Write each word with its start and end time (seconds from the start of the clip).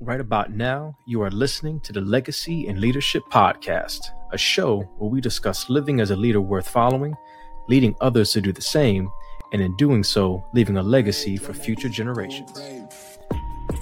Right 0.00 0.20
about 0.20 0.50
now, 0.50 0.96
you 1.06 1.22
are 1.22 1.30
listening 1.30 1.78
to 1.82 1.92
the 1.92 2.00
Legacy 2.00 2.66
In 2.66 2.80
Leadership 2.80 3.22
Podcast, 3.30 4.10
a 4.32 4.36
show 4.36 4.80
where 4.98 5.08
we 5.08 5.20
discuss 5.20 5.70
living 5.70 6.00
as 6.00 6.10
a 6.10 6.16
leader 6.16 6.40
worth 6.40 6.68
following, 6.68 7.14
leading 7.68 7.94
others 8.00 8.32
to 8.32 8.40
do 8.40 8.52
the 8.52 8.60
same, 8.60 9.08
and 9.52 9.62
in 9.62 9.76
doing 9.76 10.02
so, 10.02 10.44
leaving 10.52 10.78
a 10.78 10.82
legacy 10.82 11.36
for 11.36 11.54
future 11.54 11.88
generations. 11.88 12.60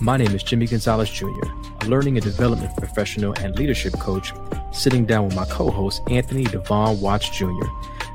My 0.02 0.18
name 0.18 0.34
is 0.34 0.42
Jimmy 0.42 0.66
Gonzalez 0.66 1.08
Jr., 1.08 1.28
a 1.80 1.86
learning 1.86 2.18
and 2.18 2.24
development 2.24 2.76
professional 2.76 3.32
and 3.40 3.56
leadership 3.56 3.94
coach, 3.94 4.34
sitting 4.70 5.06
down 5.06 5.24
with 5.24 5.34
my 5.34 5.46
co 5.46 5.70
host, 5.70 6.02
Anthony 6.10 6.44
Devon 6.44 7.00
Watts 7.00 7.30
Jr., 7.30 7.46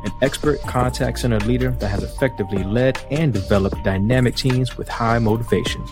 an 0.04 0.12
expert 0.22 0.62
contact 0.62 1.18
center 1.18 1.40
leader 1.40 1.72
that 1.72 1.90
has 1.90 2.04
effectively 2.04 2.64
led 2.64 3.00
and 3.10 3.34
developed 3.34 3.84
dynamic 3.84 4.36
teams 4.36 4.78
with 4.78 4.88
high 4.88 5.18
motivation. 5.18 5.84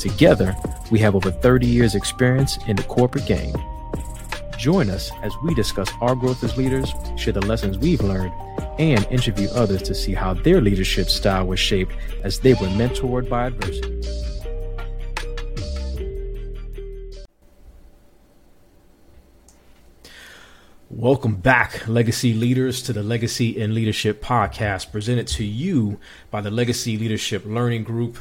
Together, 0.00 0.56
we 0.90 0.98
have 0.98 1.14
over 1.14 1.30
30 1.30 1.66
years' 1.66 1.94
experience 1.94 2.56
in 2.66 2.74
the 2.74 2.82
corporate 2.84 3.26
game. 3.26 3.54
Join 4.56 4.88
us 4.88 5.10
as 5.22 5.30
we 5.44 5.52
discuss 5.54 5.90
our 6.00 6.14
growth 6.14 6.42
as 6.42 6.56
leaders, 6.56 6.90
share 7.18 7.34
the 7.34 7.44
lessons 7.44 7.76
we've 7.76 8.00
learned, 8.00 8.32
and 8.78 9.06
interview 9.10 9.50
others 9.50 9.82
to 9.82 9.94
see 9.94 10.14
how 10.14 10.32
their 10.32 10.62
leadership 10.62 11.10
style 11.10 11.46
was 11.46 11.60
shaped 11.60 11.92
as 12.24 12.38
they 12.38 12.54
were 12.54 12.68
mentored 12.68 13.28
by 13.28 13.48
adversity. 13.48 14.00
Welcome 20.88 21.36
back, 21.36 21.86
Legacy 21.86 22.32
Leaders, 22.32 22.82
to 22.84 22.94
the 22.94 23.02
Legacy 23.02 23.54
In 23.54 23.74
Leadership 23.74 24.22
Podcast, 24.22 24.92
presented 24.92 25.26
to 25.28 25.44
you 25.44 26.00
by 26.30 26.40
the 26.40 26.50
Legacy 26.50 26.96
Leadership 26.96 27.44
Learning 27.44 27.84
Group. 27.84 28.16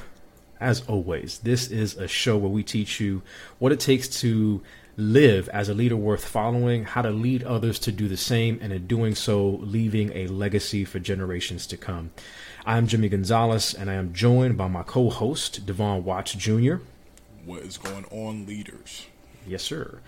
As 0.60 0.82
always, 0.88 1.40
this 1.40 1.72
is 1.72 1.96
a 1.96 2.08
show 2.08 2.38
where 2.38 2.50
we 2.50 2.64
teach 2.64 3.00
you 3.00 3.22
what 3.60 3.72
it 3.72 3.80
takes 3.80 4.10
to 4.22 4.62
live 4.98 5.48
as 5.50 5.70
a 5.70 5.74
leader 5.74 5.96
worth 5.96 6.26
following, 6.26 6.84
how 6.84 7.02
to 7.02 7.12
lead 7.12 7.44
others 7.44 7.80
to 7.80 7.92
do 7.94 8.10
the 8.10 8.18
same, 8.18 8.60
and 8.62 8.74
in 8.74 8.86
doing 8.86 9.16
so, 9.16 9.48
leaving 9.62 10.12
a 10.14 10.28
legacy 10.28 10.84
for 10.84 11.00
generations 11.00 11.66
to 11.68 11.78
come. 11.78 12.12
I'm 12.66 12.88
Jimmy 12.88 13.08
Gonzalez, 13.08 13.74
and 13.74 13.90
I 13.90 13.94
am 13.94 14.14
joined 14.14 14.58
by 14.58 14.68
my 14.68 14.84
co 14.84 15.10
host, 15.10 15.66
Devon 15.66 16.04
Watts 16.04 16.34
Jr. 16.34 16.76
What 17.46 17.62
is 17.62 17.78
going 17.78 18.06
on, 18.12 18.46
leaders? 18.46 19.08
Yes, 19.48 19.64
sir. 19.64 20.00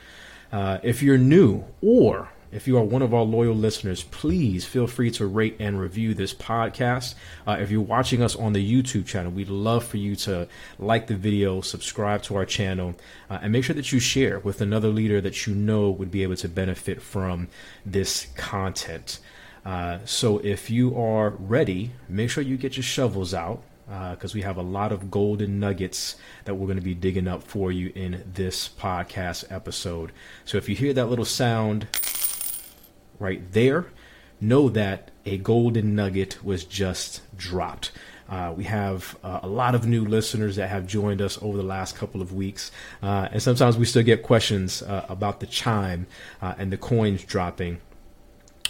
Uh, 0.51 0.79
if 0.83 1.01
you're 1.01 1.17
new 1.17 1.63
or 1.81 2.29
if 2.51 2.67
you 2.67 2.77
are 2.77 2.83
one 2.83 3.01
of 3.01 3.13
our 3.13 3.23
loyal 3.23 3.55
listeners, 3.55 4.03
please 4.03 4.65
feel 4.65 4.87
free 4.87 5.09
to 5.11 5.25
rate 5.25 5.55
and 5.59 5.79
review 5.79 6.13
this 6.13 6.33
podcast. 6.33 7.15
Uh, 7.47 7.57
if 7.59 7.71
you're 7.71 7.81
watching 7.81 8.21
us 8.21 8.35
on 8.35 8.53
the 8.53 8.83
YouTube 8.83 9.05
channel, 9.05 9.31
we'd 9.31 9.49
love 9.49 9.85
for 9.85 9.97
you 9.97 10.15
to 10.17 10.47
like 10.77 11.07
the 11.07 11.15
video, 11.15 11.61
subscribe 11.61 12.21
to 12.23 12.35
our 12.35 12.45
channel, 12.45 12.95
uh, 13.29 13.39
and 13.41 13.53
make 13.53 13.63
sure 13.63 13.75
that 13.75 13.91
you 13.91 13.99
share 13.99 14.39
with 14.39 14.59
another 14.59 14.89
leader 14.89 15.21
that 15.21 15.47
you 15.47 15.55
know 15.55 15.89
would 15.89 16.11
be 16.11 16.23
able 16.23 16.35
to 16.35 16.49
benefit 16.49 17.01
from 17.01 17.47
this 17.85 18.27
content. 18.35 19.19
Uh, 19.65 19.99
so 20.05 20.39
if 20.39 20.69
you 20.69 20.99
are 20.99 21.29
ready, 21.29 21.91
make 22.09 22.29
sure 22.29 22.43
you 22.43 22.57
get 22.57 22.75
your 22.75 22.83
shovels 22.83 23.33
out 23.33 23.63
because 23.85 24.33
uh, 24.33 24.35
we 24.35 24.41
have 24.41 24.57
a 24.57 24.61
lot 24.61 24.91
of 24.91 25.11
golden 25.11 25.59
nuggets 25.59 26.15
that 26.45 26.55
we're 26.55 26.65
going 26.65 26.77
to 26.77 26.83
be 26.83 26.93
digging 26.93 27.27
up 27.27 27.43
for 27.43 27.71
you 27.71 27.91
in 27.93 28.23
this 28.33 28.69
podcast 28.69 29.43
episode. 29.51 30.11
So 30.45 30.57
if 30.57 30.69
you 30.69 30.75
hear 30.75 30.93
that 30.93 31.07
little 31.07 31.25
sound, 31.25 31.87
right 33.21 33.51
there, 33.51 33.85
know 34.41 34.67
that 34.69 35.11
a 35.25 35.37
golden 35.37 35.95
nugget 35.95 36.43
was 36.43 36.65
just 36.65 37.21
dropped. 37.37 37.91
Uh, 38.27 38.53
we 38.55 38.63
have 38.63 39.17
uh, 39.23 39.41
a 39.43 39.47
lot 39.47 39.75
of 39.75 39.85
new 39.85 40.05
listeners 40.05 40.55
that 40.55 40.69
have 40.69 40.87
joined 40.87 41.21
us 41.21 41.37
over 41.41 41.57
the 41.57 41.63
last 41.63 41.97
couple 41.97 42.21
of 42.21 42.33
weeks. 42.33 42.71
Uh, 43.03 43.27
and 43.31 43.43
sometimes 43.43 43.77
we 43.77 43.85
still 43.85 44.03
get 44.03 44.23
questions 44.23 44.81
uh, 44.83 45.05
about 45.09 45.41
the 45.41 45.45
chime 45.45 46.07
uh, 46.41 46.55
and 46.57 46.71
the 46.71 46.77
coins 46.77 47.23
dropping. 47.23 47.79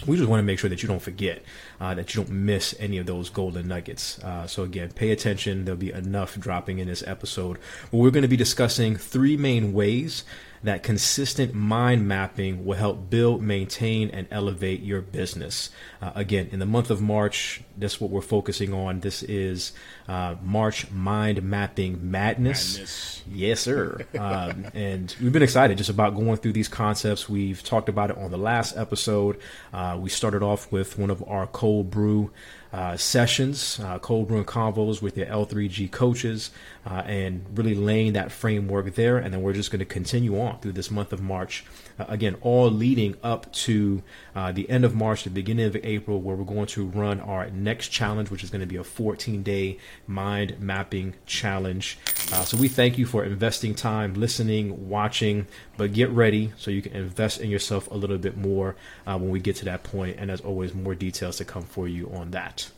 We 0.04 0.16
just 0.16 0.28
want 0.28 0.40
to 0.40 0.44
make 0.44 0.58
sure 0.58 0.68
that 0.68 0.82
you 0.82 0.88
don't 0.88 1.00
forget, 1.00 1.44
uh, 1.80 1.94
that 1.94 2.12
you 2.12 2.24
don't 2.24 2.34
miss 2.34 2.74
any 2.80 2.98
of 2.98 3.06
those 3.06 3.30
golden 3.30 3.68
nuggets. 3.68 4.18
so, 4.46 4.64
again, 4.64 4.90
pay 4.90 5.12
attention. 5.12 5.64
There'll 5.64 5.78
be 5.78 5.92
enough 5.92 6.36
dropping 6.40 6.80
in 6.80 6.88
this 6.88 7.04
episode. 7.06 7.58
But 7.92 7.98
we're 7.98 8.10
going 8.10 8.22
to 8.22 8.28
be 8.28 8.36
discussing 8.36 8.96
three 8.96 9.36
main 9.36 9.72
ways 9.72 10.24
that 10.62 10.82
consistent 10.82 11.54
mind 11.54 12.06
mapping 12.06 12.64
will 12.64 12.76
help 12.76 13.10
build, 13.10 13.42
maintain, 13.42 14.10
and 14.10 14.28
elevate 14.30 14.80
your 14.82 15.00
business. 15.00 15.70
Uh, 16.00 16.12
again, 16.14 16.48
in 16.52 16.60
the 16.60 16.66
month 16.66 16.90
of 16.90 17.00
March, 17.02 17.62
that's 17.76 18.00
what 18.00 18.10
we're 18.10 18.20
focusing 18.20 18.72
on. 18.72 19.00
This 19.00 19.22
is 19.24 19.72
uh, 20.08 20.36
March 20.42 20.90
Mind 20.90 21.42
Mapping 21.42 22.10
Madness. 22.10 22.74
Madness. 22.74 23.22
Yes, 23.30 23.60
sir. 23.60 24.06
um, 24.18 24.66
and 24.74 25.14
we've 25.20 25.32
been 25.32 25.42
excited 25.42 25.78
just 25.78 25.90
about 25.90 26.14
going 26.14 26.36
through 26.36 26.52
these 26.52 26.68
concepts. 26.68 27.28
We've 27.28 27.62
talked 27.62 27.88
about 27.88 28.10
it 28.10 28.18
on 28.18 28.30
the 28.30 28.38
last 28.38 28.76
episode. 28.76 29.38
Uh, 29.72 29.98
we 30.00 30.10
started 30.10 30.42
off 30.42 30.70
with 30.70 30.98
one 30.98 31.10
of 31.10 31.22
our 31.26 31.46
cold 31.46 31.90
brew 31.90 32.30
uh, 32.72 32.96
sessions, 32.96 33.78
uh, 33.80 33.98
cold 33.98 34.28
brew 34.28 34.44
convos 34.44 35.02
with 35.02 35.16
your 35.16 35.26
L3G 35.26 35.90
coaches, 35.90 36.50
uh, 36.86 37.02
and 37.04 37.44
really 37.54 37.74
laying 37.74 38.14
that 38.14 38.32
framework 38.32 38.94
there. 38.94 39.18
And 39.18 39.32
then 39.32 39.42
we're 39.42 39.52
just 39.52 39.70
going 39.70 39.80
to 39.80 39.84
continue 39.84 40.40
on 40.40 40.58
through 40.60 40.72
this 40.72 40.90
month 40.90 41.12
of 41.12 41.20
March. 41.20 41.64
Uh, 41.98 42.04
again, 42.08 42.36
all 42.40 42.70
leading 42.70 43.16
up 43.22 43.50
to 43.52 44.02
uh, 44.34 44.52
the 44.52 44.68
end 44.70 44.84
of 44.84 44.94
March, 44.94 45.24
the 45.24 45.30
beginning 45.30 45.66
of 45.66 45.76
April, 45.76 46.20
where 46.20 46.36
we're 46.36 46.44
going 46.44 46.66
to 46.66 46.86
run 46.86 47.20
our 47.20 47.50
next 47.50 47.88
challenge, 47.88 48.30
which 48.30 48.44
is 48.44 48.50
going 48.50 48.60
to 48.60 48.66
be 48.66 48.76
a 48.76 48.84
14 48.84 49.42
day 49.42 49.78
mind 50.06 50.58
mapping 50.60 51.14
challenge. 51.26 51.98
Uh, 52.32 52.44
so 52.44 52.56
we 52.56 52.68
thank 52.68 52.98
you 52.98 53.06
for 53.06 53.24
investing 53.24 53.74
time, 53.74 54.14
listening, 54.14 54.88
watching, 54.88 55.46
but 55.76 55.92
get 55.92 56.10
ready 56.10 56.52
so 56.56 56.70
you 56.70 56.82
can 56.82 56.92
invest 56.92 57.40
in 57.40 57.50
yourself 57.50 57.90
a 57.90 57.94
little 57.94 58.18
bit 58.18 58.36
more 58.36 58.76
when 59.04 59.30
we 59.30 59.40
get 59.40 59.56
to 59.56 59.64
that 59.64 59.82
point. 59.82 60.16
And 60.18 60.30
as 60.30 60.40
always, 60.40 60.74
more 60.74 60.94
details 60.94 61.36
to 61.38 61.44
come 61.44 61.64
for 61.64 61.88
you 61.88 62.10
on 62.10 62.30
that. 62.32 62.70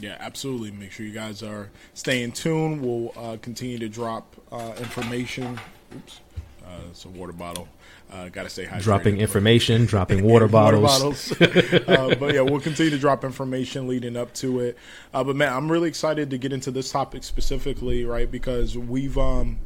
Yeah, 0.00 0.16
absolutely. 0.18 0.72
Make 0.72 0.92
sure 0.92 1.06
you 1.06 1.12
guys 1.12 1.42
are 1.42 1.70
staying 1.94 2.32
tuned. 2.32 2.82
We'll 2.82 3.12
uh, 3.16 3.36
continue 3.40 3.78
to 3.78 3.88
drop 3.88 4.34
uh, 4.50 4.72
information. 4.78 5.60
Oops, 5.94 6.20
uh, 6.64 6.68
it's 6.90 7.04
a 7.04 7.08
water 7.08 7.32
bottle. 7.32 7.68
Uh, 8.14 8.28
Got 8.28 8.44
to 8.44 8.48
stay 8.48 8.64
hydrated. 8.64 8.82
Dropping 8.82 9.18
information, 9.18 9.86
dropping 9.86 10.22
water 10.22 10.46
bottles. 10.46 10.82
water 10.82 11.50
bottles. 11.50 11.88
Uh, 11.88 12.14
but 12.14 12.34
yeah, 12.34 12.40
we'll 12.40 12.60
continue 12.60 12.90
to 12.90 12.98
drop 12.98 13.24
information 13.24 13.88
leading 13.88 14.16
up 14.16 14.32
to 14.34 14.60
it. 14.60 14.78
Uh, 15.12 15.24
but 15.24 15.34
man, 15.34 15.52
I'm 15.52 15.70
really 15.70 15.88
excited 15.88 16.30
to 16.30 16.38
get 16.38 16.52
into 16.52 16.70
this 16.70 16.90
topic 16.90 17.24
specifically, 17.24 18.04
right? 18.04 18.30
Because 18.30 18.78
we've 18.78 19.18
um, 19.18 19.58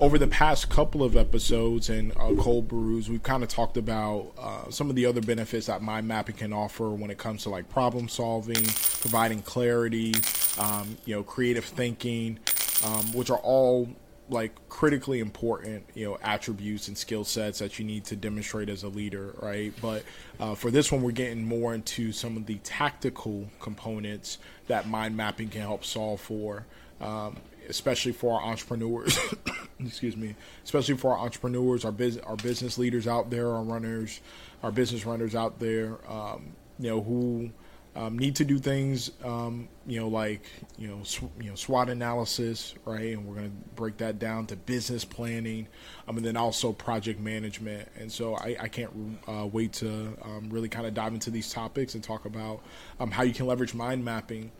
over 0.00 0.18
the 0.18 0.26
past 0.26 0.70
couple 0.70 1.02
of 1.02 1.16
episodes 1.16 1.88
and 1.90 2.12
uh, 2.12 2.32
cold 2.38 2.68
brews, 2.68 3.08
we've 3.08 3.22
kind 3.22 3.42
of 3.42 3.48
talked 3.48 3.76
about 3.76 4.32
uh, 4.38 4.70
some 4.70 4.90
of 4.90 4.96
the 4.96 5.06
other 5.06 5.20
benefits 5.20 5.66
that 5.66 5.82
mind 5.82 6.08
mapping 6.08 6.36
can 6.36 6.52
offer 6.52 6.90
when 6.90 7.10
it 7.10 7.18
comes 7.18 7.42
to 7.44 7.50
like 7.50 7.68
problem 7.68 8.08
solving, 8.08 8.64
providing 8.64 9.42
clarity, 9.42 10.14
um, 10.58 10.96
you 11.04 11.14
know, 11.14 11.22
creative 11.22 11.64
thinking, 11.64 12.38
um, 12.84 13.12
which 13.12 13.30
are 13.30 13.38
all 13.38 13.88
like 14.28 14.68
critically 14.68 15.20
important, 15.20 15.84
you 15.94 16.06
know, 16.06 16.18
attributes 16.22 16.88
and 16.88 16.96
skill 16.96 17.24
sets 17.24 17.58
that 17.58 17.78
you 17.78 17.84
need 17.84 18.04
to 18.06 18.16
demonstrate 18.16 18.68
as 18.68 18.82
a 18.82 18.88
leader, 18.88 19.34
right? 19.40 19.72
But 19.82 20.02
uh, 20.40 20.54
for 20.54 20.70
this 20.70 20.90
one, 20.90 21.02
we're 21.02 21.12
getting 21.12 21.44
more 21.44 21.74
into 21.74 22.12
some 22.12 22.36
of 22.36 22.46
the 22.46 22.56
tactical 22.56 23.50
components 23.60 24.38
that 24.66 24.88
mind 24.88 25.16
mapping 25.16 25.48
can 25.48 25.60
help 25.60 25.84
solve 25.84 26.20
for. 26.20 26.66
Um, 27.00 27.36
especially 27.68 28.12
for 28.12 28.38
our 28.38 28.46
entrepreneurs. 28.46 29.18
excuse 29.80 30.16
me, 30.16 30.34
especially 30.64 30.96
for 30.96 31.12
our 31.16 31.24
entrepreneurs, 31.24 31.84
our 31.84 31.92
business, 31.92 32.24
our 32.24 32.36
business 32.36 32.78
leaders 32.78 33.06
out 33.06 33.30
there, 33.30 33.50
our 33.50 33.62
runners, 33.62 34.20
our 34.62 34.70
business 34.70 35.04
runners 35.04 35.34
out 35.34 35.58
there. 35.58 35.98
Um, 36.10 36.52
you 36.78 36.90
know 36.90 37.02
who 37.02 37.50
um, 37.96 38.18
need 38.18 38.36
to 38.36 38.44
do 38.44 38.58
things. 38.58 39.10
Um, 39.22 39.68
you 39.86 40.00
know, 40.00 40.08
like 40.08 40.42
you 40.78 40.88
know, 40.88 41.02
sw- 41.04 41.22
you 41.40 41.50
know, 41.50 41.54
SWOT 41.54 41.88
analysis, 41.90 42.74
right? 42.84 43.16
And 43.16 43.26
we're 43.26 43.36
going 43.36 43.50
to 43.50 43.74
break 43.74 43.98
that 43.98 44.18
down 44.18 44.46
to 44.46 44.56
business 44.56 45.04
planning, 45.04 45.68
um, 46.08 46.16
and 46.16 46.26
then 46.26 46.36
also 46.36 46.72
project 46.72 47.20
management. 47.20 47.88
And 47.98 48.10
so 48.10 48.34
I, 48.34 48.56
I 48.60 48.68
can't 48.68 49.18
uh, 49.28 49.46
wait 49.50 49.72
to 49.74 50.16
um, 50.22 50.48
really 50.50 50.68
kind 50.68 50.86
of 50.86 50.94
dive 50.94 51.14
into 51.14 51.30
these 51.30 51.52
topics 51.52 51.94
and 51.94 52.02
talk 52.02 52.24
about 52.24 52.60
um, 52.98 53.10
how 53.10 53.22
you 53.22 53.32
can 53.32 53.46
leverage 53.46 53.74
mind 53.74 54.04
mapping 54.04 54.50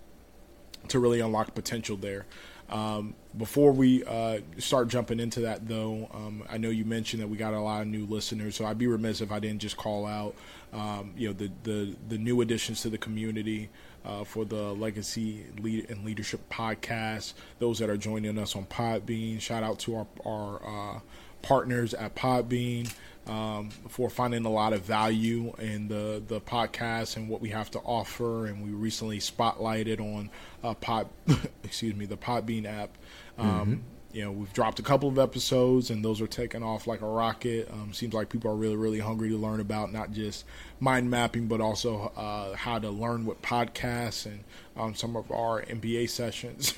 to 0.89 0.99
really 0.99 1.21
unlock 1.21 1.55
potential 1.55 1.97
there. 1.97 2.27
Um, 2.69 3.15
before 3.37 3.73
we 3.73 4.05
uh, 4.05 4.39
start 4.59 4.89
jumping 4.89 5.21
into 5.21 5.41
that, 5.41 5.69
though, 5.69 6.09
um, 6.13 6.45
I 6.49 6.57
know 6.57 6.71
you 6.71 6.85
mentioned 6.85 7.23
that 7.23 7.29
we 7.29 7.37
got 7.37 7.53
a 7.53 7.61
lot 7.61 7.83
of 7.83 7.89
new 7.89 8.07
listeners, 8.07 8.57
so 8.57 8.65
I'd 8.65 8.79
be 8.79 8.87
remiss 8.87 9.21
if 9.21 9.31
I 9.31 9.39
didn't 9.39 9.61
just 9.61 9.77
call 9.77 10.07
out, 10.07 10.35
um, 10.75 11.13
you 11.17 11.29
know, 11.29 11.33
the, 11.33 11.51
the 11.63 11.97
the 12.09 12.19
new 12.19 12.41
additions 12.41 12.83
to 12.83 12.91
the 12.91 12.99
community 12.99 13.71
uh, 14.05 14.25
for 14.25 14.45
the 14.45 14.75
Legacy 14.75 15.47
Lead 15.61 15.89
and 15.89 16.05
Leadership 16.05 16.41
podcast. 16.51 17.35
Those 17.61 17.79
that 17.79 17.89
are 17.89 17.97
joining 17.97 18.39
us 18.39 18.57
on 18.57 18.67
Podbean, 18.67 19.41
shout 19.41 19.63
out 19.63 19.79
to 19.81 19.97
our 19.97 20.07
our 20.27 20.97
uh, 20.97 21.01
partners 21.43 21.95
at 21.95 22.17
Podbean 22.17 22.93
um, 23.29 23.71
for 23.89 24.11
finding 24.11 24.45
a 24.45 24.51
lot 24.51 24.73
of 24.73 24.83
value 24.83 25.55
in 25.59 25.87
the 25.89 26.23
the 26.27 26.41
podcast 26.41 27.17
and 27.17 27.29
what 27.29 27.41
we 27.41 27.51
have 27.51 27.71
to 27.71 27.79
offer. 27.79 28.47
And 28.47 28.65
we 28.65 28.71
recently 28.71 29.21
spotlighted 29.21 30.01
on 30.01 30.31
uh, 30.65 30.75
Pod, 30.75 31.09
excuse 31.63 31.95
me, 31.95 32.07
the 32.07 32.17
Podbean 32.17 32.67
app. 32.67 32.99
Um, 33.39 33.49
mm-hmm. 33.49 33.75
You 34.15 34.23
know, 34.23 34.31
we've 34.31 34.53
dropped 34.53 34.79
a 34.79 34.83
couple 34.83 35.09
of 35.09 35.19
episodes, 35.19 35.91
and 35.91 36.05
those 36.05 36.21
are 36.21 36.29
taking 36.29 36.63
off 36.63 36.87
like 36.87 37.03
a 37.03 37.07
rocket. 37.07 37.69
Um, 37.73 37.93
seems 37.93 38.15
like 38.15 38.29
people 38.29 38.49
are 38.49 38.55
really, 38.55 38.77
really 38.77 39.01
hungry 39.01 39.29
to 39.31 39.37
learn 39.37 39.59
about 39.59 39.93
not 39.93 40.13
just 40.13 40.45
mind 40.79 41.11
mapping, 41.11 41.49
but 41.49 41.61
also 41.61 42.13
uh, 42.17 42.55
how 42.55 42.79
to 42.79 42.91
learn 42.91 43.27
with 43.27 43.43
podcasts 43.43 44.25
and 44.27 44.45
um, 44.77 44.95
some 44.95 45.17
of 45.17 45.33
our 45.33 45.63
MBA 45.63 46.09
sessions. 46.09 46.75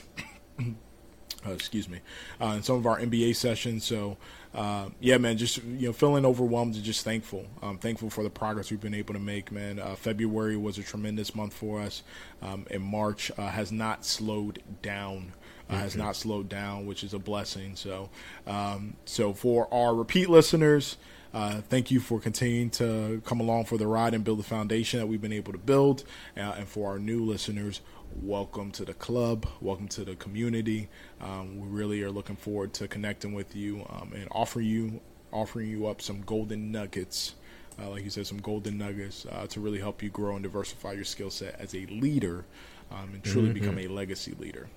uh, 0.59 1.53
excuse 1.53 1.91
me, 1.91 2.01
uh, 2.41 2.55
in 2.57 2.63
some 2.63 2.77
of 2.77 2.87
our 2.87 2.99
MBA 2.99 3.37
sessions. 3.37 3.85
So, 3.85 4.17
uh, 4.55 4.89
yeah, 4.99 5.19
man, 5.19 5.37
just 5.37 5.59
you 5.59 5.89
know, 5.89 5.93
feeling 5.93 6.25
overwhelmed 6.25 6.75
and 6.75 6.85
just 6.85 7.05
thankful. 7.05 7.45
Thankful 7.81 8.09
for 8.09 8.25
the 8.25 8.31
progress 8.31 8.71
we've 8.71 8.81
been 8.81 8.95
able 8.95 9.13
to 9.13 9.21
make, 9.21 9.53
man. 9.53 9.79
Uh, 9.79 9.95
February 9.95 10.57
was 10.57 10.79
a 10.79 10.83
tremendous 10.83 11.35
month 11.35 11.53
for 11.53 11.83
us, 11.83 12.03
um, 12.41 12.67
and 12.71 12.83
March 12.83 13.31
uh, 13.37 13.49
has 13.49 13.71
not 13.71 14.07
slowed 14.07 14.63
down 14.81 15.35
uh, 15.69 15.77
has 15.77 15.97
not 15.97 16.17
slowed 16.17 16.49
down, 16.49 16.87
which 16.87 17.03
is 17.03 17.15
a 17.15 17.19
blessing. 17.19 17.77
So, 17.77 18.11
um, 18.47 18.95
so 19.05 19.33
for 19.33 19.73
our 19.73 19.95
repeat 19.95 20.29
listeners, 20.29 20.97
uh, 21.35 21.61
thank 21.69 21.91
you 21.91 22.01
for 22.01 22.21
continuing 22.21 22.71
to 22.71 23.21
come 23.25 23.41
along 23.41 23.65
for 23.65 23.77
the 23.77 23.87
ride 23.87 24.15
and 24.15 24.25
build 24.25 24.39
the 24.39 24.45
foundation 24.45 25.01
that 25.01 25.07
we've 25.07 25.21
been 25.21 25.33
able 25.33 25.53
to 25.53 25.59
build. 25.59 26.05
Uh, 26.37 26.55
and 26.59 26.69
for 26.69 26.91
our 26.91 26.99
new 26.99 27.25
listeners, 27.25 27.81
welcome 28.23 28.71
to 28.71 28.85
the 28.85 28.95
club, 28.95 29.47
welcome 29.61 29.89
to 29.89 30.05
the 30.05 30.15
community. 30.17 30.89
Um, 31.21 31.61
we 31.61 31.69
really 31.69 32.03
are 32.03 32.11
looking 32.11 32.37
forward 32.37 32.73
to 32.75 32.89
connecting 32.89 33.35
with 33.35 33.55
you 33.57 33.85
um, 33.91 34.13
and 34.15 34.29
offer 34.31 34.61
you 34.61 35.01
offering 35.33 35.69
you 35.69 35.87
up 35.87 36.01
some 36.01 36.23
golden 36.23 36.71
nuggets. 36.71 37.35
Uh, 37.79 37.91
like 37.91 38.05
you 38.05 38.09
said, 38.09 38.27
some 38.27 38.39
golden 38.39 38.79
nuggets 38.79 39.27
uh, 39.31 39.47
to 39.49 39.61
really 39.61 39.81
help 39.81 40.03
you 40.03 40.09
grow 40.09 40.35
and 40.35 40.45
diversify 40.45 40.93
your 40.93 41.05
skill 41.05 41.29
set 41.29 41.61
as 41.61 41.75
a 41.75 41.85
leader 41.87 42.47
um, 42.91 43.11
and 43.13 43.23
truly 43.23 43.49
mm-hmm. 43.49 43.61
become 43.61 43.79
a 43.79 43.89
legacy 43.89 44.35
leader 44.39 44.69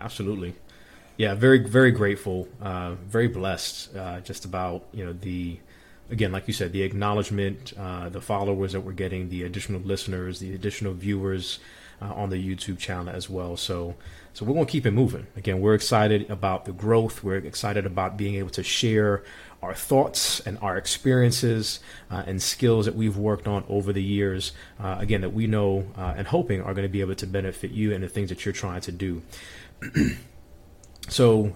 absolutely. 0.00 0.54
Yeah, 1.16 1.34
very 1.34 1.58
very 1.58 1.90
grateful, 1.90 2.48
uh, 2.60 2.94
very 2.94 3.28
blessed. 3.28 3.94
Uh, 3.94 4.20
just 4.20 4.44
about 4.44 4.86
you 4.92 5.04
know 5.04 5.12
the 5.12 5.58
again, 6.10 6.32
like 6.32 6.48
you 6.48 6.54
said, 6.54 6.72
the 6.72 6.82
acknowledgement, 6.82 7.72
uh, 7.78 8.08
the 8.08 8.20
followers 8.20 8.72
that 8.72 8.80
we're 8.80 8.92
getting, 8.92 9.28
the 9.28 9.44
additional 9.44 9.80
listeners, 9.80 10.40
the 10.40 10.54
additional 10.54 10.94
viewers 10.94 11.60
uh, 12.00 12.12
on 12.14 12.30
the 12.30 12.36
YouTube 12.36 12.78
channel 12.78 13.14
as 13.14 13.28
well. 13.28 13.56
So 13.56 13.96
so 14.32 14.44
we're 14.44 14.54
gonna 14.54 14.66
keep 14.66 14.86
it 14.86 14.92
moving. 14.92 15.26
Again, 15.36 15.60
we're 15.60 15.74
excited 15.74 16.30
about 16.30 16.64
the 16.64 16.72
growth. 16.72 17.22
We're 17.22 17.36
excited 17.36 17.84
about 17.84 18.16
being 18.16 18.36
able 18.36 18.50
to 18.50 18.62
share 18.62 19.22
our 19.62 19.74
thoughts 19.74 20.40
and 20.40 20.56
our 20.62 20.76
experiences 20.76 21.80
uh, 22.10 22.22
and 22.26 22.40
skills 22.40 22.86
that 22.86 22.94
we've 22.94 23.16
worked 23.16 23.46
on 23.46 23.64
over 23.68 23.92
the 23.92 24.02
years, 24.02 24.52
uh, 24.82 24.96
again, 24.98 25.20
that 25.20 25.34
we 25.34 25.46
know 25.46 25.86
uh, 25.98 26.14
and 26.16 26.28
hoping 26.28 26.62
are 26.62 26.72
going 26.72 26.86
to 26.86 26.92
be 26.92 27.02
able 27.02 27.14
to 27.14 27.26
benefit 27.26 27.70
you 27.70 27.92
and 27.92 28.02
the 28.02 28.08
things 28.08 28.30
that 28.30 28.44
you're 28.44 28.54
trying 28.54 28.80
to 28.80 28.92
do. 28.92 29.20
so 31.08 31.54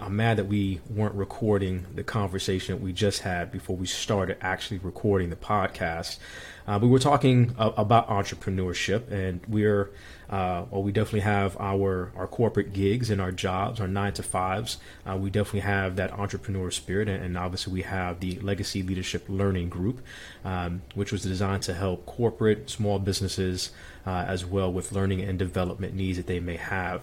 I'm 0.00 0.16
mad 0.16 0.36
that 0.36 0.46
we 0.46 0.80
weren't 0.90 1.14
recording 1.14 1.86
the 1.94 2.04
conversation 2.04 2.82
we 2.82 2.92
just 2.92 3.22
had 3.22 3.50
before 3.50 3.76
we 3.76 3.86
started 3.86 4.36
actually 4.40 4.78
recording 4.78 5.30
the 5.30 5.36
podcast. 5.36 6.18
Uh, 6.66 6.78
we 6.80 6.88
were 6.88 6.98
talking 6.98 7.54
uh, 7.58 7.72
about 7.76 8.08
entrepreneurship, 8.08 9.10
and 9.10 9.40
we're 9.48 9.90
uh, 10.30 10.64
well, 10.70 10.82
we 10.82 10.90
definitely 10.92 11.20
have 11.20 11.56
our 11.60 12.10
our 12.16 12.26
corporate 12.26 12.72
gigs 12.72 13.10
and 13.10 13.20
our 13.20 13.32
jobs, 13.32 13.80
our 13.80 13.88
nine 13.88 14.12
to 14.14 14.22
fives. 14.22 14.78
Uh, 15.06 15.16
we 15.16 15.30
definitely 15.30 15.60
have 15.60 15.96
that 15.96 16.12
entrepreneur 16.12 16.70
spirit, 16.70 17.08
and, 17.08 17.22
and, 17.22 17.36
obviously 17.36 17.72
we 17.72 17.82
have 17.82 18.20
the 18.20 18.38
Legacy 18.40 18.82
Leadership 18.82 19.24
Learning 19.28 19.68
Group, 19.68 20.00
um, 20.44 20.82
which 20.94 21.12
was 21.12 21.22
designed 21.22 21.62
to 21.64 21.74
help 21.74 22.06
corporate 22.06 22.70
small 22.70 22.98
businesses 22.98 23.70
uh, 24.06 24.24
as 24.26 24.44
well 24.44 24.72
with 24.72 24.92
learning 24.92 25.20
and 25.20 25.38
development 25.38 25.94
needs 25.94 26.16
that 26.16 26.26
they 26.26 26.40
may 26.40 26.56
have. 26.56 27.02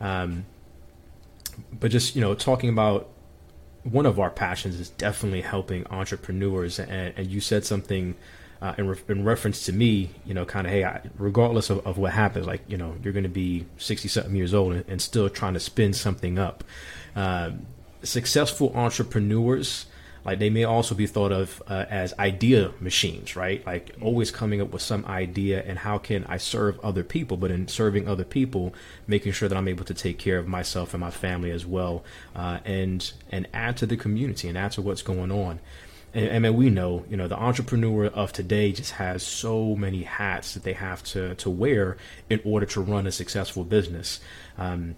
Um, 0.00 0.46
but 1.72 1.90
just 1.90 2.16
you 2.16 2.20
know, 2.20 2.34
talking 2.34 2.68
about 2.68 3.08
one 3.84 4.06
of 4.06 4.18
our 4.18 4.30
passions 4.30 4.80
is 4.80 4.90
definitely 4.90 5.42
helping 5.42 5.86
entrepreneurs, 5.86 6.80
and, 6.80 7.14
and 7.16 7.26
you 7.28 7.40
said 7.40 7.64
something. 7.64 8.16
Uh, 8.62 8.74
in, 8.78 8.88
re- 8.88 8.98
in, 9.08 9.22
reference 9.22 9.66
to 9.66 9.72
me, 9.72 10.08
you 10.24 10.32
know, 10.32 10.46
kind 10.46 10.66
of, 10.66 10.72
hey, 10.72 10.82
I, 10.82 11.02
regardless 11.18 11.68
of, 11.68 11.86
of, 11.86 11.98
what 11.98 12.12
happens, 12.12 12.46
like, 12.46 12.62
you 12.66 12.78
know, 12.78 12.94
you're 13.02 13.12
going 13.12 13.22
to 13.22 13.28
be 13.28 13.66
60 13.76 14.08
something 14.08 14.34
years 14.34 14.54
old 14.54 14.72
and, 14.72 14.84
and, 14.88 15.02
still 15.02 15.28
trying 15.28 15.52
to 15.52 15.60
spin 15.60 15.92
something 15.92 16.38
up. 16.38 16.64
Um, 17.14 17.66
successful 18.02 18.72
entrepreneurs 18.74 19.84
like 20.26 20.40
they 20.40 20.50
may 20.50 20.64
also 20.64 20.96
be 20.96 21.06
thought 21.06 21.30
of 21.30 21.62
uh, 21.68 21.84
as 21.88 22.12
idea 22.18 22.72
machines, 22.80 23.36
right? 23.36 23.64
Like 23.64 23.94
always 24.02 24.32
coming 24.32 24.60
up 24.60 24.72
with 24.72 24.82
some 24.82 25.04
idea 25.04 25.62
and 25.64 25.78
how 25.78 25.98
can 25.98 26.24
I 26.24 26.36
serve 26.36 26.80
other 26.80 27.04
people, 27.04 27.36
but 27.36 27.52
in 27.52 27.68
serving 27.68 28.08
other 28.08 28.24
people, 28.24 28.74
making 29.06 29.32
sure 29.32 29.48
that 29.48 29.56
I'm 29.56 29.68
able 29.68 29.84
to 29.84 29.94
take 29.94 30.18
care 30.18 30.38
of 30.38 30.48
myself 30.48 30.94
and 30.94 31.00
my 31.00 31.12
family 31.12 31.52
as 31.52 31.64
well, 31.64 32.02
uh, 32.34 32.58
and 32.64 33.08
and 33.30 33.46
add 33.54 33.76
to 33.76 33.86
the 33.86 33.96
community 33.96 34.48
and 34.48 34.58
add 34.58 34.72
to 34.72 34.82
what's 34.82 35.00
going 35.00 35.30
on. 35.30 35.60
And, 36.16 36.28
and 36.28 36.42
man, 36.42 36.56
we 36.56 36.70
know, 36.70 37.04
you 37.10 37.16
know, 37.16 37.28
the 37.28 37.38
entrepreneur 37.38 38.06
of 38.06 38.32
today 38.32 38.72
just 38.72 38.92
has 38.92 39.22
so 39.22 39.76
many 39.76 40.02
hats 40.02 40.54
that 40.54 40.62
they 40.62 40.72
have 40.72 41.04
to 41.04 41.34
to 41.36 41.50
wear 41.50 41.98
in 42.30 42.40
order 42.42 42.64
to 42.66 42.80
run 42.80 43.06
a 43.06 43.12
successful 43.12 43.64
business. 43.64 44.20
Um, 44.56 44.96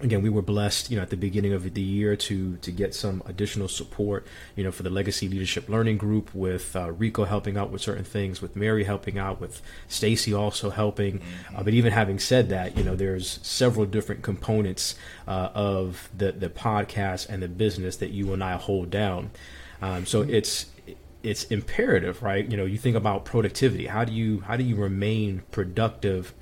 again 0.00 0.22
we 0.22 0.28
were 0.28 0.42
blessed 0.42 0.90
you 0.90 0.96
know 0.96 1.02
at 1.02 1.10
the 1.10 1.16
beginning 1.16 1.52
of 1.52 1.72
the 1.74 1.80
year 1.80 2.16
to 2.16 2.56
to 2.56 2.72
get 2.72 2.92
some 2.92 3.22
additional 3.26 3.68
support 3.68 4.26
you 4.56 4.64
know 4.64 4.72
for 4.72 4.82
the 4.82 4.90
legacy 4.90 5.28
leadership 5.28 5.68
learning 5.68 5.96
group 5.96 6.34
with 6.34 6.74
uh, 6.74 6.90
rico 6.90 7.24
helping 7.24 7.56
out 7.56 7.70
with 7.70 7.80
certain 7.80 8.02
things 8.02 8.42
with 8.42 8.56
mary 8.56 8.82
helping 8.82 9.20
out 9.20 9.40
with 9.40 9.62
stacy 9.86 10.34
also 10.34 10.70
helping 10.70 11.20
mm-hmm. 11.20 11.56
uh, 11.56 11.62
but 11.62 11.74
even 11.74 11.92
having 11.92 12.18
said 12.18 12.48
that 12.48 12.76
you 12.76 12.82
know 12.82 12.96
there's 12.96 13.38
several 13.42 13.86
different 13.86 14.20
components 14.20 14.96
uh, 15.28 15.50
of 15.54 16.10
the 16.16 16.32
the 16.32 16.48
podcast 16.48 17.28
and 17.28 17.40
the 17.40 17.48
business 17.48 17.96
that 17.98 18.10
you 18.10 18.32
and 18.32 18.42
i 18.42 18.56
hold 18.56 18.90
down 18.90 19.30
um, 19.84 20.06
so 20.06 20.22
it's 20.22 20.66
it's 21.22 21.44
imperative 21.44 22.22
right? 22.22 22.50
You 22.50 22.56
know 22.56 22.64
you 22.64 22.78
think 22.78 22.96
about 22.96 23.26
productivity. 23.26 23.86
How 23.86 24.04
do 24.04 24.12
you 24.12 24.40
how 24.40 24.56
do 24.56 24.64
you 24.64 24.76
remain 24.76 25.42
productive 25.50 26.32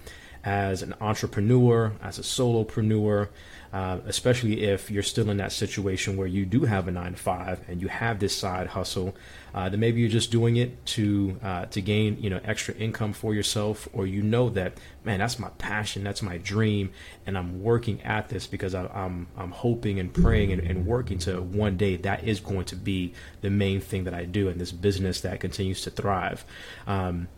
as 0.45 0.83
an 0.83 0.95
entrepreneur, 1.01 1.93
as 2.03 2.19
a 2.19 2.23
solopreneur, 2.23 3.29
uh, 3.73 3.99
especially 4.07 4.65
if 4.65 4.91
you're 4.91 5.03
still 5.03 5.31
in 5.31 5.39
that 5.39 5.51
situation 5.51 6.17
where 6.17 6.27
you 6.27 6.45
do 6.45 6.65
have 6.65 6.89
a 6.89 6.91
nine 6.91 7.13
to 7.13 7.19
five 7.19 7.61
and 7.69 7.81
you 7.81 7.89
have 7.89 8.19
this 8.19 8.37
side 8.37 8.67
hustle, 8.67 9.17
uh, 9.55 9.69
then 9.69 9.81
maybe 9.81 10.01
you're 10.01 10.11
just 10.11 10.31
doing 10.31 10.57
it 10.57 10.85
to 10.85 11.39
uh, 11.43 11.65
to 11.67 11.81
gain 11.81 12.19
you 12.21 12.29
know 12.29 12.41
extra 12.45 12.75
income 12.75 13.15
for 13.15 13.35
yourself, 13.35 13.89
or 13.95 14.07
you 14.07 14.23
know 14.23 14.51
that 14.51 14.75
man, 15.05 15.21
that's 15.21 15.39
my 15.39 15.49
passion, 15.57 16.05
that's 16.05 16.21
my 16.21 16.37
dream, 16.39 16.91
and 17.27 17.39
I'm 17.39 17.63
working 17.63 18.03
at 18.03 18.29
this 18.29 18.47
because 18.47 18.75
I, 18.75 18.83
am 18.83 18.89
I'm, 18.95 19.27
I'm 19.37 19.51
hoping 19.53 19.99
and 19.99 20.13
praying 20.13 20.53
and, 20.53 20.61
and 20.61 20.87
working 20.87 21.19
to 21.21 21.41
one 21.41 21.79
day 21.79 21.97
that 21.97 22.25
is 22.25 22.41
going 22.41 22.67
to 22.67 22.77
be 22.77 23.15
the 23.41 23.51
main 23.51 23.81
thing 23.81 24.05
that 24.05 24.15
I 24.15 24.27
do 24.27 24.49
in 24.49 24.59
this 24.59 24.71
business 24.71 25.23
that 25.23 25.41
continues 25.41 25.81
to 25.83 25.91
thrive. 25.91 26.45
Um, 26.87 27.29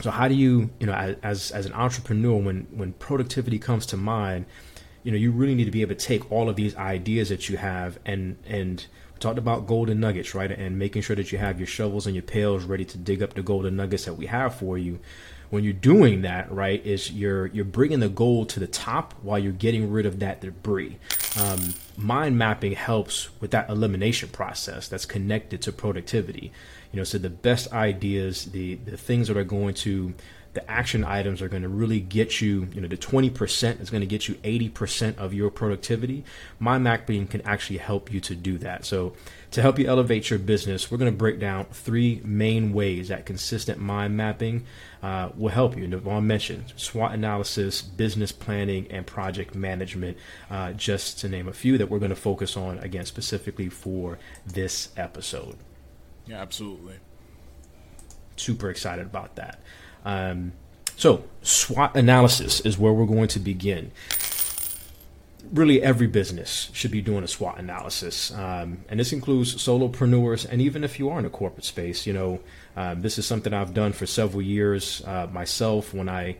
so 0.00 0.10
how 0.10 0.26
do 0.26 0.34
you 0.34 0.70
you 0.80 0.86
know 0.86 1.16
as 1.22 1.50
as 1.50 1.66
an 1.66 1.72
entrepreneur 1.74 2.36
when 2.40 2.66
when 2.70 2.94
productivity 2.94 3.58
comes 3.58 3.86
to 3.86 3.96
mind 3.96 4.46
you 5.04 5.12
know 5.12 5.18
you 5.18 5.30
really 5.30 5.54
need 5.54 5.66
to 5.66 5.70
be 5.70 5.82
able 5.82 5.94
to 5.94 6.00
take 6.04 6.32
all 6.32 6.48
of 6.48 6.56
these 6.56 6.74
ideas 6.76 7.28
that 7.28 7.48
you 7.48 7.56
have 7.56 7.98
and 8.04 8.36
and 8.46 8.86
talked 9.20 9.38
about 9.38 9.66
golden 9.66 10.00
nuggets 10.00 10.34
right? 10.34 10.50
And 10.50 10.78
making 10.78 11.02
sure 11.02 11.16
that 11.16 11.30
you 11.30 11.38
have 11.38 11.58
your 11.58 11.66
shovels 11.66 12.06
and 12.06 12.14
your 12.14 12.22
pails 12.22 12.64
ready 12.64 12.84
to 12.86 12.98
dig 12.98 13.22
up 13.22 13.34
the 13.34 13.42
golden 13.42 13.76
nuggets 13.76 14.04
that 14.06 14.14
we 14.14 14.26
have 14.26 14.54
for 14.54 14.76
you. 14.76 14.98
When 15.50 15.62
you're 15.62 15.72
doing 15.72 16.22
that 16.22 16.50
right 16.50 16.84
is 16.84 17.12
you're 17.12 17.46
you're 17.46 17.64
bringing 17.64 18.00
the 18.00 18.08
gold 18.08 18.48
to 18.50 18.60
the 18.60 18.66
top 18.66 19.14
while 19.22 19.38
you're 19.38 19.52
getting 19.52 19.90
rid 19.90 20.04
of 20.04 20.18
that 20.20 20.40
debris. 20.40 20.98
Um, 21.38 21.74
mind 21.96 22.38
mapping 22.38 22.72
helps 22.72 23.28
with 23.40 23.50
that 23.52 23.70
elimination 23.70 24.30
process 24.30 24.88
that's 24.88 25.06
connected 25.06 25.62
to 25.62 25.72
productivity. 25.72 26.50
You 26.92 26.98
know 26.98 27.04
so 27.04 27.18
the 27.18 27.30
best 27.30 27.72
ideas 27.72 28.46
the 28.46 28.74
the 28.76 28.96
things 28.96 29.28
that 29.28 29.36
are 29.36 29.44
going 29.44 29.74
to 29.74 30.14
the 30.54 30.70
action 30.70 31.04
items 31.04 31.42
are 31.42 31.48
going 31.48 31.62
to 31.62 31.68
really 31.68 32.00
get 32.00 32.40
you 32.40 32.68
you 32.72 32.80
know 32.80 32.88
the 32.88 32.96
20% 32.96 33.80
is 33.80 33.90
going 33.90 34.00
to 34.00 34.06
get 34.06 34.28
you 34.28 34.34
80% 34.36 35.18
of 35.18 35.34
your 35.34 35.50
productivity 35.50 36.24
mind 36.58 36.84
mapping 36.84 37.26
can 37.26 37.40
actually 37.42 37.78
help 37.78 38.12
you 38.12 38.20
to 38.20 38.34
do 38.34 38.58
that 38.58 38.84
so 38.84 39.14
to 39.50 39.62
help 39.62 39.78
you 39.78 39.86
elevate 39.86 40.30
your 40.30 40.38
business 40.38 40.90
we're 40.90 40.98
going 40.98 41.10
to 41.10 41.16
break 41.16 41.38
down 41.38 41.66
three 41.66 42.20
main 42.24 42.72
ways 42.72 43.08
that 43.08 43.26
consistent 43.26 43.78
mind 43.78 44.16
mapping 44.16 44.64
uh, 45.04 45.28
will 45.36 45.50
help 45.50 45.76
you. 45.76 45.84
And 45.84 45.92
Devon 45.92 46.26
mentioned 46.26 46.72
SWOT 46.76 47.12
analysis, 47.12 47.82
business 47.82 48.32
planning, 48.32 48.86
and 48.90 49.06
project 49.06 49.54
management, 49.54 50.16
uh, 50.50 50.72
just 50.72 51.20
to 51.20 51.28
name 51.28 51.46
a 51.46 51.52
few 51.52 51.76
that 51.76 51.90
we're 51.90 51.98
going 51.98 52.08
to 52.08 52.16
focus 52.16 52.56
on 52.56 52.78
again 52.78 53.04
specifically 53.04 53.68
for 53.68 54.18
this 54.46 54.88
episode. 54.96 55.56
Yeah, 56.26 56.40
absolutely. 56.40 56.94
Super 58.36 58.70
excited 58.70 59.04
about 59.04 59.36
that. 59.36 59.60
Um, 60.04 60.52
so, 60.96 61.24
SWOT 61.42 61.96
analysis 61.96 62.60
is 62.60 62.78
where 62.78 62.92
we're 62.92 63.06
going 63.06 63.28
to 63.28 63.38
begin. 63.38 63.90
Really, 65.52 65.82
every 65.82 66.06
business 66.06 66.70
should 66.72 66.90
be 66.90 67.02
doing 67.02 67.22
a 67.22 67.28
SWOT 67.28 67.58
analysis, 67.58 68.32
um, 68.32 68.84
and 68.88 69.00
this 69.00 69.12
includes 69.12 69.54
solopreneurs. 69.56 70.46
And 70.48 70.60
even 70.62 70.84
if 70.84 70.98
you 70.98 71.10
are 71.10 71.18
in 71.18 71.24
a 71.24 71.30
corporate 71.30 71.64
space, 71.64 72.06
you 72.06 72.12
know 72.12 72.40
um, 72.76 73.02
this 73.02 73.18
is 73.18 73.26
something 73.26 73.52
I've 73.52 73.74
done 73.74 73.92
for 73.92 74.06
several 74.06 74.42
years 74.42 75.02
uh, 75.06 75.26
myself. 75.32 75.92
When 75.92 76.08
I 76.08 76.36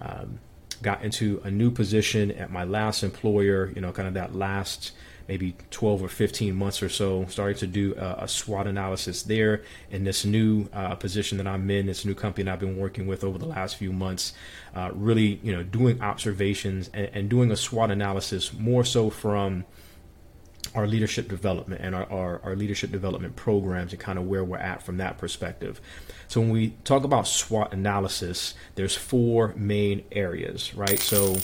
um, 0.00 0.40
got 0.82 1.02
into 1.02 1.40
a 1.44 1.50
new 1.50 1.70
position 1.70 2.30
at 2.32 2.50
my 2.50 2.64
last 2.64 3.02
employer, 3.02 3.72
you 3.74 3.80
know, 3.80 3.92
kind 3.92 4.08
of 4.08 4.14
that 4.14 4.34
last 4.34 4.92
maybe 5.28 5.54
12 5.70 6.02
or 6.02 6.08
15 6.08 6.54
months 6.54 6.82
or 6.82 6.88
so, 6.88 7.26
starting 7.26 7.56
to 7.58 7.66
do 7.66 7.94
a, 7.96 8.24
a 8.24 8.28
SWOT 8.28 8.66
analysis 8.66 9.22
there 9.22 9.62
in 9.90 10.02
this 10.04 10.24
new 10.24 10.68
uh, 10.72 10.94
position 10.94 11.36
that 11.36 11.46
I'm 11.46 11.70
in, 11.70 11.86
this 11.86 12.06
new 12.06 12.14
company 12.14 12.44
that 12.44 12.54
I've 12.54 12.60
been 12.60 12.78
working 12.78 13.06
with 13.06 13.22
over 13.22 13.36
the 13.36 13.46
last 13.46 13.76
few 13.76 13.92
months. 13.92 14.32
Uh, 14.74 14.90
really, 14.94 15.38
you 15.42 15.52
know, 15.52 15.62
doing 15.62 16.00
observations 16.00 16.88
and, 16.94 17.10
and, 17.12 17.28
doing 17.28 17.50
a 17.50 17.56
SWOT 17.56 17.90
analysis 17.90 18.54
more 18.54 18.84
so 18.84 19.10
from 19.10 19.64
our 20.74 20.86
leadership 20.86 21.28
development 21.28 21.80
and 21.82 21.94
our, 21.94 22.10
our, 22.10 22.40
our 22.42 22.56
leadership 22.56 22.90
development 22.90 23.36
programs 23.36 23.92
and 23.92 24.00
kind 24.00 24.18
of 24.18 24.26
where 24.26 24.44
we're 24.44 24.56
at 24.56 24.82
from 24.82 24.96
that 24.96 25.18
perspective. 25.18 25.80
So 26.28 26.40
when 26.40 26.50
we 26.50 26.70
talk 26.84 27.04
about 27.04 27.26
SWOT 27.26 27.72
analysis, 27.72 28.54
there's 28.76 28.94
four 28.94 29.54
main 29.56 30.04
areas, 30.12 30.74
right? 30.74 30.98
So 30.98 31.36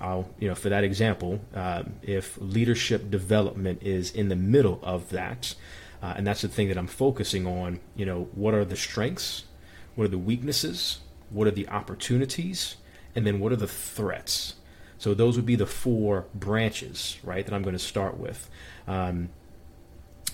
I'll, 0.00 0.28
you 0.38 0.48
know, 0.48 0.54
for 0.54 0.68
that 0.68 0.84
example, 0.84 1.40
uh, 1.54 1.84
if 2.02 2.38
leadership 2.40 3.10
development 3.10 3.82
is 3.82 4.10
in 4.10 4.28
the 4.28 4.36
middle 4.36 4.80
of 4.82 5.10
that, 5.10 5.54
uh, 6.02 6.14
and 6.16 6.26
that's 6.26 6.42
the 6.42 6.48
thing 6.48 6.68
that 6.68 6.76
I'm 6.76 6.86
focusing 6.86 7.46
on, 7.46 7.80
you 7.96 8.04
know, 8.04 8.28
what 8.34 8.54
are 8.54 8.64
the 8.64 8.76
strengths? 8.76 9.44
What 9.94 10.04
are 10.04 10.08
the 10.08 10.18
weaknesses? 10.18 11.00
What 11.30 11.46
are 11.46 11.52
the 11.52 11.68
opportunities? 11.68 12.76
And 13.14 13.26
then 13.26 13.40
what 13.40 13.52
are 13.52 13.56
the 13.56 13.66
threats? 13.68 14.54
So 14.98 15.14
those 15.14 15.36
would 15.36 15.46
be 15.46 15.56
the 15.56 15.66
four 15.66 16.26
branches, 16.34 17.18
right, 17.22 17.44
that 17.44 17.54
I'm 17.54 17.62
going 17.62 17.76
to 17.76 17.78
start 17.78 18.18
with. 18.18 18.48
Um, 18.86 19.30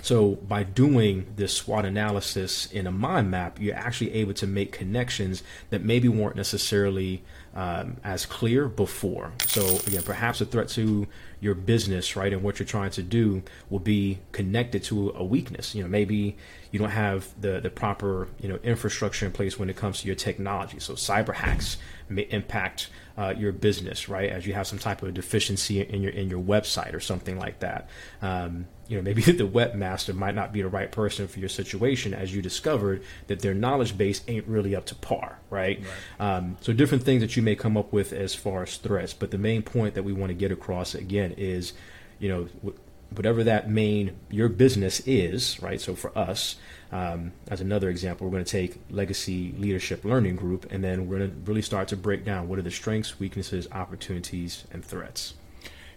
so 0.03 0.37
by 0.37 0.63
doing 0.63 1.27
this 1.37 1.55
SWOT 1.55 1.85
analysis 1.85 2.67
in 2.67 2.87
a 2.87 2.93
mind 2.93 3.31
map, 3.31 3.61
you're 3.61 3.77
actually 3.77 4.15
able 4.15 4.35
to 4.35 4.47
make 4.47 4.73
connections 4.73 5.43
that 5.71 5.85
maybe 5.85 6.09
weren't 6.09 6.37
necessarily 6.37 7.23
um, 7.55 7.97
as 8.05 8.27
clear 8.27 8.69
before. 8.69 9.33
So 9.47 9.79
again, 9.87 10.03
perhaps 10.03 10.41
a 10.41 10.47
threat 10.47 10.69
to 10.71 11.09
your 11.41 11.55
business, 11.55 12.15
right, 12.15 12.33
and 12.33 12.43
what 12.43 12.59
you're 12.59 12.67
trying 12.67 12.91
to 12.93 13.03
do 13.03 13.43
will 13.71 13.81
be 13.81 14.19
connected 14.33 14.85
to 14.85 15.11
a 15.17 15.25
weakness. 15.25 15.75
You 15.75 15.83
know, 15.83 15.89
maybe 15.89 16.37
you 16.71 16.79
don't 16.79 16.91
have 16.91 17.29
the 17.41 17.61
the 17.61 17.71
proper 17.71 18.29
you 18.41 18.49
know 18.49 18.59
infrastructure 18.63 19.27
in 19.27 19.33
place 19.33 19.59
when 19.59 19.69
it 19.69 19.77
comes 19.77 20.01
to 20.03 20.07
your 20.07 20.17
technology. 20.17 20.79
So 20.79 20.95
cyber 20.95 21.35
hacks 21.35 21.77
may 22.09 22.23
impact 22.31 22.89
uh, 23.19 23.35
your 23.37 23.53
business, 23.53 24.09
right? 24.09 24.31
As 24.31 24.47
you 24.47 24.55
have 24.55 24.67
some 24.67 24.79
type 24.79 25.03
of 25.03 25.13
deficiency 25.15 25.81
in 25.81 26.03
your 26.03 26.13
in 26.13 26.31
your 26.31 26.43
website 26.43 26.95
or 26.95 27.01
something 27.01 27.39
like 27.39 27.61
that. 27.61 27.89
Um, 28.23 28.67
you 28.91 28.97
know, 28.97 29.03
maybe 29.03 29.23
the 29.33 29.47
webmaster 29.47 30.15
might 30.15 30.35
not 30.35 30.53
be 30.53 30.63
the 30.63 30.69
right 30.69 30.91
person 30.91 31.29
for 31.29 31.39
your 31.39 31.49
situation, 31.49 32.13
as 32.13 32.35
you 32.35 32.43
discovered 32.43 33.03
that 33.29 33.41
their 33.41 33.55
knowledge 33.55 33.97
base 33.97 34.21
ain't 34.27 34.47
really 34.49 34.75
up 34.75 34.85
to 34.87 34.97
par, 34.97 35.39
right? 35.49 35.81
right. 36.19 36.37
Um, 36.37 36.57
so 36.61 36.73
different 36.73 37.05
things 37.05 37.23
that 37.23 37.37
you 37.37 37.43
may 37.43 37.55
come 37.55 37.77
up 37.77 37.93
with 37.93 38.13
as 38.13 38.35
far 38.35 38.65
as 38.65 38.77
threats, 38.77 39.15
but 39.15 39.31
the 39.31 39.39
main 39.39 39.63
point 39.63 39.95
that 39.95 40.03
we 40.03 40.13
want 40.13 40.31
to 40.31 40.35
get 40.35 40.51
across 40.51 40.95
again 40.97 41.35
is, 41.39 41.73
you 42.19 42.29
know, 42.29 42.75
whatever 43.11 43.45
that 43.45 43.71
main 43.71 44.17
your 44.29 44.49
business 44.49 45.01
is, 45.07 45.61
right? 45.63 45.81
So 45.81 45.95
for 45.95 46.17
us, 46.19 46.57
um, 46.91 47.33
as 47.49 47.61
another 47.61 47.91
example, 47.91 48.27
we're 48.27 48.33
going 48.33 48.45
to 48.45 48.51
take 48.51 48.81
Legacy 48.91 49.55
Leadership 49.57 50.05
Learning 50.05 50.35
Group, 50.35 50.67
and 50.73 50.83
then 50.83 51.07
we're 51.07 51.19
going 51.19 51.31
to 51.31 51.37
really 51.51 51.63
start 51.63 51.87
to 51.89 51.97
break 51.97 52.25
down 52.25 52.49
what 52.49 52.59
are 52.59 52.63
the 52.63 52.71
strengths, 52.73 53.21
weaknesses, 53.21 53.69
opportunities, 53.71 54.65
and 54.73 54.85
threats. 54.85 55.35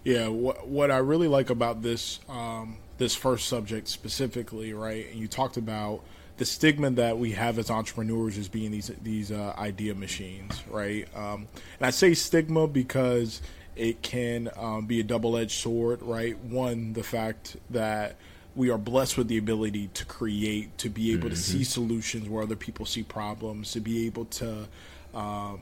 Yeah, 0.03 0.27
what 0.27 0.67
what 0.67 0.91
I 0.91 0.97
really 0.97 1.27
like 1.27 1.49
about 1.49 1.81
this 1.81 2.19
um, 2.27 2.77
this 2.97 3.15
first 3.15 3.47
subject 3.47 3.87
specifically, 3.87 4.73
right? 4.73 5.07
And 5.09 5.19
you 5.19 5.27
talked 5.27 5.57
about 5.57 6.01
the 6.37 6.45
stigma 6.45 6.89
that 6.91 7.17
we 7.17 7.31
have 7.31 7.59
as 7.59 7.69
entrepreneurs 7.69 8.37
as 8.37 8.47
being 8.47 8.71
these 8.71 8.91
these 9.01 9.31
uh, 9.31 9.53
idea 9.57 9.93
machines, 9.93 10.63
right? 10.69 11.07
Um, 11.15 11.47
and 11.79 11.87
I 11.87 11.89
say 11.91 12.13
stigma 12.13 12.67
because 12.67 13.41
it 13.75 14.01
can 14.01 14.49
um, 14.57 14.85
be 14.85 14.99
a 14.99 15.03
double 15.03 15.37
edged 15.37 15.59
sword, 15.59 16.01
right? 16.01 16.37
One, 16.39 16.93
the 16.93 17.03
fact 17.03 17.57
that 17.71 18.15
we 18.55 18.69
are 18.69 18.77
blessed 18.77 19.17
with 19.17 19.27
the 19.27 19.37
ability 19.37 19.89
to 19.95 20.05
create, 20.05 20.77
to 20.77 20.89
be 20.89 21.11
able 21.11 21.23
mm-hmm. 21.23 21.29
to 21.29 21.35
see 21.35 21.63
solutions 21.63 22.29
where 22.29 22.43
other 22.43 22.55
people 22.55 22.85
see 22.85 23.03
problems, 23.03 23.71
to 23.71 23.79
be 23.79 24.05
able 24.05 24.25
to, 24.25 24.67
um, 25.15 25.59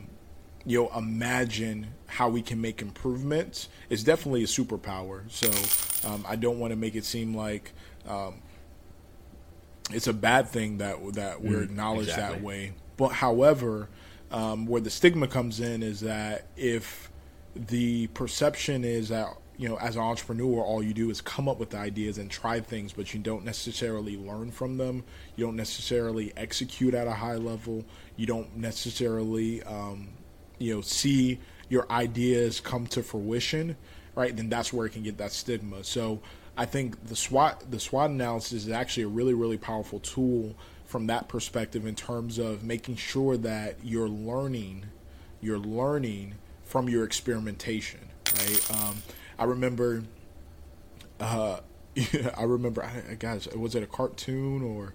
you 0.66 0.84
know, 0.84 0.98
imagine 0.98 1.88
how 2.06 2.30
we 2.30 2.42
can 2.42 2.62
make 2.62 2.82
improvements 2.82 3.70
is 3.90 4.04
definitely 4.04 4.44
a 4.44 4.48
superpower. 4.48 5.24
So 5.30 6.08
um, 6.08 6.26
I 6.28 6.36
don't 6.36 6.60
want 6.60 6.72
to 6.72 6.78
make 6.78 6.96
it 6.96 7.06
seem 7.06 7.36
like 7.36 7.72
um, 8.08 8.36
it's 9.92 10.08
a 10.08 10.14
bad 10.14 10.50
thing 10.50 10.78
that 10.78 10.98
that 11.14 11.42
we're 11.42 11.60
mm, 11.60 11.64
acknowledged 11.64 12.10
exactly. 12.10 12.38
that 12.38 12.44
way. 12.44 12.74
But 12.98 13.10
however, 13.10 13.90
um, 14.32 14.66
where 14.66 14.82
the 14.82 14.90
stigma 14.90 15.28
comes 15.28 15.60
in 15.60 15.84
is 15.84 16.02
that 16.02 16.46
if 16.56 17.10
the 17.56 18.08
perception 18.08 18.84
is 18.84 19.10
that 19.10 19.28
you 19.58 19.68
know 19.68 19.76
as 19.78 19.96
an 19.98 20.02
entrepreneur 20.02 20.64
all 20.64 20.82
you 20.82 20.94
do 20.94 21.10
is 21.10 21.20
come 21.20 21.50
up 21.50 21.60
with 21.60 21.76
ideas 21.76 22.18
and 22.18 22.32
try 22.32 22.62
things 22.62 22.94
but 22.94 23.14
you 23.14 23.20
don't 23.20 23.44
necessarily 23.44 24.16
learn 24.16 24.50
from 24.50 24.78
them 24.78 25.04
you 25.36 25.46
don't 25.46 25.58
necessarily 25.58 26.32
execute 26.38 26.94
at 26.94 27.08
a 27.08 27.12
high 27.12 27.36
level 27.36 27.84
you 28.16 28.26
don't 28.26 28.56
necessarily 28.56 29.62
um, 29.64 30.08
you 30.62 30.76
know 30.76 30.82
see 30.82 31.40
your 31.70 31.90
ideas 31.92 32.60
come 32.60 32.86
to 32.88 33.02
fruition 33.02 33.76
right 34.16 34.36
then 34.36 34.50
that's 34.50 34.72
where 34.72 34.86
it 34.86 34.92
can 34.92 35.04
get 35.04 35.18
that 35.18 35.32
stigma 35.32 35.84
so 35.84 36.22
i 36.58 36.66
think 36.66 37.08
the 37.08 37.16
swot 37.16 37.70
the 37.72 37.80
swot 37.80 38.10
analysis 38.10 38.66
is 38.66 38.70
actually 38.70 39.04
a 39.04 39.08
really 39.08 39.34
really 39.34 39.58
powerful 39.58 40.00
tool 40.00 40.56
from 40.86 41.08
that 41.08 41.28
perspective 41.30 41.86
in 41.86 41.96
terms 41.96 42.38
of 42.38 42.64
making 42.64 42.96
sure 42.96 43.38
that 43.38 43.76
you're 43.84 44.10
learning 44.10 44.86
you're 45.42 45.60
learning 45.60 46.36
from 46.64 46.88
your 46.88 47.04
experimentation, 47.04 48.00
right? 48.38 48.72
Um, 48.72 49.04
I 49.38 49.44
remember, 49.44 50.04
uh, 51.20 51.60
I 52.38 52.44
remember, 52.44 52.90
guys, 53.20 53.48
was 53.50 53.76
it 53.76 53.84
a 53.84 53.88
cartoon 53.88 54.62
or? 54.62 54.94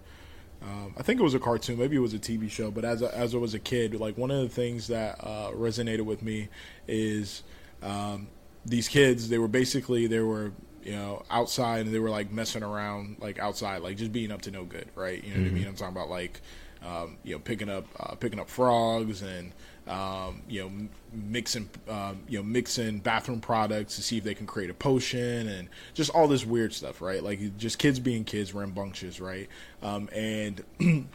Um, 0.62 0.94
I 0.96 1.02
think 1.02 1.20
it 1.20 1.22
was 1.22 1.34
a 1.34 1.38
cartoon, 1.38 1.78
maybe 1.78 1.96
it 1.96 2.00
was 2.00 2.14
a 2.14 2.18
TV 2.18 2.50
show. 2.50 2.70
But 2.70 2.84
as 2.84 3.02
a, 3.02 3.16
as 3.16 3.34
I 3.34 3.38
was 3.38 3.54
a 3.54 3.58
kid, 3.58 3.94
like 4.00 4.16
one 4.16 4.30
of 4.30 4.40
the 4.40 4.48
things 4.48 4.88
that 4.88 5.16
uh, 5.20 5.50
resonated 5.52 6.02
with 6.02 6.22
me 6.22 6.48
is 6.88 7.42
um, 7.82 8.28
these 8.64 8.88
kids. 8.88 9.28
They 9.28 9.38
were 9.38 9.48
basically 9.48 10.06
they 10.06 10.20
were 10.20 10.52
you 10.82 10.92
know 10.92 11.25
outside 11.30 11.86
and 11.86 11.94
they 11.94 11.98
were 11.98 12.10
like 12.10 12.30
messing 12.30 12.62
around 12.62 13.16
like 13.20 13.38
outside, 13.38 13.82
like 13.82 13.96
just 13.96 14.12
being 14.12 14.32
up 14.32 14.42
to 14.42 14.50
no 14.50 14.64
good, 14.64 14.88
right? 14.94 15.22
You 15.22 15.30
know 15.30 15.36
mm-hmm. 15.36 15.42
what 15.42 15.46
I 15.46 15.48
mm-hmm. 15.48 15.54
mean? 15.54 15.68
I'm 15.68 15.76
talking 15.76 15.96
about 15.96 16.10
like 16.10 16.40
um, 16.87 17.16
you 17.25 17.35
know 17.35 17.38
picking 17.38 17.69
up 17.69 17.87
uh, 17.99 18.14
picking 18.14 18.38
up 18.38 18.49
frogs 18.49 19.23
and 19.23 19.52
um, 19.88 20.43
you 20.49 20.62
know, 20.62 20.88
mixing, 21.12 21.69
um, 21.88 22.21
you 22.28 22.38
know, 22.38 22.43
mixing 22.43 22.99
bathroom 22.99 23.40
products 23.40 23.97
to 23.97 24.02
see 24.02 24.19
if 24.19 24.25
they 24.25 24.35
can 24.35 24.47
create 24.47 24.69
a 24.69 24.75
potion 24.75 25.49
and 25.49 25.69
just 25.95 26.11
all 26.11 26.26
this 26.26 26.45
weird 26.45 26.75
stuff, 26.75 27.00
right? 27.00 27.23
Like 27.23 27.57
just 27.57 27.78
kids 27.78 28.00
being 28.00 28.25
kids, 28.25 28.52
rambunctious, 28.52 29.21
right? 29.21 29.49
Um, 29.83 30.09
and 30.12 30.64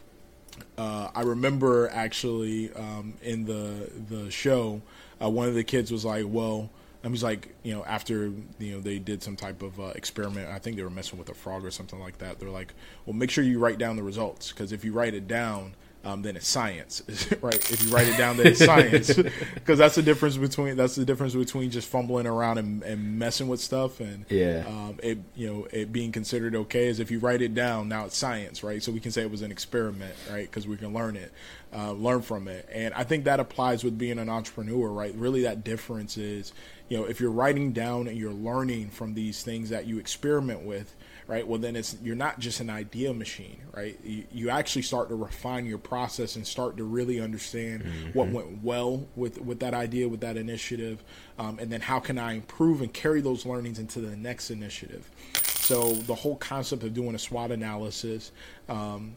uh, 0.78 1.08
I 1.14 1.22
remember 1.22 1.90
actually 1.92 2.72
um, 2.72 3.14
in 3.22 3.44
the 3.44 3.90
the 4.08 4.30
show, 4.30 4.80
uh, 5.22 5.28
one 5.28 5.48
of 5.48 5.54
the 5.54 5.64
kids 5.64 5.90
was 5.90 6.04
like, 6.04 6.24
"Well." 6.26 6.70
I 7.04 7.08
was 7.08 7.22
like, 7.22 7.54
you 7.62 7.74
know, 7.74 7.84
after 7.84 8.32
you 8.58 8.74
know 8.74 8.80
they 8.80 8.98
did 8.98 9.22
some 9.22 9.36
type 9.36 9.62
of 9.62 9.78
uh, 9.80 9.92
experiment, 9.94 10.48
I 10.48 10.58
think 10.58 10.76
they 10.76 10.84
were 10.84 10.90
messing 10.90 11.18
with 11.18 11.28
a 11.28 11.34
frog 11.34 11.64
or 11.64 11.70
something 11.70 11.98
like 11.98 12.18
that. 12.18 12.38
They're 12.38 12.48
like, 12.48 12.74
well, 13.06 13.14
make 13.14 13.30
sure 13.30 13.42
you 13.42 13.58
write 13.58 13.78
down 13.78 13.96
the 13.96 14.02
results 14.02 14.52
because 14.52 14.72
if 14.72 14.84
you 14.84 14.92
write 14.92 15.14
it 15.14 15.26
down, 15.26 15.74
um, 16.04 16.22
then 16.22 16.36
it's 16.36 16.48
science, 16.48 17.02
right? 17.40 17.54
If 17.54 17.84
you 17.84 17.94
write 17.94 18.08
it 18.08 18.16
down, 18.16 18.36
then 18.36 18.48
it's 18.48 18.64
science, 18.64 19.14
because 19.54 19.78
that's 19.78 19.94
the 19.94 20.02
difference 20.02 20.36
between 20.36 20.76
that's 20.76 20.96
the 20.96 21.04
difference 21.04 21.34
between 21.34 21.70
just 21.70 21.88
fumbling 21.88 22.26
around 22.26 22.58
and, 22.58 22.82
and 22.82 23.18
messing 23.18 23.48
with 23.48 23.60
stuff 23.60 24.00
and 24.00 24.24
yeah, 24.28 24.64
um, 24.66 24.98
it 25.02 25.18
you 25.36 25.46
know 25.46 25.68
it 25.72 25.92
being 25.92 26.10
considered 26.10 26.54
okay 26.54 26.86
is 26.86 26.98
if 26.98 27.10
you 27.10 27.18
write 27.18 27.42
it 27.42 27.54
down, 27.54 27.88
now 27.88 28.04
it's 28.04 28.16
science, 28.16 28.62
right? 28.62 28.82
So 28.82 28.90
we 28.90 29.00
can 29.00 29.12
say 29.12 29.22
it 29.22 29.30
was 29.30 29.42
an 29.42 29.52
experiment, 29.52 30.14
right? 30.30 30.48
Because 30.50 30.66
we 30.66 30.76
can 30.76 30.92
learn 30.92 31.16
it, 31.16 31.32
uh, 31.74 31.92
learn 31.92 32.22
from 32.22 32.48
it, 32.48 32.68
and 32.72 32.92
I 32.94 33.04
think 33.04 33.24
that 33.24 33.38
applies 33.38 33.84
with 33.84 33.96
being 33.96 34.18
an 34.18 34.28
entrepreneur, 34.28 34.88
right? 34.88 35.14
Really, 35.14 35.42
that 35.42 35.62
difference 35.62 36.16
is 36.16 36.52
you 36.92 36.98
know 36.98 37.04
if 37.04 37.20
you're 37.20 37.30
writing 37.30 37.72
down 37.72 38.06
and 38.06 38.18
you're 38.18 38.32
learning 38.32 38.90
from 38.90 39.14
these 39.14 39.42
things 39.42 39.70
that 39.70 39.86
you 39.86 39.98
experiment 39.98 40.62
with 40.62 40.94
right? 41.26 41.46
Well, 41.46 41.58
then 41.58 41.76
it's 41.76 41.96
you're 42.02 42.16
not 42.16 42.40
just 42.40 42.60
an 42.60 42.70
idea 42.70 43.12
machine, 43.14 43.58
right? 43.74 43.98
You, 44.04 44.24
you 44.32 44.50
actually 44.50 44.82
start 44.82 45.08
to 45.08 45.14
refine 45.14 45.66
your 45.66 45.78
process 45.78 46.36
and 46.36 46.46
start 46.46 46.76
to 46.76 46.84
really 46.84 47.20
understand 47.20 47.84
mm-hmm. 47.84 48.18
what 48.18 48.28
went 48.28 48.62
well 48.62 49.06
with 49.16 49.40
with 49.40 49.60
that 49.60 49.74
idea, 49.74 50.08
with 50.08 50.20
that 50.20 50.36
initiative, 50.36 51.02
um, 51.38 51.58
and 51.58 51.70
then 51.70 51.80
how 51.80 52.00
can 52.00 52.18
I 52.18 52.34
improve 52.34 52.82
and 52.82 52.92
carry 52.92 53.20
those 53.20 53.46
learnings 53.46 53.78
into 53.78 54.00
the 54.00 54.16
next 54.16 54.50
initiative. 54.50 55.08
So 55.44 55.92
the 55.92 56.14
whole 56.14 56.36
concept 56.36 56.82
of 56.82 56.92
doing 56.92 57.14
a 57.14 57.18
SWOT 57.18 57.52
analysis, 57.52 58.32
um, 58.68 59.14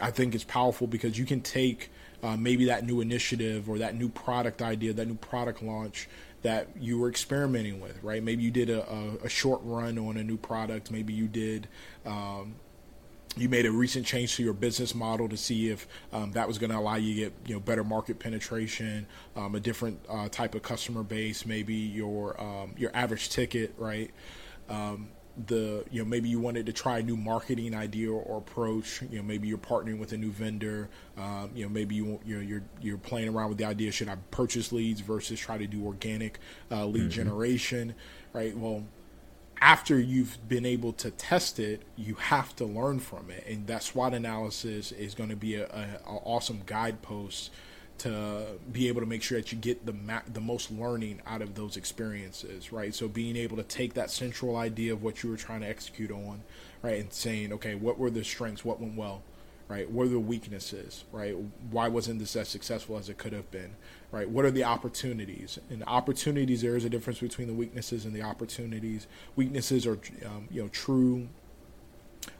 I 0.00 0.10
think, 0.10 0.34
is 0.34 0.44
powerful 0.44 0.86
because 0.86 1.18
you 1.18 1.26
can 1.26 1.40
take 1.40 1.90
uh, 2.22 2.36
maybe 2.36 2.66
that 2.66 2.86
new 2.86 3.00
initiative 3.00 3.68
or 3.68 3.78
that 3.78 3.96
new 3.96 4.08
product 4.08 4.62
idea, 4.62 4.92
that 4.92 5.08
new 5.08 5.14
product 5.16 5.62
launch 5.62 6.08
that 6.42 6.68
you 6.78 6.98
were 6.98 7.08
experimenting 7.08 7.80
with, 7.80 8.02
right? 8.02 8.22
Maybe 8.22 8.42
you 8.42 8.50
did 8.50 8.70
a, 8.70 8.88
a, 8.90 9.26
a 9.26 9.28
short 9.28 9.60
run 9.62 9.98
on 9.98 10.16
a 10.16 10.24
new 10.24 10.36
product. 10.36 10.90
Maybe 10.90 11.12
you 11.12 11.28
did, 11.28 11.68
um, 12.06 12.54
you 13.36 13.48
made 13.48 13.66
a 13.66 13.70
recent 13.70 14.06
change 14.06 14.36
to 14.36 14.42
your 14.42 14.54
business 14.54 14.94
model 14.94 15.28
to 15.28 15.36
see 15.36 15.68
if 15.68 15.86
um, 16.12 16.32
that 16.32 16.48
was 16.48 16.58
going 16.58 16.70
to 16.70 16.78
allow 16.78 16.96
you 16.96 17.14
to 17.14 17.20
get 17.20 17.32
you 17.46 17.54
know 17.54 17.60
better 17.60 17.84
market 17.84 18.18
penetration, 18.18 19.06
um, 19.36 19.54
a 19.54 19.60
different 19.60 20.00
uh, 20.08 20.28
type 20.28 20.54
of 20.54 20.62
customer 20.62 21.02
base, 21.02 21.46
maybe 21.46 21.74
your 21.74 22.40
um, 22.40 22.74
your 22.76 22.90
average 22.94 23.28
ticket, 23.28 23.74
right? 23.76 24.10
The 25.46 25.84
you 25.90 26.02
know 26.02 26.08
maybe 26.08 26.28
you 26.28 26.40
wanted 26.40 26.66
to 26.66 26.72
try 26.72 26.98
a 26.98 27.02
new 27.02 27.16
marketing 27.16 27.74
idea 27.74 28.10
or 28.12 28.38
approach. 28.38 29.02
You 29.10 29.18
know 29.18 29.22
maybe 29.22 29.48
you're 29.48 29.58
partnering 29.58 29.98
with 29.98 30.12
a 30.12 30.16
new 30.16 30.30
vendor. 30.30 30.88
Um, 31.16 31.50
you 31.54 31.64
know 31.64 31.70
maybe 31.70 31.94
you 31.94 32.20
you're, 32.24 32.42
you're 32.42 32.62
you're 32.80 32.98
playing 32.98 33.28
around 33.28 33.50
with 33.50 33.58
the 33.58 33.64
idea 33.64 33.92
should 33.92 34.08
I 34.08 34.16
purchase 34.30 34.72
leads 34.72 35.00
versus 35.00 35.38
try 35.38 35.58
to 35.58 35.66
do 35.66 35.84
organic 35.86 36.38
uh, 36.70 36.86
lead 36.86 37.02
mm-hmm. 37.02 37.10
generation, 37.10 37.94
right? 38.32 38.56
Well 38.56 38.84
after 39.60 39.98
you've 40.00 40.38
been 40.48 40.64
able 40.64 40.90
to 40.94 41.10
test 41.10 41.58
it, 41.58 41.82
you 41.94 42.14
have 42.14 42.56
to 42.56 42.64
learn 42.64 42.98
from 42.98 43.30
it, 43.30 43.44
and 43.46 43.66
that 43.66 43.82
SWOT 43.82 44.14
analysis 44.14 44.90
is 44.90 45.14
going 45.14 45.28
to 45.28 45.36
be 45.36 45.56
a, 45.56 45.66
a, 45.66 46.00
a 46.06 46.16
awesome 46.24 46.62
guidepost 46.64 47.50
to 48.00 48.46
be 48.72 48.88
able 48.88 49.00
to 49.00 49.06
make 49.06 49.22
sure 49.22 49.38
that 49.38 49.52
you 49.52 49.58
get 49.58 49.84
the 49.84 49.92
ma- 49.92 50.22
the 50.32 50.40
most 50.40 50.70
learning 50.70 51.20
out 51.26 51.42
of 51.42 51.54
those 51.54 51.76
experiences, 51.76 52.72
right? 52.72 52.94
So 52.94 53.08
being 53.08 53.36
able 53.36 53.58
to 53.58 53.62
take 53.62 53.92
that 53.94 54.10
central 54.10 54.56
idea 54.56 54.94
of 54.94 55.02
what 55.02 55.22
you 55.22 55.28
were 55.28 55.36
trying 55.36 55.60
to 55.60 55.68
execute 55.68 56.10
on, 56.10 56.40
right, 56.82 56.98
and 56.98 57.12
saying, 57.12 57.52
okay, 57.52 57.74
what 57.74 57.98
were 57.98 58.08
the 58.08 58.24
strengths, 58.24 58.64
what 58.64 58.80
went 58.80 58.96
well, 58.96 59.20
right? 59.68 59.90
What 59.90 60.06
are 60.06 60.10
the 60.10 60.18
weaknesses, 60.18 61.04
right? 61.12 61.36
Why 61.70 61.88
wasn't 61.88 62.20
this 62.20 62.34
as 62.36 62.48
successful 62.48 62.96
as 62.96 63.10
it 63.10 63.18
could 63.18 63.34
have 63.34 63.50
been, 63.50 63.76
right? 64.12 64.28
What 64.28 64.46
are 64.46 64.50
the 64.50 64.64
opportunities? 64.64 65.58
And 65.68 65.84
opportunities, 65.86 66.62
there 66.62 66.76
is 66.76 66.86
a 66.86 66.90
difference 66.90 67.20
between 67.20 67.48
the 67.48 67.54
weaknesses 67.54 68.06
and 68.06 68.14
the 68.14 68.22
opportunities. 68.22 69.06
Weaknesses 69.36 69.86
are, 69.86 69.98
um, 70.24 70.48
you 70.50 70.62
know, 70.62 70.68
true, 70.68 71.28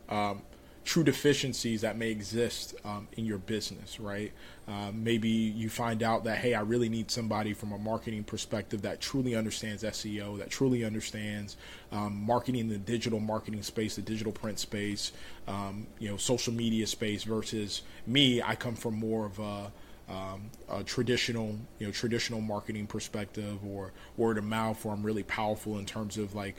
um, 0.09 0.41
true 0.85 1.05
deficiencies 1.05 1.83
that 1.83 1.97
may 1.97 2.11
exist 2.11 2.75
um, 2.85 3.07
in 3.17 3.25
your 3.25 3.39
business, 3.39 4.01
right? 4.01 4.33
Uh, 4.67 4.91
maybe 4.95 5.29
you 5.29 5.69
find 5.69 6.03
out 6.03 6.25
that 6.25 6.39
hey, 6.39 6.55
I 6.55 6.61
really 6.61 6.89
need 6.89 7.11
somebody 7.11 7.53
from 7.53 7.73
a 7.73 7.79
marketing 7.79 8.25
perspective 8.25 8.83
that 8.83 9.01
truly 9.01 9.35
understands 9.35 9.83
SEO, 9.83 10.39
that 10.39 10.51
truly 10.51 10.85
understands 10.85 11.57
um, 11.93 12.23
marketing, 12.25 12.69
the 12.69 12.79
digital 12.79 13.21
marketing 13.21 13.63
space, 13.63 13.97
the 13.97 14.03
digital 14.03 14.33
print 14.33 14.59
space, 14.59 15.13
um, 15.49 15.87
you 15.99 16.09
know, 16.09 16.17
social 16.17 16.53
media 16.53 16.87
space. 16.87 17.25
Versus 17.25 17.83
me, 18.07 18.41
I 18.43 18.55
come 18.55 18.75
from 18.75 18.95
more 18.95 19.27
of 19.27 19.39
a 19.39 19.73
um, 20.09 20.51
a 20.69 20.83
traditional, 20.83 21.57
you 21.79 21.87
know, 21.87 21.93
traditional 21.93 22.41
marketing 22.41 22.87
perspective 22.87 23.59
or 23.65 23.93
word 24.17 24.39
of 24.39 24.45
mouth, 24.45 24.85
where 24.85 24.95
I'm 24.95 25.05
really 25.05 25.23
powerful 25.23 25.79
in 25.79 25.85
terms 25.85 26.17
of 26.17 26.35
like 26.35 26.57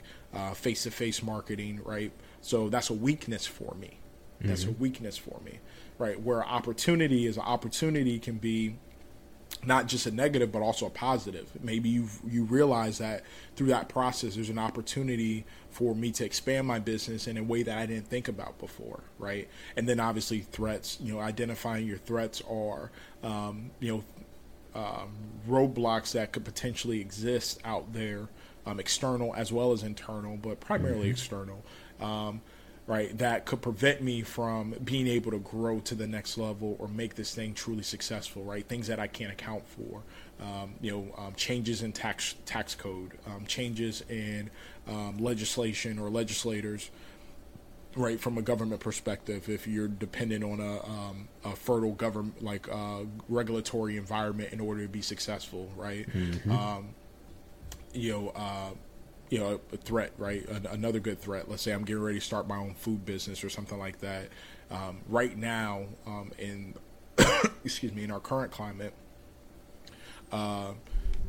face 0.54 0.84
to 0.84 0.90
face 0.90 1.22
marketing, 1.22 1.80
right? 1.84 2.12
So 2.40 2.68
that's 2.68 2.88
a 2.88 2.94
weakness 2.94 3.46
for 3.46 3.74
me. 3.74 3.98
That's 4.42 4.62
mm-hmm. 4.62 4.70
a 4.70 4.74
weakness 4.74 5.16
for 5.16 5.40
me, 5.44 5.58
right? 5.98 6.20
Where 6.20 6.44
opportunity 6.44 7.26
is 7.26 7.36
an 7.36 7.44
opportunity 7.44 8.18
can 8.18 8.36
be 8.36 8.76
not 9.64 9.86
just 9.86 10.06
a 10.06 10.10
negative 10.10 10.50
but 10.50 10.62
also 10.62 10.86
a 10.86 10.90
positive. 10.90 11.48
Maybe 11.62 11.88
you 11.88 12.08
you 12.28 12.44
realize 12.44 12.98
that 12.98 13.22
through 13.56 13.68
that 13.68 13.88
process, 13.88 14.34
there's 14.34 14.50
an 14.50 14.58
opportunity 14.58 15.44
for 15.70 15.94
me 15.94 16.10
to 16.12 16.24
expand 16.24 16.66
my 16.66 16.78
business 16.78 17.26
in 17.26 17.38
a 17.38 17.42
way 17.42 17.62
that 17.62 17.78
I 17.78 17.86
didn't 17.86 18.08
think 18.08 18.28
about 18.28 18.58
before, 18.58 19.00
right? 19.18 19.48
And 19.76 19.88
then 19.88 20.00
obviously 20.00 20.40
threats. 20.40 20.98
You 21.00 21.14
know, 21.14 21.20
identifying 21.20 21.86
your 21.86 21.98
threats 21.98 22.42
are, 22.50 22.90
um, 23.22 23.70
you 23.80 23.92
know. 23.92 24.04
Um, 24.74 25.12
roadblocks 25.46 26.12
that 26.12 26.32
could 26.32 26.46
potentially 26.46 26.98
exist 26.98 27.60
out 27.62 27.92
there, 27.92 28.28
um, 28.64 28.80
external 28.80 29.34
as 29.34 29.52
well 29.52 29.72
as 29.72 29.82
internal, 29.82 30.38
but 30.38 30.60
primarily 30.60 31.02
mm-hmm. 31.02 31.10
external. 31.10 31.62
Um, 32.00 32.40
right 32.92 33.16
that 33.18 33.46
could 33.46 33.62
prevent 33.62 34.02
me 34.02 34.20
from 34.20 34.74
being 34.84 35.06
able 35.06 35.30
to 35.30 35.38
grow 35.38 35.80
to 35.80 35.94
the 35.94 36.06
next 36.06 36.36
level 36.36 36.76
or 36.78 36.88
make 36.88 37.14
this 37.14 37.34
thing 37.34 37.54
truly 37.54 37.82
successful 37.82 38.42
right? 38.44 38.66
Things 38.68 38.86
that 38.88 39.00
i 39.00 39.06
can't 39.06 39.32
account 39.32 39.64
for. 39.66 40.02
Um, 40.40 40.74
you 40.80 40.90
know 40.90 41.14
um, 41.16 41.34
changes 41.36 41.82
in 41.82 41.92
tax 41.92 42.34
tax 42.44 42.74
code 42.74 43.12
um, 43.26 43.46
changes 43.46 44.02
in 44.08 44.50
um, 44.88 45.18
legislation 45.18 45.98
or 45.98 46.10
legislators 46.10 46.90
right 47.94 48.18
from 48.18 48.38
a 48.38 48.42
government 48.42 48.80
perspective. 48.80 49.48
If 49.48 49.66
you're 49.66 49.88
dependent 49.88 50.42
on 50.42 50.60
a, 50.60 50.84
um, 50.84 51.28
a 51.44 51.54
fertile 51.54 51.92
government 51.92 52.42
like 52.42 52.68
uh, 52.68 53.00
regulatory 53.28 53.96
environment 53.96 54.52
in 54.52 54.60
order 54.60 54.82
to 54.82 54.88
be 54.88 55.02
successful 55.02 55.70
right? 55.76 56.08
Mm-hmm. 56.10 56.50
Um, 56.50 56.88
you 57.94 58.12
know 58.12 58.28
uh, 58.30 58.70
you 59.32 59.38
know 59.38 59.58
a 59.72 59.76
threat 59.78 60.12
right? 60.18 60.46
Another 60.70 61.00
good 61.00 61.18
threat. 61.18 61.48
Let's 61.48 61.62
say 61.62 61.72
i'm 61.72 61.84
getting 61.84 62.02
ready 62.02 62.18
to 62.18 62.24
start 62.24 62.46
my 62.46 62.58
own 62.58 62.74
food 62.74 63.06
business 63.06 63.42
or 63.42 63.48
something 63.48 63.78
like 63.78 63.98
that. 64.00 64.28
Um, 64.70 64.98
right 65.08 65.34
now 65.36 65.84
um, 66.06 66.32
in 66.38 66.74
excuse 67.64 67.94
me 67.94 68.04
in 68.04 68.10
our 68.10 68.20
current 68.20 68.52
climate 68.52 68.92
uh, 70.32 70.72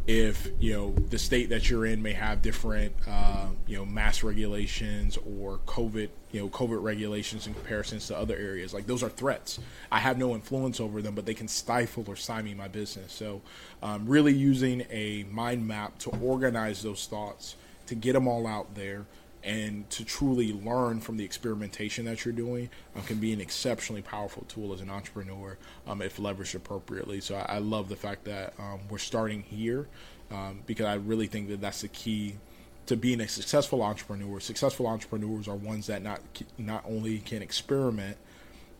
if 0.06 0.50
you 0.60 0.74
know 0.74 0.92
the 1.12 1.18
state 1.18 1.48
that 1.50 1.70
you're 1.70 1.86
in 1.86 2.02
may 2.02 2.12
have 2.12 2.42
different 2.42 2.94
uh, 3.08 3.48
you 3.68 3.78
know 3.78 3.86
mass 3.86 4.22
regulations 4.22 5.18
or 5.40 5.60
covid 5.66 6.10
you 6.34 6.42
know 6.42 6.50
covid 6.50 6.84
regulations 6.84 7.48
in 7.48 7.54
comparisons 7.54 8.08
to 8.08 8.18
other 8.18 8.36
areas 8.36 8.74
like 8.74 8.86
those 8.86 9.02
are 9.02 9.10
threats. 9.10 9.60
I 9.94 10.00
have 10.00 10.18
no 10.18 10.34
influence 10.36 10.82
over 10.82 11.02
them 11.02 11.16
but 11.16 11.26
they 11.26 11.34
can 11.34 11.48
stifle 11.48 12.04
or 12.06 12.18
stymie 12.18 12.54
my 12.54 12.68
business. 12.68 13.14
So 13.14 13.42
um, 13.82 14.06
really 14.06 14.34
using 14.34 14.86
a 14.90 15.24
mind 15.32 15.66
map 15.66 16.00
to 16.00 16.10
organize 16.22 16.84
those 16.84 17.08
thoughts 17.08 17.56
to 17.88 17.96
get 17.96 18.14
them 18.14 18.28
all 18.28 18.48
out 18.48 18.76
there 18.76 19.06
and 19.44 19.90
to 19.90 20.06
truly 20.06 20.54
learn 20.54 21.02
from 21.02 21.18
the 21.18 21.26
experimentation 21.26 22.06
that 22.06 22.24
you're 22.24 22.34
doing 22.34 22.70
um, 22.96 23.02
can 23.04 23.18
be 23.18 23.34
an 23.34 23.42
exceptionally 23.42 24.02
powerful 24.02 24.46
tool 24.48 24.74
as 24.74 24.80
an 24.80 24.90
entrepreneur 24.90 25.58
um, 25.86 26.02
if 26.02 26.18
leveraged 26.18 26.56
appropriately. 26.56 27.20
So 27.20 27.36
I, 27.36 27.56
I 27.56 27.58
love 27.58 27.90
the 27.90 27.96
fact 27.96 28.24
that 28.26 28.54
um, 28.58 28.80
we're 28.90 29.00
starting 29.00 29.42
here 29.42 29.88
um, 30.32 30.62
because 30.66 30.86
I 30.86 30.96
really 30.96 31.28
think 31.28 31.50
that 31.50 31.60
that's 31.60 31.82
the 31.82 31.90
key 31.90 32.38
to 32.86 32.96
being 32.96 33.20
a 33.22 33.28
successful 33.28 33.82
entrepreneur. 33.82 34.40
Successful 34.40 34.88
entrepreneurs 34.88 35.48
are 35.48 35.56
ones 35.56 35.88
that 35.88 36.02
not 36.02 36.22
not 36.58 36.84
only 36.88 37.20
can 37.20 37.42
experiment 37.42 38.18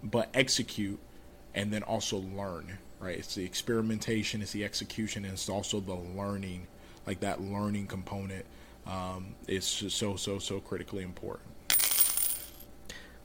but 0.02 0.30
execute 0.34 1.00
and 1.56 1.72
then 1.72 1.84
also 1.84 2.18
learn. 2.18 2.78
Right? 3.00 3.18
It's 3.18 3.36
the 3.36 3.44
experimentation, 3.44 4.42
it's 4.42 4.54
the 4.54 4.64
execution, 4.64 5.26
and 5.26 5.34
it's 5.34 5.50
also 5.50 5.82
the 5.82 5.94
learning, 5.94 6.68
like 7.06 7.20
that 7.20 7.42
learning 7.42 7.88
component 7.88 8.46
um, 8.86 9.36
it's 9.48 9.68
so 9.68 10.16
so 10.16 10.40
so 10.40 10.60
critically 10.60 11.04
important. 11.04 11.50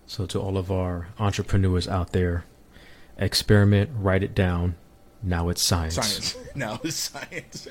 So 0.06 0.24
to 0.26 0.40
all 0.40 0.56
of 0.56 0.72
our 0.72 1.08
entrepreneurs 1.18 1.86
out 1.86 2.12
there, 2.12 2.44
experiment, 3.18 3.90
write 3.94 4.22
it 4.22 4.34
down. 4.34 4.76
Now 5.22 5.48
it's 5.48 5.62
science. 5.62 5.94
Science. 5.94 6.36
Now 6.58 6.80
it's 6.82 6.96
science. 6.96 7.68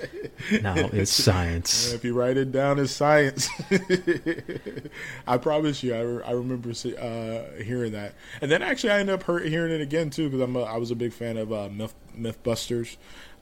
now 0.61 0.75
it's 0.77 1.11
science. 1.23 1.91
if 1.91 2.05
you 2.05 2.13
write 2.13 2.37
it 2.37 2.53
down, 2.53 2.79
it's 2.79 2.93
science. 2.93 3.49
I 5.27 5.37
promise 5.37 5.83
you. 5.83 5.93
I, 5.93 5.99
re- 5.99 6.23
I 6.23 6.31
remember 6.31 6.69
uh, 6.69 7.61
hearing 7.61 7.91
that, 7.91 8.13
and 8.41 8.49
then 8.49 8.61
actually 8.61 8.91
I 8.91 8.99
ended 8.99 9.15
up 9.15 9.25
hearing 9.25 9.73
it 9.73 9.81
again 9.81 10.09
too 10.09 10.29
because 10.29 10.39
I'm 10.39 10.55
a, 10.55 10.61
I 10.61 10.77
was 10.77 10.89
a 10.91 10.95
big 10.95 11.11
fan 11.11 11.35
of 11.35 11.51
uh, 11.51 11.67
Myth 11.67 11.93
MythBusters 12.17 12.95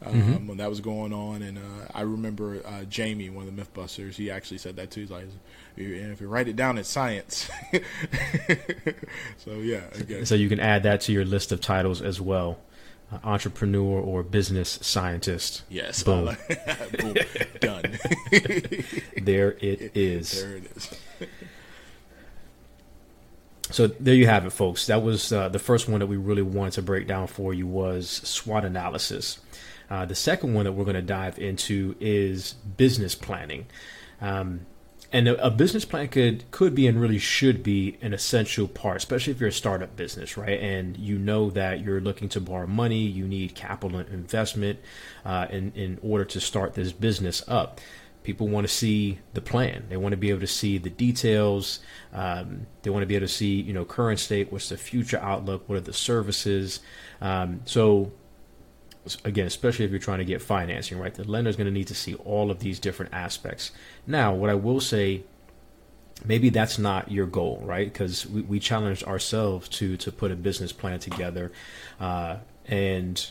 um, 0.03 0.13
mm-hmm. 0.13 0.47
when 0.47 0.57
that 0.57 0.69
was 0.69 0.81
going 0.81 1.13
on. 1.13 1.43
And 1.43 1.59
uh, 1.59 1.87
I 1.93 2.01
remember 2.01 2.61
uh, 2.65 2.85
Jamie, 2.85 3.29
one 3.29 3.47
of 3.47 3.55
the 3.55 3.61
MythBusters, 3.61 4.15
he 4.15 4.31
actually 4.31 4.57
said 4.57 4.77
that 4.77 4.89
too. 4.89 5.01
He's 5.01 5.11
like, 5.11 5.27
and 5.77 6.11
if 6.11 6.21
you 6.21 6.27
write 6.27 6.47
it 6.47 6.55
down, 6.55 6.79
it's 6.79 6.89
science. 6.89 7.49
so 9.37 9.53
yeah. 9.57 9.81
So 10.23 10.33
you 10.33 10.49
can 10.49 10.59
add 10.59 10.81
that 10.83 11.01
to 11.01 11.11
your 11.11 11.25
list 11.25 11.51
of 11.51 11.61
titles 11.61 12.01
as 12.01 12.19
well. 12.19 12.57
Uh, 13.11 13.19
entrepreneur 13.23 14.01
or 14.01 14.23
business 14.23 14.79
scientist. 14.81 15.61
Yes. 15.69 16.01
Boom. 16.01 16.35
Boom. 16.99 17.15
Done. 17.59 17.99
there 19.21 19.51
it 19.59 19.91
is. 19.95 20.41
There 20.41 20.57
it 20.57 20.71
is. 20.75 20.93
So 23.69 23.87
there 23.87 24.15
you 24.15 24.25
have 24.25 24.45
it, 24.45 24.51
folks. 24.51 24.87
That 24.87 25.03
was 25.03 25.31
uh, 25.31 25.49
the 25.49 25.59
first 25.59 25.87
one 25.87 25.99
that 25.99 26.07
we 26.07 26.17
really 26.17 26.41
wanted 26.41 26.73
to 26.73 26.81
break 26.81 27.07
down 27.07 27.27
for 27.27 27.53
you 27.53 27.67
was 27.67 28.09
SWOT 28.09 28.65
analysis. 28.65 29.39
Uh, 29.89 30.05
the 30.05 30.15
second 30.15 30.53
one 30.53 30.65
that 30.65 30.71
we're 30.71 30.83
going 30.83 30.95
to 30.95 31.01
dive 31.01 31.37
into 31.37 31.95
is 31.99 32.53
business 32.77 33.13
planning. 33.13 33.67
Um, 34.19 34.65
and 35.11 35.27
a, 35.27 35.45
a, 35.45 35.51
business 35.51 35.85
plan 35.85 36.07
could 36.07 36.49
could 36.51 36.75
be 36.75 36.87
and 36.87 36.99
really 36.99 37.19
should 37.19 37.63
be 37.63 37.97
an 38.01 38.13
essential 38.13 38.67
part, 38.67 38.97
especially 38.97 39.31
if 39.31 39.39
you're 39.39 39.49
a 39.49 39.53
startup 39.53 39.95
business, 39.95 40.37
right? 40.37 40.59
And 40.59 40.97
you 40.97 41.17
know 41.17 41.49
that 41.51 41.81
you're 41.81 42.01
looking 42.01 42.29
to 42.29 42.41
borrow 42.41 42.67
money, 42.67 42.99
you 42.99 43.27
need 43.27 43.55
capital 43.55 43.99
investment 43.99 44.79
uh, 45.23 45.47
in 45.49 45.71
in 45.75 45.99
order 46.01 46.25
to 46.25 46.39
start 46.39 46.73
this 46.73 46.91
business 46.91 47.43
up. 47.47 47.79
People 48.23 48.47
want 48.47 48.67
to 48.67 48.73
see 48.73 49.19
the 49.35 49.41
plan. 49.41 49.85
They 49.87 49.97
want 49.97 50.13
to 50.13 50.17
be 50.17 50.31
able 50.31 50.39
to 50.39 50.47
see 50.47 50.79
the 50.79 50.89
details. 50.89 51.79
Um, 52.11 52.65
they 52.81 52.89
want 52.89 53.03
to 53.03 53.07
be 53.07 53.15
able 53.15 53.27
to 53.27 53.31
see, 53.31 53.61
you 53.61 53.71
know, 53.71 53.85
current 53.85 54.19
state. 54.19 54.51
What's 54.51 54.69
the 54.69 54.77
future 54.77 55.19
outlook? 55.19 55.69
What 55.69 55.75
are 55.75 55.81
the 55.81 55.93
services? 55.93 56.79
Um, 57.21 57.61
so 57.65 58.13
again, 59.23 59.45
especially 59.45 59.85
if 59.85 59.91
you're 59.91 59.99
trying 59.99 60.19
to 60.19 60.25
get 60.25 60.41
financing, 60.41 60.97
right? 60.97 61.13
The 61.13 61.23
lender's 61.23 61.55
going 61.55 61.67
to 61.67 61.71
need 61.71 61.87
to 61.87 61.95
see 61.95 62.15
all 62.15 62.49
of 62.49 62.59
these 62.59 62.79
different 62.79 63.13
aspects. 63.13 63.71
Now, 64.07 64.33
what 64.33 64.49
I 64.49 64.55
will 64.55 64.79
say 64.79 65.23
maybe 66.23 66.49
that's 66.49 66.77
not 66.77 67.11
your 67.11 67.25
goal, 67.25 67.61
right? 67.63 67.91
Because 67.91 68.25
we, 68.25 68.41
we 68.41 68.59
challenged 68.59 69.03
ourselves 69.03 69.67
to 69.69 69.97
to 69.97 70.11
put 70.11 70.31
a 70.31 70.35
business 70.35 70.71
plan 70.71 70.99
together, 70.99 71.51
uh, 71.99 72.37
and 72.65 73.29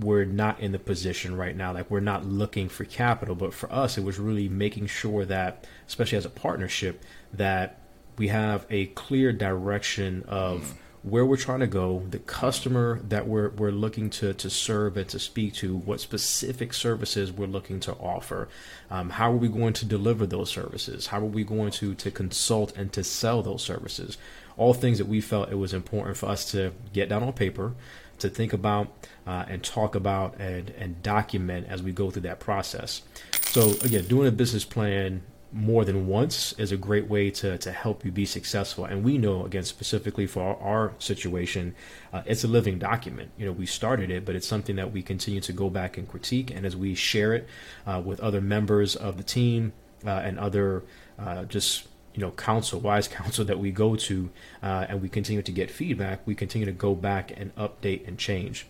we're 0.00 0.24
not 0.24 0.60
in 0.60 0.72
the 0.72 0.78
position 0.78 1.36
right 1.36 1.56
now. 1.56 1.72
Like 1.72 1.90
we're 1.90 2.00
not 2.00 2.24
looking 2.24 2.68
for 2.68 2.84
capital, 2.84 3.34
but 3.34 3.54
for 3.54 3.70
us, 3.72 3.98
it 3.98 4.04
was 4.04 4.18
really 4.18 4.48
making 4.48 4.86
sure 4.86 5.24
that, 5.26 5.66
especially 5.86 6.18
as 6.18 6.24
a 6.24 6.30
partnership, 6.30 7.02
that 7.32 7.78
we 8.16 8.28
have 8.28 8.66
a 8.70 8.86
clear 8.86 9.32
direction 9.32 10.24
of 10.26 10.74
where 11.04 11.26
we're 11.26 11.36
trying 11.36 11.60
to 11.60 11.66
go, 11.66 12.02
the 12.10 12.18
customer 12.18 12.98
that 13.08 13.28
we're 13.28 13.50
we're 13.50 13.70
looking 13.70 14.08
to 14.08 14.32
to 14.32 14.48
serve 14.48 14.96
and 14.96 15.06
to 15.10 15.18
speak 15.18 15.52
to, 15.52 15.76
what 15.76 16.00
specific 16.00 16.72
services 16.72 17.30
we're 17.30 17.46
looking 17.46 17.78
to 17.80 17.92
offer, 17.92 18.48
um, 18.90 19.10
how 19.10 19.30
are 19.30 19.36
we 19.36 19.48
going 19.48 19.74
to 19.74 19.84
deliver 19.84 20.26
those 20.26 20.50
services, 20.50 21.08
how 21.08 21.18
are 21.20 21.26
we 21.26 21.44
going 21.44 21.70
to 21.70 21.94
to 21.94 22.10
consult 22.10 22.74
and 22.76 22.90
to 22.94 23.04
sell 23.04 23.42
those 23.42 23.62
services, 23.62 24.16
all 24.56 24.72
things 24.72 24.96
that 24.96 25.06
we 25.06 25.20
felt 25.20 25.52
it 25.52 25.56
was 25.56 25.74
important 25.74 26.16
for 26.16 26.26
us 26.30 26.50
to 26.52 26.72
get 26.94 27.10
down 27.10 27.22
on 27.22 27.32
paper, 27.34 27.74
to 28.18 28.30
think 28.30 28.54
about 28.54 28.90
uh, 29.26 29.44
and 29.46 29.62
talk 29.62 29.94
about 29.94 30.40
and 30.40 30.70
and 30.70 31.02
document 31.02 31.66
as 31.68 31.82
we 31.82 31.92
go 31.92 32.10
through 32.10 32.22
that 32.22 32.40
process. 32.40 33.02
So 33.42 33.74
again, 33.82 34.06
doing 34.06 34.26
a 34.26 34.32
business 34.32 34.64
plan 34.64 35.22
more 35.54 35.84
than 35.84 36.08
once 36.08 36.52
is 36.54 36.72
a 36.72 36.76
great 36.76 37.08
way 37.08 37.30
to, 37.30 37.56
to 37.56 37.70
help 37.70 38.04
you 38.04 38.10
be 38.10 38.26
successful. 38.26 38.84
And 38.84 39.04
we 39.04 39.18
know, 39.18 39.46
again, 39.46 39.62
specifically 39.62 40.26
for 40.26 40.42
our, 40.42 40.56
our 40.56 40.92
situation, 40.98 41.76
uh, 42.12 42.22
it's 42.26 42.42
a 42.42 42.48
living 42.48 42.80
document. 42.80 43.30
You 43.38 43.46
know, 43.46 43.52
we 43.52 43.64
started 43.64 44.10
it, 44.10 44.24
but 44.24 44.34
it's 44.34 44.48
something 44.48 44.74
that 44.76 44.90
we 44.90 45.00
continue 45.00 45.40
to 45.42 45.52
go 45.52 45.70
back 45.70 45.96
and 45.96 46.08
critique. 46.08 46.50
And 46.50 46.66
as 46.66 46.74
we 46.76 46.96
share 46.96 47.34
it 47.34 47.46
uh, 47.86 48.02
with 48.04 48.18
other 48.18 48.40
members 48.40 48.96
of 48.96 49.16
the 49.16 49.22
team 49.22 49.72
uh, 50.04 50.10
and 50.10 50.40
other 50.40 50.82
uh, 51.20 51.44
just 51.44 51.86
you 52.14 52.20
know 52.20 52.32
counsel 52.32 52.80
wise 52.80 53.06
counsel 53.20 53.44
that 53.44 53.58
we 53.58 53.70
go 53.70 53.94
to 53.94 54.30
uh, 54.62 54.86
and 54.88 55.00
we 55.00 55.08
continue 55.08 55.42
to 55.42 55.52
get 55.52 55.70
feedback 55.70 56.20
we 56.26 56.34
continue 56.34 56.66
to 56.66 56.72
go 56.72 56.94
back 56.94 57.32
and 57.36 57.54
update 57.56 58.06
and 58.06 58.18
change 58.18 58.66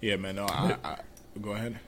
yeah 0.00 0.16
man 0.16 0.36
no 0.36 0.46
I, 0.46 0.76
I, 0.82 0.96
go 1.40 1.52
ahead 1.52 1.78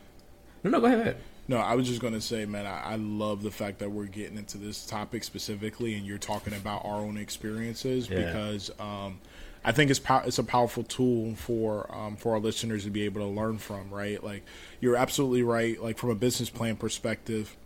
no 0.63 0.71
no 0.71 0.81
go 0.81 0.87
ahead 0.87 1.17
no, 1.49 1.57
I 1.59 1.75
was 1.75 1.89
just 1.89 2.01
going 2.01 2.13
to 2.13 2.21
say, 2.21 2.47
man, 2.47 2.67
I, 2.67 2.93
I, 2.93 2.97
love 2.97 3.43
the 3.43 3.51
fact 3.51 3.81
that 3.81 3.91
we're 3.91 4.07
getting 4.07 4.39
into 4.39 4.59
this 4.59 4.87
topic 4.87 5.25
specifically, 5.25 5.95
and 5.95 6.07
you're 6.07 6.19
talking 6.19 6.55
about 6.55 6.85
our 6.85 7.01
own 7.01 7.17
experiences 7.17 8.09
yeah. 8.09 8.25
because 8.25 8.71
um, 8.79 9.19
I 9.65 9.73
think 9.73 9.91
it's 9.91 9.99
po- 9.99 10.23
it's 10.25 10.39
a 10.39 10.45
powerful 10.45 10.85
tool 10.85 11.35
for 11.35 11.93
um, 11.95 12.17
for 12.17 12.33
our 12.33 12.39
listeners 12.39 12.85
to 12.85 12.91
be 12.91 13.03
able 13.03 13.21
to 13.23 13.27
learn 13.27 13.59
from. 13.59 13.91
Right, 13.91 14.23
like 14.23 14.45
you're 14.81 14.97
absolutely 14.97 15.43
right. 15.43 15.83
Like 15.83 15.99
from 15.99 16.11
a 16.11 16.15
business 16.15 16.49
plan 16.49 16.77
perspective, 16.77 17.57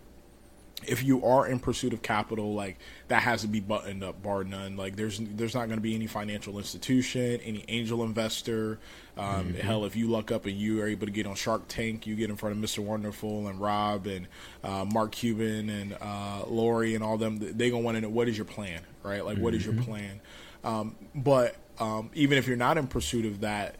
if 0.84 1.02
you 1.02 1.24
are 1.24 1.46
in 1.46 1.58
pursuit 1.58 1.92
of 1.92 2.02
capital, 2.02 2.54
like 2.54 2.76
that 3.08 3.22
has 3.22 3.40
to 3.40 3.48
be 3.48 3.60
buttoned 3.60 4.04
up, 4.04 4.22
bar 4.22 4.44
none. 4.44 4.76
Like 4.76 4.96
there's 4.96 5.18
there's 5.18 5.54
not 5.54 5.66
going 5.66 5.78
to 5.78 5.82
be 5.82 5.94
any 5.94 6.06
financial 6.06 6.58
institution, 6.58 7.40
any 7.42 7.64
angel 7.68 8.04
investor. 8.04 8.78
Um, 9.16 9.26
mm-hmm. 9.26 9.60
Hell, 9.60 9.86
if 9.86 9.96
you 9.96 10.08
luck 10.10 10.30
up 10.30 10.44
and 10.44 10.54
you 10.54 10.82
are 10.82 10.86
able 10.86 11.06
to 11.06 11.12
get 11.12 11.26
on 11.26 11.34
Shark 11.34 11.62
Tank, 11.68 12.06
you 12.06 12.14
get 12.14 12.28
in 12.28 12.36
front 12.36 12.56
of 12.56 12.62
Mr. 12.62 12.80
Wonderful 12.80 13.48
and 13.48 13.58
Rob 13.58 14.06
and 14.06 14.26
uh, 14.62 14.84
Mark 14.84 15.12
Cuban 15.12 15.70
and 15.70 15.96
uh, 16.00 16.44
Lori 16.46 16.94
and 16.94 17.02
all 17.02 17.16
them. 17.16 17.38
They 17.38 17.70
gonna 17.70 17.82
want 17.82 17.96
to 17.96 18.02
know 18.02 18.10
what 18.10 18.28
is 18.28 18.36
your 18.36 18.44
plan, 18.44 18.82
right? 19.02 19.24
Like 19.24 19.36
mm-hmm. 19.36 19.44
what 19.44 19.54
is 19.54 19.64
your 19.64 19.74
mm-hmm. 19.74 19.84
plan? 19.84 20.20
Um, 20.62 20.96
but 21.14 21.56
um, 21.78 22.10
even 22.14 22.36
if 22.36 22.46
you're 22.46 22.56
not 22.56 22.76
in 22.76 22.86
pursuit 22.86 23.24
of 23.24 23.40
that, 23.40 23.76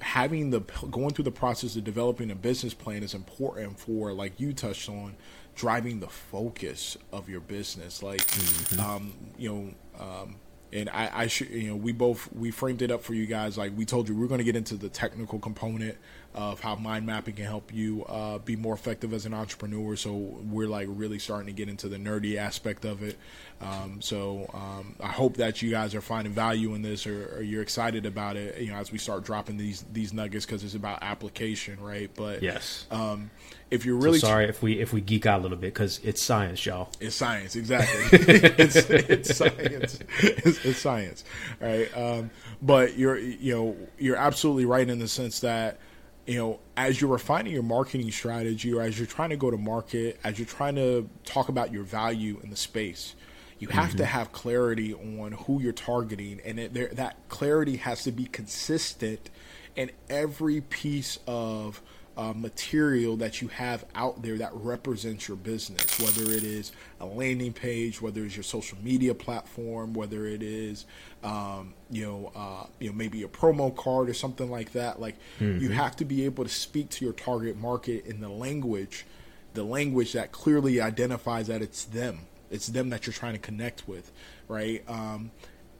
having 0.00 0.50
the 0.50 0.60
going 0.90 1.14
through 1.14 1.24
the 1.24 1.30
process 1.30 1.76
of 1.76 1.84
developing 1.84 2.30
a 2.30 2.34
business 2.34 2.74
plan 2.74 3.02
is 3.02 3.14
important 3.14 3.78
for, 3.78 4.12
like 4.12 4.38
you 4.38 4.52
touched 4.52 4.88
on 4.90 5.16
driving 5.56 5.98
the 6.00 6.08
focus 6.08 6.96
of 7.12 7.28
your 7.28 7.40
business. 7.40 8.02
Like, 8.02 8.24
mm-hmm. 8.26 8.80
um, 8.80 9.12
you 9.36 9.48
know, 9.48 10.02
um, 10.04 10.36
and 10.72 10.88
I, 10.90 11.10
I 11.12 11.26
should, 11.26 11.48
you 11.50 11.70
know, 11.70 11.76
we 11.76 11.92
both 11.92 12.28
we 12.32 12.50
framed 12.50 12.82
it 12.82 12.90
up 12.90 13.02
for 13.02 13.14
you 13.14 13.26
guys. 13.26 13.58
Like 13.58 13.72
we 13.76 13.84
told 13.84 14.08
you, 14.08 14.16
we're 14.16 14.26
going 14.28 14.38
to 14.38 14.44
get 14.44 14.56
into 14.56 14.76
the 14.76 14.88
technical 14.88 15.38
component 15.38 15.96
of 16.36 16.60
how 16.60 16.76
mind 16.76 17.06
mapping 17.06 17.34
can 17.34 17.46
help 17.46 17.72
you 17.72 18.04
uh, 18.04 18.36
be 18.38 18.56
more 18.56 18.74
effective 18.74 19.14
as 19.14 19.24
an 19.24 19.32
entrepreneur. 19.32 19.96
So 19.96 20.12
we're 20.14 20.68
like 20.68 20.86
really 20.90 21.18
starting 21.18 21.46
to 21.46 21.52
get 21.52 21.70
into 21.70 21.88
the 21.88 21.96
nerdy 21.96 22.36
aspect 22.36 22.84
of 22.84 23.02
it. 23.02 23.16
Um, 23.62 24.02
so 24.02 24.50
um, 24.52 24.96
I 25.00 25.08
hope 25.08 25.38
that 25.38 25.62
you 25.62 25.70
guys 25.70 25.94
are 25.94 26.02
finding 26.02 26.34
value 26.34 26.74
in 26.74 26.82
this, 26.82 27.06
or, 27.06 27.36
or, 27.36 27.42
you're 27.42 27.62
excited 27.62 28.04
about 28.04 28.36
it. 28.36 28.60
You 28.60 28.70
know, 28.70 28.76
as 28.76 28.92
we 28.92 28.98
start 28.98 29.24
dropping 29.24 29.56
these 29.56 29.82
these 29.94 30.12
nuggets 30.12 30.44
because 30.44 30.62
it's 30.62 30.74
about 30.74 30.98
application, 31.00 31.80
right? 31.80 32.10
But 32.14 32.42
yes, 32.42 32.84
um, 32.90 33.30
if 33.70 33.86
you're 33.86 33.96
really 33.96 34.18
so 34.18 34.26
sorry 34.26 34.44
if 34.44 34.62
we 34.62 34.78
if 34.78 34.92
we 34.92 35.00
geek 35.00 35.24
out 35.24 35.40
a 35.40 35.42
little 35.42 35.56
bit 35.56 35.72
because 35.72 36.00
it's 36.04 36.22
science, 36.22 36.66
y'all. 36.66 36.90
It's 37.00 37.16
science, 37.16 37.56
exactly. 37.56 38.04
it's, 38.12 38.76
it's, 38.76 39.34
science. 39.34 40.00
It's, 40.18 40.64
it's 40.66 40.78
science, 40.78 41.24
right? 41.58 41.88
Um, 41.96 42.30
but 42.60 42.98
you're 42.98 43.16
you 43.16 43.54
know 43.54 43.76
you're 43.98 44.16
absolutely 44.16 44.66
right 44.66 44.86
in 44.86 44.98
the 44.98 45.08
sense 45.08 45.40
that 45.40 45.78
you 46.26 46.38
know, 46.38 46.58
as 46.76 47.00
you're 47.00 47.10
refining 47.10 47.52
your 47.52 47.62
marketing 47.62 48.10
strategy 48.10 48.72
or 48.72 48.82
as 48.82 48.98
you're 48.98 49.06
trying 49.06 49.30
to 49.30 49.36
go 49.36 49.50
to 49.50 49.56
market, 49.56 50.18
as 50.24 50.38
you're 50.38 50.46
trying 50.46 50.74
to 50.74 51.08
talk 51.24 51.48
about 51.48 51.72
your 51.72 51.84
value 51.84 52.40
in 52.42 52.50
the 52.50 52.56
space, 52.56 53.14
you 53.58 53.68
have 53.68 53.90
mm-hmm. 53.90 53.98
to 53.98 54.04
have 54.04 54.32
clarity 54.32 54.92
on 54.92 55.32
who 55.32 55.60
you're 55.60 55.72
targeting, 55.72 56.40
and 56.44 56.58
it, 56.58 56.74
there, 56.74 56.88
that 56.88 57.16
clarity 57.28 57.76
has 57.76 58.02
to 58.04 58.12
be 58.12 58.26
consistent 58.26 59.30
in 59.76 59.90
every 60.10 60.60
piece 60.60 61.18
of 61.26 61.80
uh, 62.16 62.32
material 62.34 63.16
that 63.16 63.42
you 63.42 63.48
have 63.48 63.84
out 63.94 64.22
there 64.22 64.38
that 64.38 64.50
represents 64.54 65.28
your 65.28 65.36
business, 65.36 66.00
whether 66.00 66.30
it 66.30 66.42
is 66.42 66.72
a 67.00 67.06
landing 67.06 67.52
page, 67.52 68.00
whether 68.00 68.24
it's 68.24 68.34
your 68.34 68.42
social 68.42 68.78
media 68.82 69.14
platform, 69.14 69.92
whether 69.92 70.26
it 70.26 70.42
is, 70.42 70.86
um, 71.22 71.74
you 71.90 72.04
know, 72.04 72.32
uh, 72.34 72.66
you 72.78 72.88
know, 72.88 72.96
maybe 72.96 73.22
a 73.22 73.28
promo 73.28 73.74
card 73.74 74.08
or 74.08 74.14
something 74.14 74.50
like 74.50 74.72
that. 74.72 75.00
Like 75.00 75.16
mm-hmm. 75.38 75.58
you 75.58 75.70
have 75.70 75.94
to 75.96 76.04
be 76.04 76.24
able 76.24 76.44
to 76.44 76.50
speak 76.50 76.88
to 76.90 77.04
your 77.04 77.14
target 77.14 77.58
market 77.58 78.06
in 78.06 78.20
the 78.20 78.30
language, 78.30 79.04
the 79.52 79.64
language 79.64 80.14
that 80.14 80.32
clearly 80.32 80.80
identifies 80.80 81.48
that 81.48 81.60
it's 81.60 81.84
them, 81.84 82.20
it's 82.50 82.68
them 82.68 82.88
that 82.90 83.06
you're 83.06 83.14
trying 83.14 83.34
to 83.34 83.38
connect 83.38 83.86
with, 83.86 84.10
right? 84.48 84.82
Um, 84.88 85.32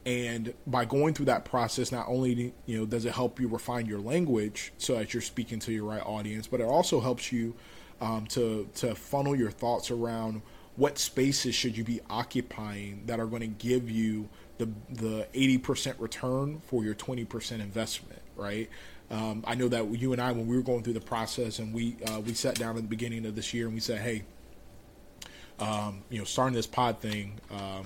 and 0.07 0.55
by 0.69 0.85
going 0.85 1.13
through 1.13 1.27
that 1.27 1.45
process 1.45 1.91
not 1.93 2.07
only 2.09 2.55
you 2.65 2.79
know 2.79 2.87
does 2.87 3.05
it 3.05 3.13
help 3.13 3.41
you 3.41 3.49
refine 3.49 3.85
your 3.85 3.99
language 3.99 4.73
so 4.79 4.95
that 4.95 5.13
you're 5.13 5.21
speaking 5.21 5.59
to 5.59 5.73
your 5.73 5.85
right 5.85 6.03
audience 6.07 6.47
but 6.47 6.61
it 6.61 6.65
also 6.65 7.01
helps 7.01 7.33
you 7.33 7.55
um, 8.01 8.25
to 8.27 8.69
to 8.75 8.95
funnel 8.95 9.35
your 9.35 9.51
thoughts 9.51 9.91
around 9.91 10.41
what 10.77 10.99
spaces 10.99 11.55
should 11.55 11.77
you 11.77 11.83
be 11.83 12.01
occupying 12.09 13.03
that 13.07 13.19
are 13.19 13.27
going 13.27 13.41
to 13.41 13.47
give 13.47 13.91
you 13.91 14.29
the 14.59 14.69
the 14.91 15.27
80% 15.35 15.99
return 15.99 16.61
for 16.61 16.85
your 16.85 16.95
20% 16.95 17.61
investment 17.61 18.23
right? 18.37 18.69
Um, 19.11 19.45
I 19.47 19.55
know 19.55 19.69
that 19.69 19.89
you 19.99 20.13
and 20.13 20.21
I 20.21 20.33
when 20.33 20.47
we 20.47 20.57
were 20.57 20.63
going 20.63 20.83
through 20.83 20.95
the 20.95 21.01
process 21.01 21.59
and 21.59 21.73
we 21.73 21.97
uh, 22.07 22.21
we 22.21 22.35
sat 22.35 22.57
down 22.57 22.77
at 22.77 22.83
the 22.83 22.89
beginning 22.89 23.25
of 23.27 23.35
this 23.35 23.55
year 23.55 23.67
and 23.67 23.75
we 23.75 23.81
said 23.81 24.01
hey 24.01 24.23
um, 25.59 26.03
you 26.11 26.19
know 26.19 26.25
starting 26.25 26.55
this 26.55 26.67
pod 26.67 26.99
thing 26.99 27.41
um, 27.51 27.85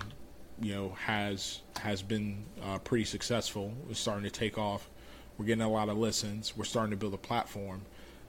you 0.60 0.74
know 0.74 0.90
has 1.06 1.60
has 1.80 2.02
been 2.02 2.44
uh, 2.62 2.78
pretty 2.78 3.04
successful. 3.04 3.72
It's 3.88 4.00
starting 4.00 4.24
to 4.24 4.30
take 4.30 4.58
off. 4.58 4.88
We're 5.38 5.46
getting 5.46 5.62
a 5.62 5.70
lot 5.70 5.88
of 5.88 5.96
listens. 5.96 6.56
We're 6.56 6.64
starting 6.64 6.90
to 6.90 6.96
build 6.96 7.14
a 7.14 7.18
platform. 7.18 7.82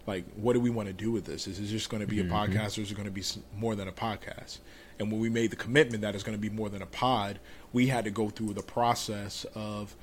Like, 0.07 0.25
what 0.35 0.53
do 0.53 0.59
we 0.59 0.69
want 0.69 0.87
to 0.87 0.93
do 0.93 1.11
with 1.11 1.25
this? 1.25 1.47
Is 1.47 1.59
it 1.59 1.65
just 1.65 1.89
going 1.89 2.01
to 2.01 2.07
be 2.07 2.17
mm-hmm. 2.17 2.31
a 2.31 2.35
podcast, 2.35 2.77
or 2.77 2.81
is 2.81 2.91
it 2.91 2.95
going 2.95 3.05
to 3.05 3.11
be 3.11 3.23
more 3.55 3.75
than 3.75 3.87
a 3.87 3.91
podcast? 3.91 4.59
And 4.97 5.11
when 5.11 5.19
we 5.19 5.29
made 5.29 5.51
the 5.51 5.55
commitment 5.55 6.01
that 6.01 6.15
it's 6.15 6.23
going 6.23 6.37
to 6.37 6.41
be 6.41 6.49
more 6.49 6.69
than 6.69 6.81
a 6.81 6.87
pod, 6.87 7.39
we 7.73 7.87
had 7.87 8.05
to 8.05 8.11
go 8.11 8.29
through 8.29 8.53
the 8.53 8.63
process 8.63 9.45
of 9.55 9.95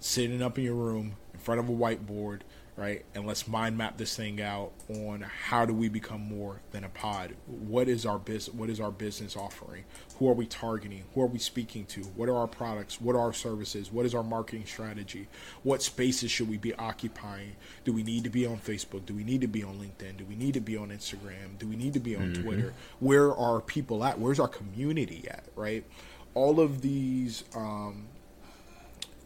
sitting 0.00 0.42
up 0.42 0.58
in 0.58 0.64
your 0.64 0.74
room 0.74 1.16
in 1.32 1.40
front 1.40 1.60
of 1.60 1.68
a 1.68 1.72
whiteboard, 1.72 2.40
right? 2.76 3.04
And 3.14 3.26
let's 3.26 3.48
mind 3.48 3.78
map 3.78 3.96
this 3.96 4.14
thing 4.14 4.40
out 4.42 4.72
on 4.88 5.22
how 5.22 5.64
do 5.64 5.72
we 5.72 5.88
become 5.88 6.20
more 6.20 6.60
than 6.72 6.84
a 6.84 6.90
pod? 6.90 7.34
What 7.46 7.88
is 7.88 8.04
our 8.04 8.18
business? 8.18 8.54
What 8.54 8.68
is 8.68 8.80
our 8.80 8.90
business 8.90 9.34
offering? 9.34 9.84
Who 10.18 10.28
are 10.28 10.34
we 10.34 10.46
targeting? 10.46 11.04
Who 11.14 11.22
are 11.22 11.26
we 11.26 11.38
speaking 11.38 11.86
to? 11.86 12.02
What 12.02 12.28
are 12.28 12.36
our 12.36 12.46
products? 12.46 13.00
What 13.00 13.16
are 13.16 13.20
our 13.20 13.32
services? 13.32 13.90
What 13.90 14.04
is 14.04 14.14
our 14.14 14.22
marketing 14.22 14.66
strategy? 14.66 15.28
What 15.62 15.82
spaces 15.82 16.30
should 16.30 16.50
we 16.50 16.58
be 16.58 16.74
occupying? 16.74 17.56
Do 17.84 17.94
we 17.94 18.02
need 18.02 18.24
to 18.24 18.30
be 18.30 18.44
on 18.46 18.58
Facebook? 18.58 19.06
Do 19.06 19.14
we 19.14 19.24
need 19.24 19.40
to 19.40 19.48
be 19.48 19.62
on 19.62 19.78
LinkedIn? 19.78 20.18
Do 20.18 20.26
we 20.26 20.36
need 20.36 20.54
to 20.54 20.60
be 20.60 20.76
on 20.76 20.90
Instagram? 20.90 21.58
Do 21.58 21.66
we 21.66 21.76
need 21.76 21.94
to 21.94 22.00
be 22.00 22.14
on 22.14 22.32
mm-hmm. 22.32 22.42
Twitter? 22.42 22.74
Where 23.00 23.34
are 23.34 23.62
people 23.62 24.04
at? 24.04 24.18
Where's 24.18 24.38
our 24.38 24.48
community 24.48 25.24
at? 25.28 25.46
Right? 25.56 25.84
All 26.34 26.60
of 26.60 26.82
these 26.82 27.44
um, 27.54 28.08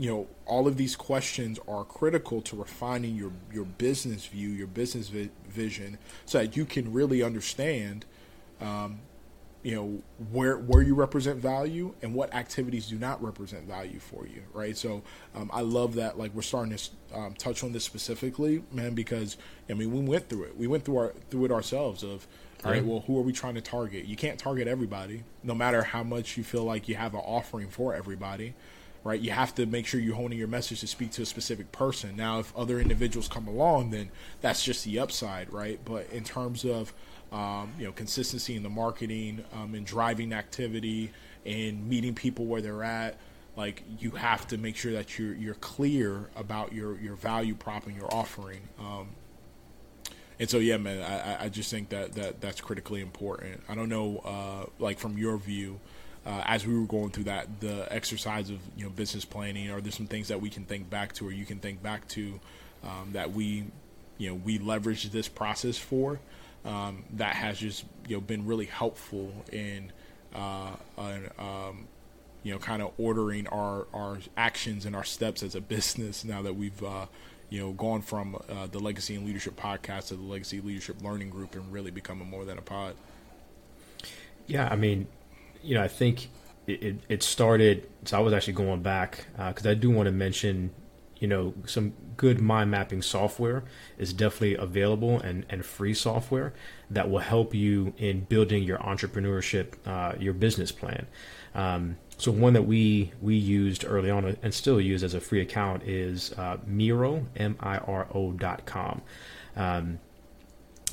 you 0.01 0.09
know 0.09 0.27
all 0.47 0.67
of 0.67 0.79
these 0.79 0.97
questions 0.97 1.59
are 1.69 1.85
critical 1.85 2.41
to 2.41 2.57
refining 2.57 3.15
your 3.15 3.31
your 3.53 3.67
business 3.67 4.25
view 4.25 4.49
your 4.49 4.67
business 4.67 5.11
vi- 5.11 5.31
vision 5.47 5.99
so 6.25 6.39
that 6.39 6.57
you 6.57 6.65
can 6.65 6.91
really 6.91 7.23
understand 7.23 8.07
um, 8.63 8.99
you 9.63 9.75
know 9.75 10.03
where 10.33 10.57
where 10.57 10.81
you 10.81 10.95
represent 10.95 11.39
value 11.39 11.93
and 12.01 12.15
what 12.15 12.33
activities 12.35 12.87
do 12.87 12.99
not 12.99 13.23
represent 13.23 13.65
value 13.69 13.99
for 13.99 14.27
you 14.27 14.43
right 14.55 14.79
so 14.79 15.03
um, 15.35 15.51
i 15.53 15.61
love 15.61 15.95
that 15.95 16.19
like 16.19 16.35
we're 16.35 16.41
starting 16.41 16.75
to 16.75 16.91
um, 17.15 17.35
touch 17.35 17.63
on 17.63 17.73
this 17.73 17.85
specifically 17.85 18.63
man 18.73 18.95
because 18.95 19.37
i 19.69 19.75
mean 19.75 19.93
we 19.93 20.01
went 20.01 20.27
through 20.31 20.45
it 20.45 20.57
we 20.57 20.67
went 20.67 20.83
through 20.83 20.97
our 20.97 21.13
through 21.29 21.45
it 21.45 21.53
ourselves 21.53 22.03
of 22.03 22.27
All 22.65 22.71
right. 22.73 22.85
Well, 22.85 23.05
who 23.07 23.19
are 23.19 23.23
we 23.23 23.33
trying 23.33 23.55
to 23.55 23.63
target? 23.63 24.05
You 24.05 24.17
can't 24.17 24.39
target 24.39 24.69
everybody, 24.69 25.25
no 25.43 25.55
matter 25.55 25.83
how 25.83 26.03
much 26.03 26.37
you 26.37 26.45
feel 26.45 26.65
like 26.65 26.89
you 26.89 26.95
have 26.95 27.15
an 27.15 27.21
offering 27.21 27.69
for 27.69 27.95
everybody. 27.95 28.55
Right. 29.03 29.19
You 29.19 29.31
have 29.31 29.55
to 29.55 29.65
make 29.65 29.87
sure 29.87 29.99
you're 29.99 30.15
honing 30.15 30.39
your 30.39 30.47
message 30.47 30.81
to 30.81 30.87
speak 30.87 31.11
to 31.13 31.23
a 31.23 31.27
specific 31.27 31.73
person. 31.73 32.17
Now, 32.17 32.39
if 32.39 32.55
other 32.55 32.79
individuals 32.79 33.29
come 33.29 33.49
along, 33.49 33.93
then 33.93 34.11
that's 34.43 34.63
just 34.63 34.85
the 34.85 34.99
upside, 34.99 35.51
right? 35.51 35.81
But 35.83 36.11
in 36.11 36.23
terms 36.23 36.67
of 36.67 36.93
um, 37.33 37.73
you 37.79 37.87
know 37.87 37.93
consistency 37.93 38.57
in 38.57 38.63
the 38.63 38.69
marketing 38.69 39.45
um, 39.55 39.75
and 39.75 39.87
driving 39.87 40.35
activity 40.35 41.13
and 41.47 41.89
meeting 41.89 42.15
people 42.15 42.45
where 42.45 42.61
they're 42.61 42.85
at, 42.85 43.17
like 43.57 43.83
you 43.99 44.11
have 44.13 44.47
to 44.49 44.59
make 44.59 44.77
sure 44.77 44.93
that 44.93 45.19
you're 45.19 45.35
you're 45.35 45.55
clear 45.55 46.29
about 46.37 46.73
your 46.73 46.99
your 47.01 47.15
value 47.15 47.55
prop 47.55 47.87
and 47.87 47.97
your 47.97 48.13
offering. 48.15 48.69
Um, 48.79 49.09
and 50.39 50.49
so 50.49 50.59
yeah, 50.59 50.79
man, 50.79 51.03
I, 51.03 51.45
I 51.45 51.49
just 51.51 51.71
think 51.71 51.91
that, 51.91 52.15
that 52.15 52.41
that's 52.41 52.61
critically 52.63 53.03
important. 53.03 53.63
I 53.69 53.75
don't 53.75 53.91
know, 53.91 54.19
uh, 54.25 54.71
like 54.79 54.99
from 54.99 55.19
your 55.19 55.37
view, 55.37 55.81
uh, 56.27 56.43
as 56.47 56.67
we 56.67 56.79
were 56.79 56.87
going 56.87 57.11
through 57.11 57.25
that, 57.25 57.61
the 57.61 57.91
exercise 57.93 58.51
of 58.51 58.59
you 58.77 58.85
know 58.85 58.91
business 58.91 59.25
planning, 59.25 59.71
are 59.71 59.81
there 59.81 59.93
some 59.93 60.07
things 60.07 60.29
that 60.29 60.41
we 60.41 60.51
can 60.51 60.65
think 60.65 60.91
back 60.91 61.13
to, 61.15 61.29
or 61.29 61.33
you 61.33 61.47
can 61.47 61.59
think 61.59 61.83
back 61.83 62.07
to, 62.09 62.39
um, 62.85 63.11
that 63.13 63.33
we, 63.33 63.65
you 64.19 64.29
know, 64.29 64.35
we 64.35 64.59
leveraged 64.59 65.11
this 65.13 65.29
process 65.29 65.79
for, 65.79 66.21
um, 66.65 67.05
that 67.15 67.35
has 67.35 67.59
just 67.59 67.85
you 68.07 68.17
know 68.17 68.21
been 68.21 68.47
really 68.47 68.67
helpful 68.67 69.33
in, 69.51 69.93
uh, 70.35 70.73
um, 70.99 71.89
you 72.43 72.53
know, 72.53 72.59
kind 72.59 72.83
of 72.83 72.93
ordering 72.99 73.47
our 73.49 73.87
our 73.95 74.19
actions 74.37 74.85
and 74.85 74.95
our 74.95 75.05
steps 75.05 75.43
as 75.43 75.55
a 75.55 75.61
business 75.61 76.25
now 76.27 76.43
that 76.43 76.55
we've 76.55 76.85
uh, 76.85 77.07
you 77.51 77.59
know, 77.59 77.73
gone 77.73 78.01
from 78.01 78.37
uh, 78.49 78.69
the 78.69 78.79
Legacy 78.79 79.17
In 79.17 79.27
Leadership 79.27 79.57
podcast 79.57 80.09
to 80.09 80.15
the 80.15 80.23
Legacy 80.23 80.61
Leadership 80.61 81.03
Learning 81.03 81.31
Group 81.31 81.57
and 81.57 81.71
really 81.73 81.91
becoming 81.91 82.31
more 82.31 82.45
than 82.45 82.57
a 82.57 82.63
pod. 82.63 82.95
Yeah, 84.47 84.69
I 84.71 84.77
mean, 84.77 85.09
you 85.63 85.75
know, 85.75 85.83
I 85.83 85.89
think 85.89 86.31
it, 86.67 87.01
it, 87.09 87.23
started. 87.23 87.89
So 88.05 88.17
I 88.17 88.21
was 88.21 88.33
actually 88.33 88.55
going 88.55 88.83
back 88.83 89.27
because 89.37 89.67
uh, 89.67 89.71
I 89.71 89.75
do 89.75 89.91
want 89.91 90.07
to 90.07 90.13
mention, 90.13 90.71
you 91.19 91.29
know, 91.29 91.55
some 91.67 91.95
good 92.17 92.41
mind 92.41 92.71
mapping 92.71 93.03
software 93.03 93.65
is 93.99 94.13
definitely 94.13 94.55
available 94.57 95.19
and, 95.21 95.47
and 95.49 95.65
free 95.65 95.95
software 95.95 96.53
that 96.91 97.11
will 97.11 97.21
help 97.21 97.55
you 97.55 97.95
in 97.99 98.21
building 98.21 98.63
your 98.63 98.79
entrepreneurship, 98.79 99.75
uh, 99.87 100.15
your 100.19 100.35
business 100.35 100.73
plan. 100.73 101.07
Um, 101.55 101.97
so 102.17 102.31
one 102.31 102.53
that 102.53 102.67
we 102.67 103.13
we 103.23 103.35
used 103.35 103.85
early 103.87 104.11
on 104.11 104.37
and 104.43 104.53
still 104.53 104.81
use 104.81 105.03
as 105.03 105.15
a 105.15 105.21
free 105.21 105.41
account 105.41 105.83
is 105.85 106.33
uh, 106.35 106.59
Miro 106.67 107.27
M 107.37 107.57
I 107.61 107.79
R 107.79 108.07
O 108.15 108.33
dot 108.33 108.67
com. 108.67 109.01
Um, 109.57 109.99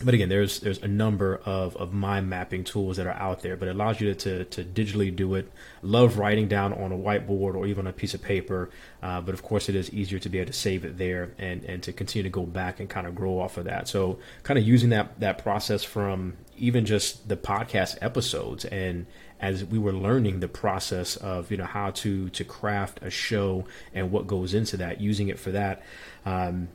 but 0.04 0.14
again, 0.14 0.30
there's 0.30 0.60
there's 0.60 0.82
a 0.84 0.88
number 0.88 1.42
of, 1.46 1.76
of 1.78 1.94
mind 1.94 2.30
mapping 2.30 2.64
tools 2.64 2.98
that 2.98 3.08
are 3.08 3.14
out 3.14 3.42
there, 3.42 3.56
but 3.56 3.68
it 3.68 3.72
allows 3.76 4.00
you 4.00 4.14
to, 4.14 4.46
to, 4.46 4.64
to 4.64 4.64
digitally 4.64 5.16
do 5.16 5.36
it. 5.36 5.52
Love 5.82 6.18
writing 6.18 6.48
down 6.48 6.74
on 6.74 6.92
a 6.92 6.98
whiteboard 6.98 7.56
or 7.56 7.66
even 7.66 7.88
on 7.88 7.90
a 7.90 7.94
piece 7.94 8.14
of 8.14 8.22
paper, 8.22 8.70
uh, 9.02 9.22
but 9.22 9.34
of 9.34 9.42
course 9.42 9.70
it 9.70 9.76
is 9.76 9.92
easier 9.92 10.20
to 10.20 10.30
be 10.30 10.38
able 10.40 10.48
to 10.48 10.58
save 10.58 10.86
it 10.86 10.98
there 10.98 11.32
and, 11.40 11.64
and 11.64 11.82
to 11.84 11.92
continue 11.92 12.24
to 12.24 12.30
go 12.30 12.44
back 12.44 12.80
and 12.80 12.90
kind 12.90 13.08
of 13.08 13.16
grow 13.16 13.40
off 13.40 13.58
of 13.58 13.66
that. 13.66 13.88
So 13.88 14.20
kind 14.44 14.58
of 14.58 14.68
using 14.68 14.90
that 14.92 15.20
that 15.20 15.40
process 15.40 15.84
from 15.84 16.38
even 16.58 16.86
just 16.86 17.28
the 17.28 17.38
podcast 17.38 17.98
episodes 18.02 18.66
and 18.66 19.06
as 19.40 19.64
we 19.64 19.78
were 19.78 19.94
learning 19.94 20.40
the 20.40 20.48
process 20.48 21.16
of 21.16 21.52
you 21.52 21.58
know 21.58 21.66
how 21.66 21.92
to 21.92 22.30
to 22.30 22.44
craft 22.44 23.00
a 23.02 23.10
show 23.10 23.66
and 23.94 24.12
what 24.12 24.28
goes 24.28 24.54
into 24.54 24.78
that, 24.78 25.00
using 25.00 25.28
it 25.28 25.40
for 25.40 25.52
that. 25.52 25.84
Um, 26.26 26.70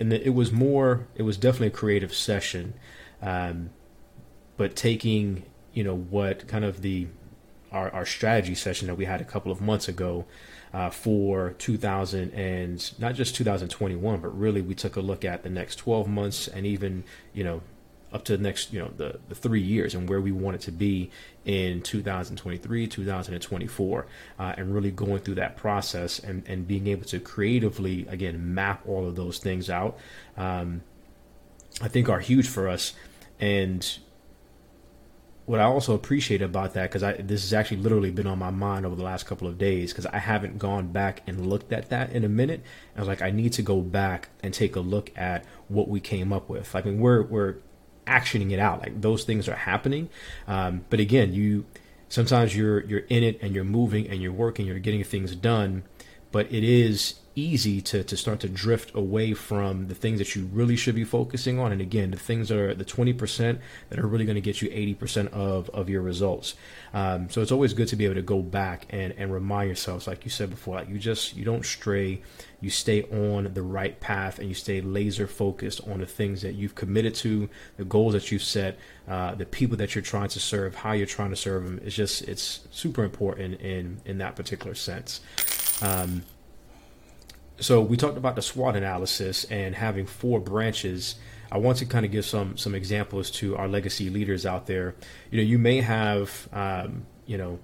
and 0.00 0.12
it 0.12 0.34
was 0.34 0.50
more, 0.50 1.06
it 1.14 1.22
was 1.22 1.36
definitely 1.36 1.68
a 1.68 1.70
creative 1.70 2.14
session, 2.14 2.74
um, 3.22 3.70
but 4.56 4.74
taking 4.74 5.44
you 5.72 5.84
know 5.84 5.94
what 5.94 6.48
kind 6.48 6.64
of 6.64 6.82
the 6.82 7.06
our, 7.70 7.90
our 7.90 8.06
strategy 8.06 8.54
session 8.54 8.88
that 8.88 8.96
we 8.96 9.04
had 9.04 9.20
a 9.20 9.24
couple 9.24 9.52
of 9.52 9.60
months 9.60 9.86
ago 9.86 10.24
uh, 10.72 10.90
for 10.90 11.54
2000 11.58 12.32
and 12.32 12.92
not 12.98 13.14
just 13.14 13.36
2021, 13.36 14.20
but 14.20 14.36
really 14.36 14.60
we 14.60 14.74
took 14.74 14.96
a 14.96 15.00
look 15.00 15.24
at 15.24 15.42
the 15.42 15.50
next 15.50 15.76
12 15.76 16.08
months 16.08 16.48
and 16.48 16.66
even 16.66 17.04
you 17.32 17.44
know 17.44 17.60
up 18.12 18.24
to 18.24 18.36
the 18.36 18.42
next, 18.42 18.72
you 18.72 18.78
know, 18.78 18.90
the, 18.96 19.18
the 19.28 19.34
three 19.34 19.60
years 19.60 19.94
and 19.94 20.08
where 20.08 20.20
we 20.20 20.32
want 20.32 20.56
it 20.56 20.60
to 20.62 20.72
be 20.72 21.10
in 21.44 21.80
2023, 21.82 22.86
2024, 22.86 24.06
uh, 24.38 24.54
and 24.56 24.74
really 24.74 24.90
going 24.90 25.20
through 25.20 25.36
that 25.36 25.56
process 25.56 26.18
and, 26.18 26.42
and 26.46 26.66
being 26.66 26.86
able 26.86 27.04
to 27.04 27.20
creatively, 27.20 28.06
again, 28.08 28.54
map 28.54 28.82
all 28.86 29.06
of 29.06 29.16
those 29.16 29.38
things 29.38 29.70
out, 29.70 29.96
um, 30.36 30.82
I 31.80 31.88
think 31.88 32.08
are 32.08 32.20
huge 32.20 32.48
for 32.48 32.68
us. 32.68 32.94
And 33.38 33.98
what 35.46 35.60
I 35.60 35.64
also 35.64 35.94
appreciate 35.94 36.42
about 36.42 36.74
that, 36.74 36.92
because 36.92 37.02
this 37.26 37.42
has 37.42 37.52
actually 37.52 37.78
literally 37.78 38.10
been 38.10 38.26
on 38.26 38.38
my 38.38 38.50
mind 38.50 38.86
over 38.86 38.94
the 38.94 39.02
last 39.02 39.26
couple 39.26 39.48
of 39.48 39.58
days, 39.58 39.92
because 39.92 40.06
I 40.06 40.18
haven't 40.18 40.58
gone 40.58 40.92
back 40.92 41.22
and 41.26 41.46
looked 41.46 41.72
at 41.72 41.88
that 41.90 42.12
in 42.12 42.22
a 42.24 42.28
minute. 42.28 42.62
I 42.96 43.00
was 43.00 43.08
like, 43.08 43.22
I 43.22 43.30
need 43.30 43.52
to 43.54 43.62
go 43.62 43.80
back 43.80 44.28
and 44.42 44.52
take 44.54 44.76
a 44.76 44.80
look 44.80 45.10
at 45.16 45.44
what 45.68 45.88
we 45.88 45.98
came 45.98 46.32
up 46.32 46.48
with. 46.48 46.76
I 46.76 46.82
mean, 46.82 47.00
we're 47.00 47.22
we're 47.22 47.56
actioning 48.10 48.50
it 48.50 48.58
out. 48.58 48.80
Like 48.80 49.00
those 49.00 49.24
things 49.24 49.48
are 49.48 49.54
happening. 49.54 50.08
Um, 50.48 50.84
but 50.90 51.00
again, 51.00 51.32
you 51.32 51.64
sometimes 52.08 52.54
you're 52.54 52.84
you're 52.84 53.04
in 53.08 53.22
it 53.22 53.38
and 53.40 53.54
you're 53.54 53.64
moving 53.64 54.08
and 54.08 54.20
you're 54.20 54.32
working, 54.32 54.66
you're 54.66 54.78
getting 54.78 55.04
things 55.04 55.34
done. 55.34 55.84
But 56.32 56.52
it 56.52 56.64
is 56.64 57.14
easy 57.36 57.80
to, 57.80 58.02
to 58.02 58.16
start 58.16 58.40
to 58.40 58.48
drift 58.48 58.94
away 58.94 59.34
from 59.34 59.86
the 59.86 59.94
things 59.94 60.18
that 60.18 60.34
you 60.34 60.48
really 60.52 60.76
should 60.76 60.94
be 60.94 61.04
focusing 61.04 61.58
on. 61.58 61.72
And 61.72 61.80
again, 61.80 62.10
the 62.10 62.18
things 62.18 62.48
that 62.48 62.58
are 62.58 62.74
the 62.74 62.84
20% 62.84 63.58
that 63.88 63.98
are 63.98 64.06
really 64.06 64.24
going 64.24 64.34
to 64.34 64.40
get 64.40 64.60
you 64.60 64.68
80% 64.68 65.32
of, 65.32 65.70
of 65.70 65.88
your 65.88 66.02
results. 66.02 66.54
Um, 66.92 67.30
so 67.30 67.40
it's 67.40 67.52
always 67.52 67.72
good 67.72 67.88
to 67.88 67.96
be 67.96 68.04
able 68.04 68.16
to 68.16 68.22
go 68.22 68.42
back 68.42 68.86
and, 68.90 69.14
and 69.16 69.32
remind 69.32 69.68
yourselves, 69.68 70.06
like 70.06 70.24
you 70.24 70.30
said 70.30 70.50
before, 70.50 70.76
like 70.76 70.88
you 70.88 70.98
just, 70.98 71.36
you 71.36 71.44
don't 71.44 71.64
stray, 71.64 72.20
you 72.60 72.70
stay 72.70 73.04
on 73.04 73.52
the 73.54 73.62
right 73.62 73.98
path 74.00 74.38
and 74.38 74.48
you 74.48 74.54
stay 74.54 74.80
laser 74.80 75.26
focused 75.26 75.80
on 75.88 76.00
the 76.00 76.06
things 76.06 76.42
that 76.42 76.54
you've 76.54 76.74
committed 76.74 77.14
to, 77.16 77.48
the 77.76 77.84
goals 77.84 78.12
that 78.12 78.32
you've 78.32 78.42
set, 78.42 78.76
uh, 79.08 79.34
the 79.34 79.46
people 79.46 79.76
that 79.76 79.94
you're 79.94 80.02
trying 80.02 80.28
to 80.28 80.40
serve, 80.40 80.74
how 80.74 80.92
you're 80.92 81.06
trying 81.06 81.30
to 81.30 81.36
serve 81.36 81.64
them. 81.64 81.80
It's 81.84 81.94
just, 81.94 82.22
it's 82.22 82.66
super 82.70 83.04
important 83.04 83.60
in, 83.60 84.00
in 84.04 84.18
that 84.18 84.34
particular 84.34 84.74
sense. 84.74 85.20
Um, 85.82 86.22
so 87.58 87.80
we 87.82 87.96
talked 87.96 88.16
about 88.16 88.36
the 88.36 88.42
SWOT 88.42 88.76
analysis 88.76 89.44
and 89.44 89.74
having 89.74 90.06
four 90.06 90.40
branches. 90.40 91.16
I 91.52 91.58
want 91.58 91.78
to 91.78 91.86
kind 91.86 92.06
of 92.06 92.12
give 92.12 92.24
some 92.24 92.56
some 92.56 92.74
examples 92.74 93.30
to 93.32 93.56
our 93.56 93.68
legacy 93.68 94.08
leaders 94.08 94.46
out 94.46 94.66
there. 94.66 94.94
You 95.30 95.38
know, 95.38 95.44
you 95.44 95.58
may 95.58 95.80
have 95.80 96.48
um, 96.52 97.06
you 97.26 97.36
know 97.36 97.58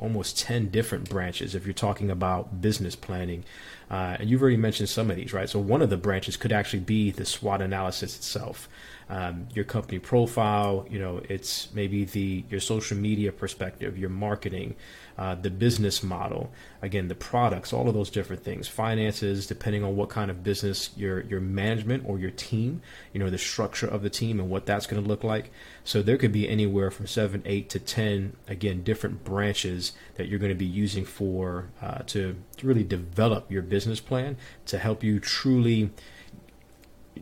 almost 0.00 0.38
10 0.38 0.68
different 0.68 1.10
branches 1.10 1.54
if 1.54 1.66
you're 1.66 1.74
talking 1.74 2.10
about 2.10 2.60
business 2.60 2.96
planning. 2.96 3.44
Uh, 3.90 4.16
and 4.18 4.30
you've 4.30 4.40
already 4.40 4.56
mentioned 4.56 4.88
some 4.88 5.10
of 5.10 5.16
these, 5.16 5.32
right? 5.34 5.48
So 5.48 5.58
one 5.58 5.82
of 5.82 5.90
the 5.90 5.98
branches 5.98 6.38
could 6.38 6.52
actually 6.52 6.80
be 6.80 7.10
the 7.10 7.26
SWOT 7.26 7.60
analysis 7.60 8.16
itself 8.16 8.66
um, 9.08 9.48
your 9.54 9.64
company 9.64 9.98
profile. 9.98 10.86
You 10.90 10.98
know, 10.98 11.22
it's 11.28 11.72
maybe 11.74 12.04
the 12.04 12.44
your 12.48 12.60
social 12.60 12.96
media 12.96 13.32
perspective, 13.32 13.98
your 13.98 14.10
marketing, 14.10 14.76
uh, 15.16 15.34
the 15.34 15.50
business 15.50 16.02
model, 16.02 16.50
again, 16.82 17.08
the 17.08 17.14
products, 17.14 17.72
all 17.72 17.88
of 17.88 17.94
those 17.94 18.10
different 18.10 18.42
things, 18.42 18.66
finances, 18.66 19.46
depending 19.46 19.84
on 19.84 19.94
what 19.94 20.08
kind 20.08 20.30
of 20.30 20.42
business 20.42 20.90
your 20.96 21.20
your 21.22 21.40
management 21.40 22.04
or 22.06 22.18
your 22.18 22.30
team, 22.30 22.82
you 23.12 23.20
know, 23.20 23.30
the 23.30 23.38
structure 23.38 23.86
of 23.86 24.02
the 24.02 24.10
team 24.10 24.40
and 24.40 24.50
what 24.50 24.66
that's 24.66 24.86
going 24.86 25.02
to 25.02 25.08
look 25.08 25.22
like. 25.22 25.50
So 25.84 26.02
there 26.02 26.16
could 26.16 26.32
be 26.32 26.48
anywhere 26.48 26.90
from 26.90 27.06
seven, 27.06 27.42
eight 27.44 27.68
to 27.70 27.78
ten, 27.78 28.36
again, 28.48 28.82
different 28.82 29.24
branches 29.24 29.92
that 30.16 30.28
you're 30.28 30.40
going 30.40 30.52
to 30.52 30.54
be 30.58 30.64
using 30.64 31.04
for 31.04 31.70
uh, 31.80 31.98
to, 32.06 32.36
to 32.56 32.66
really 32.66 32.84
develop 32.84 33.50
your 33.50 33.62
business 33.62 34.00
plan 34.00 34.36
to 34.66 34.78
help 34.78 35.04
you 35.04 35.20
truly 35.20 35.90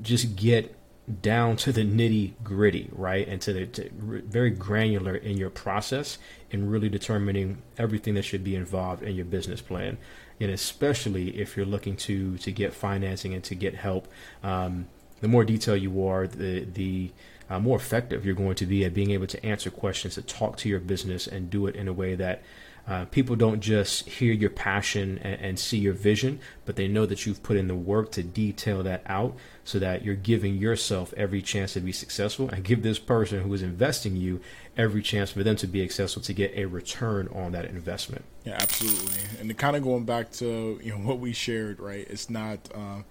just 0.00 0.36
get 0.36 0.74
down 1.20 1.56
to 1.56 1.72
the 1.72 1.84
nitty 1.84 2.32
gritty, 2.44 2.88
right? 2.92 3.26
And 3.26 3.40
to 3.42 3.52
the 3.52 3.66
to 3.66 3.90
very 3.92 4.50
granular 4.50 5.16
in 5.16 5.36
your 5.36 5.50
process 5.50 6.18
in 6.50 6.70
really 6.70 6.88
determining 6.88 7.62
everything 7.76 8.14
that 8.14 8.22
should 8.22 8.44
be 8.44 8.54
involved 8.54 9.02
in 9.02 9.16
your 9.16 9.24
business 9.24 9.60
plan. 9.60 9.98
And 10.40 10.50
especially 10.50 11.40
if 11.40 11.56
you're 11.56 11.66
looking 11.66 11.96
to 11.96 12.38
to 12.38 12.52
get 12.52 12.72
financing 12.72 13.34
and 13.34 13.42
to 13.44 13.54
get 13.54 13.74
help, 13.74 14.06
um, 14.42 14.86
the 15.20 15.28
more 15.28 15.44
detail 15.44 15.76
you 15.76 16.04
are, 16.06 16.26
the 16.26 16.64
the 16.64 17.10
uh, 17.50 17.58
more 17.58 17.76
effective 17.76 18.24
you're 18.24 18.34
going 18.34 18.54
to 18.54 18.66
be 18.66 18.84
at 18.84 18.94
being 18.94 19.10
able 19.10 19.26
to 19.26 19.44
answer 19.44 19.70
questions, 19.70 20.14
to 20.14 20.22
talk 20.22 20.56
to 20.58 20.68
your 20.68 20.80
business, 20.80 21.26
and 21.26 21.50
do 21.50 21.66
it 21.66 21.74
in 21.74 21.88
a 21.88 21.92
way 21.92 22.14
that 22.14 22.42
uh, 22.86 23.04
people 23.06 23.36
don't 23.36 23.60
just 23.60 24.08
hear 24.08 24.32
your 24.32 24.50
passion 24.50 25.18
and, 25.22 25.40
and, 25.40 25.58
see 25.58 25.78
your 25.78 25.92
vision, 25.92 26.40
but 26.64 26.74
they 26.74 26.88
know 26.88 27.06
that 27.06 27.24
you've 27.24 27.40
put 27.42 27.56
in 27.56 27.68
the 27.68 27.76
work 27.76 28.10
to 28.10 28.24
detail 28.24 28.82
that 28.82 29.02
out 29.06 29.36
so 29.62 29.78
that 29.78 30.04
you're 30.04 30.16
giving 30.16 30.56
yourself 30.56 31.14
every 31.16 31.40
chance 31.40 31.74
to 31.74 31.80
be 31.80 31.92
successful 31.92 32.48
and 32.48 32.64
give 32.64 32.82
this 32.82 32.98
person 32.98 33.42
who 33.42 33.54
is 33.54 33.62
investing 33.62 34.16
you 34.16 34.40
every 34.76 35.00
chance 35.00 35.30
for 35.30 35.44
them 35.44 35.54
to 35.54 35.66
be 35.68 35.80
successful 35.82 36.20
to 36.22 36.32
get 36.32 36.52
a 36.56 36.64
return 36.64 37.28
on 37.28 37.52
that 37.52 37.66
investment. 37.66 38.24
Yeah, 38.44 38.58
absolutely. 38.60 39.20
And 39.38 39.56
kind 39.56 39.76
of 39.76 39.84
going 39.84 40.04
back 40.04 40.32
to 40.32 40.80
you 40.82 40.90
know 40.90 40.98
what 40.98 41.20
we 41.20 41.32
shared, 41.32 41.78
right? 41.78 42.06
It's 42.10 42.28
not 42.28 42.58
uh, 42.74 43.02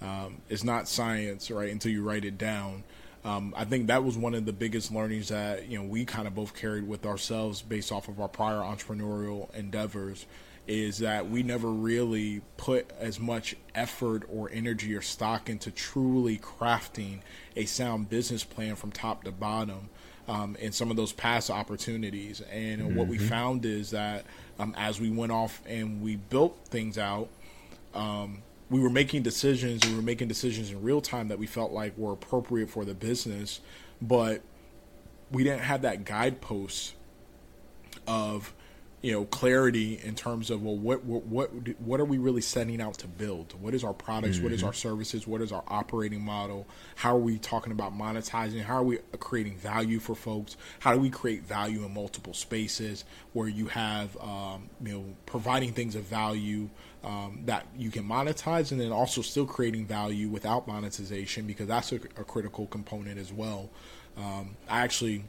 um, 0.00 0.40
it's 0.48 0.64
not 0.64 0.88
science, 0.88 1.50
right? 1.50 1.70
Until 1.70 1.92
you 1.92 2.02
write 2.02 2.24
it 2.24 2.38
down. 2.38 2.84
Um, 3.28 3.52
I 3.54 3.64
think 3.66 3.88
that 3.88 4.02
was 4.04 4.16
one 4.16 4.34
of 4.34 4.46
the 4.46 4.54
biggest 4.54 4.90
learnings 4.90 5.28
that 5.28 5.68
you 5.68 5.78
know 5.78 5.84
we 5.84 6.06
kind 6.06 6.26
of 6.26 6.34
both 6.34 6.54
carried 6.56 6.88
with 6.88 7.04
ourselves 7.04 7.60
based 7.60 7.92
off 7.92 8.08
of 8.08 8.20
our 8.20 8.28
prior 8.28 8.60
entrepreneurial 8.60 9.54
endeavors 9.54 10.24
is 10.66 10.98
that 10.98 11.28
we 11.28 11.42
never 11.42 11.70
really 11.70 12.40
put 12.56 12.90
as 12.98 13.20
much 13.20 13.54
effort 13.74 14.22
or 14.30 14.50
energy 14.52 14.94
or 14.94 15.02
stock 15.02 15.48
into 15.48 15.70
truly 15.70 16.38
crafting 16.38 17.20
a 17.56 17.64
sound 17.64 18.08
business 18.08 18.44
plan 18.44 18.76
from 18.76 18.92
top 18.92 19.24
to 19.24 19.32
bottom 19.32 19.88
um, 20.28 20.56
in 20.60 20.70
some 20.72 20.90
of 20.90 20.96
those 20.96 21.12
past 21.12 21.50
opportunities. 21.50 22.42
And 22.52 22.82
mm-hmm. 22.82 22.96
what 22.96 23.08
we 23.08 23.16
mm-hmm. 23.16 23.28
found 23.28 23.64
is 23.64 23.90
that 23.90 24.26
um, 24.58 24.74
as 24.76 25.00
we 25.00 25.10
went 25.10 25.32
off 25.32 25.62
and 25.66 26.02
we 26.02 26.16
built 26.16 26.58
things 26.66 26.98
out, 26.98 27.28
um, 27.94 28.42
we 28.70 28.80
were 28.80 28.90
making 28.90 29.22
decisions. 29.22 29.86
We 29.86 29.94
were 29.94 30.02
making 30.02 30.28
decisions 30.28 30.70
in 30.70 30.82
real 30.82 31.00
time 31.00 31.28
that 31.28 31.38
we 31.38 31.46
felt 31.46 31.72
like 31.72 31.96
were 31.96 32.12
appropriate 32.12 32.70
for 32.70 32.84
the 32.84 32.94
business, 32.94 33.60
but 34.00 34.42
we 35.30 35.44
didn't 35.44 35.62
have 35.62 35.82
that 35.82 36.04
guidepost 36.04 36.94
of 38.06 38.54
you 39.02 39.12
know 39.12 39.24
clarity 39.26 40.00
in 40.02 40.14
terms 40.14 40.50
of 40.50 40.62
well 40.62 40.76
what 40.76 41.04
what 41.04 41.24
what, 41.26 41.50
what 41.80 42.00
are 42.00 42.04
we 42.04 42.18
really 42.18 42.40
setting 42.40 42.80
out 42.80 42.94
to 42.94 43.06
build 43.06 43.54
what 43.60 43.72
is 43.72 43.84
our 43.84 43.92
products 43.92 44.36
mm-hmm. 44.36 44.44
what 44.44 44.52
is 44.52 44.60
mm-hmm. 44.60 44.68
our 44.68 44.72
services 44.72 45.26
what 45.26 45.40
is 45.40 45.52
our 45.52 45.62
operating 45.68 46.20
model 46.20 46.66
how 46.96 47.14
are 47.14 47.20
we 47.20 47.38
talking 47.38 47.70
about 47.70 47.96
monetizing 47.96 48.60
how 48.60 48.74
are 48.74 48.82
we 48.82 48.98
creating 49.20 49.56
value 49.56 50.00
for 50.00 50.16
folks 50.16 50.56
how 50.80 50.92
do 50.92 50.98
we 50.98 51.10
create 51.10 51.44
value 51.44 51.84
in 51.84 51.94
multiple 51.94 52.34
spaces 52.34 53.04
where 53.34 53.46
you 53.46 53.66
have 53.66 54.16
um, 54.16 54.68
you 54.84 54.92
know 54.92 55.04
providing 55.26 55.72
things 55.72 55.94
of 55.94 56.02
value 56.02 56.68
um, 57.04 57.40
that 57.44 57.66
you 57.76 57.90
can 57.90 58.04
monetize 58.04 58.72
and 58.72 58.80
then 58.80 58.92
also 58.92 59.22
still 59.22 59.46
creating 59.46 59.86
value 59.86 60.28
without 60.28 60.66
monetization 60.66 61.46
because 61.46 61.66
that's 61.68 61.92
a, 61.92 61.96
a 61.96 62.24
critical 62.24 62.66
component 62.66 63.18
as 63.18 63.32
well 63.32 63.70
um, 64.16 64.56
i 64.68 64.80
actually 64.80 65.24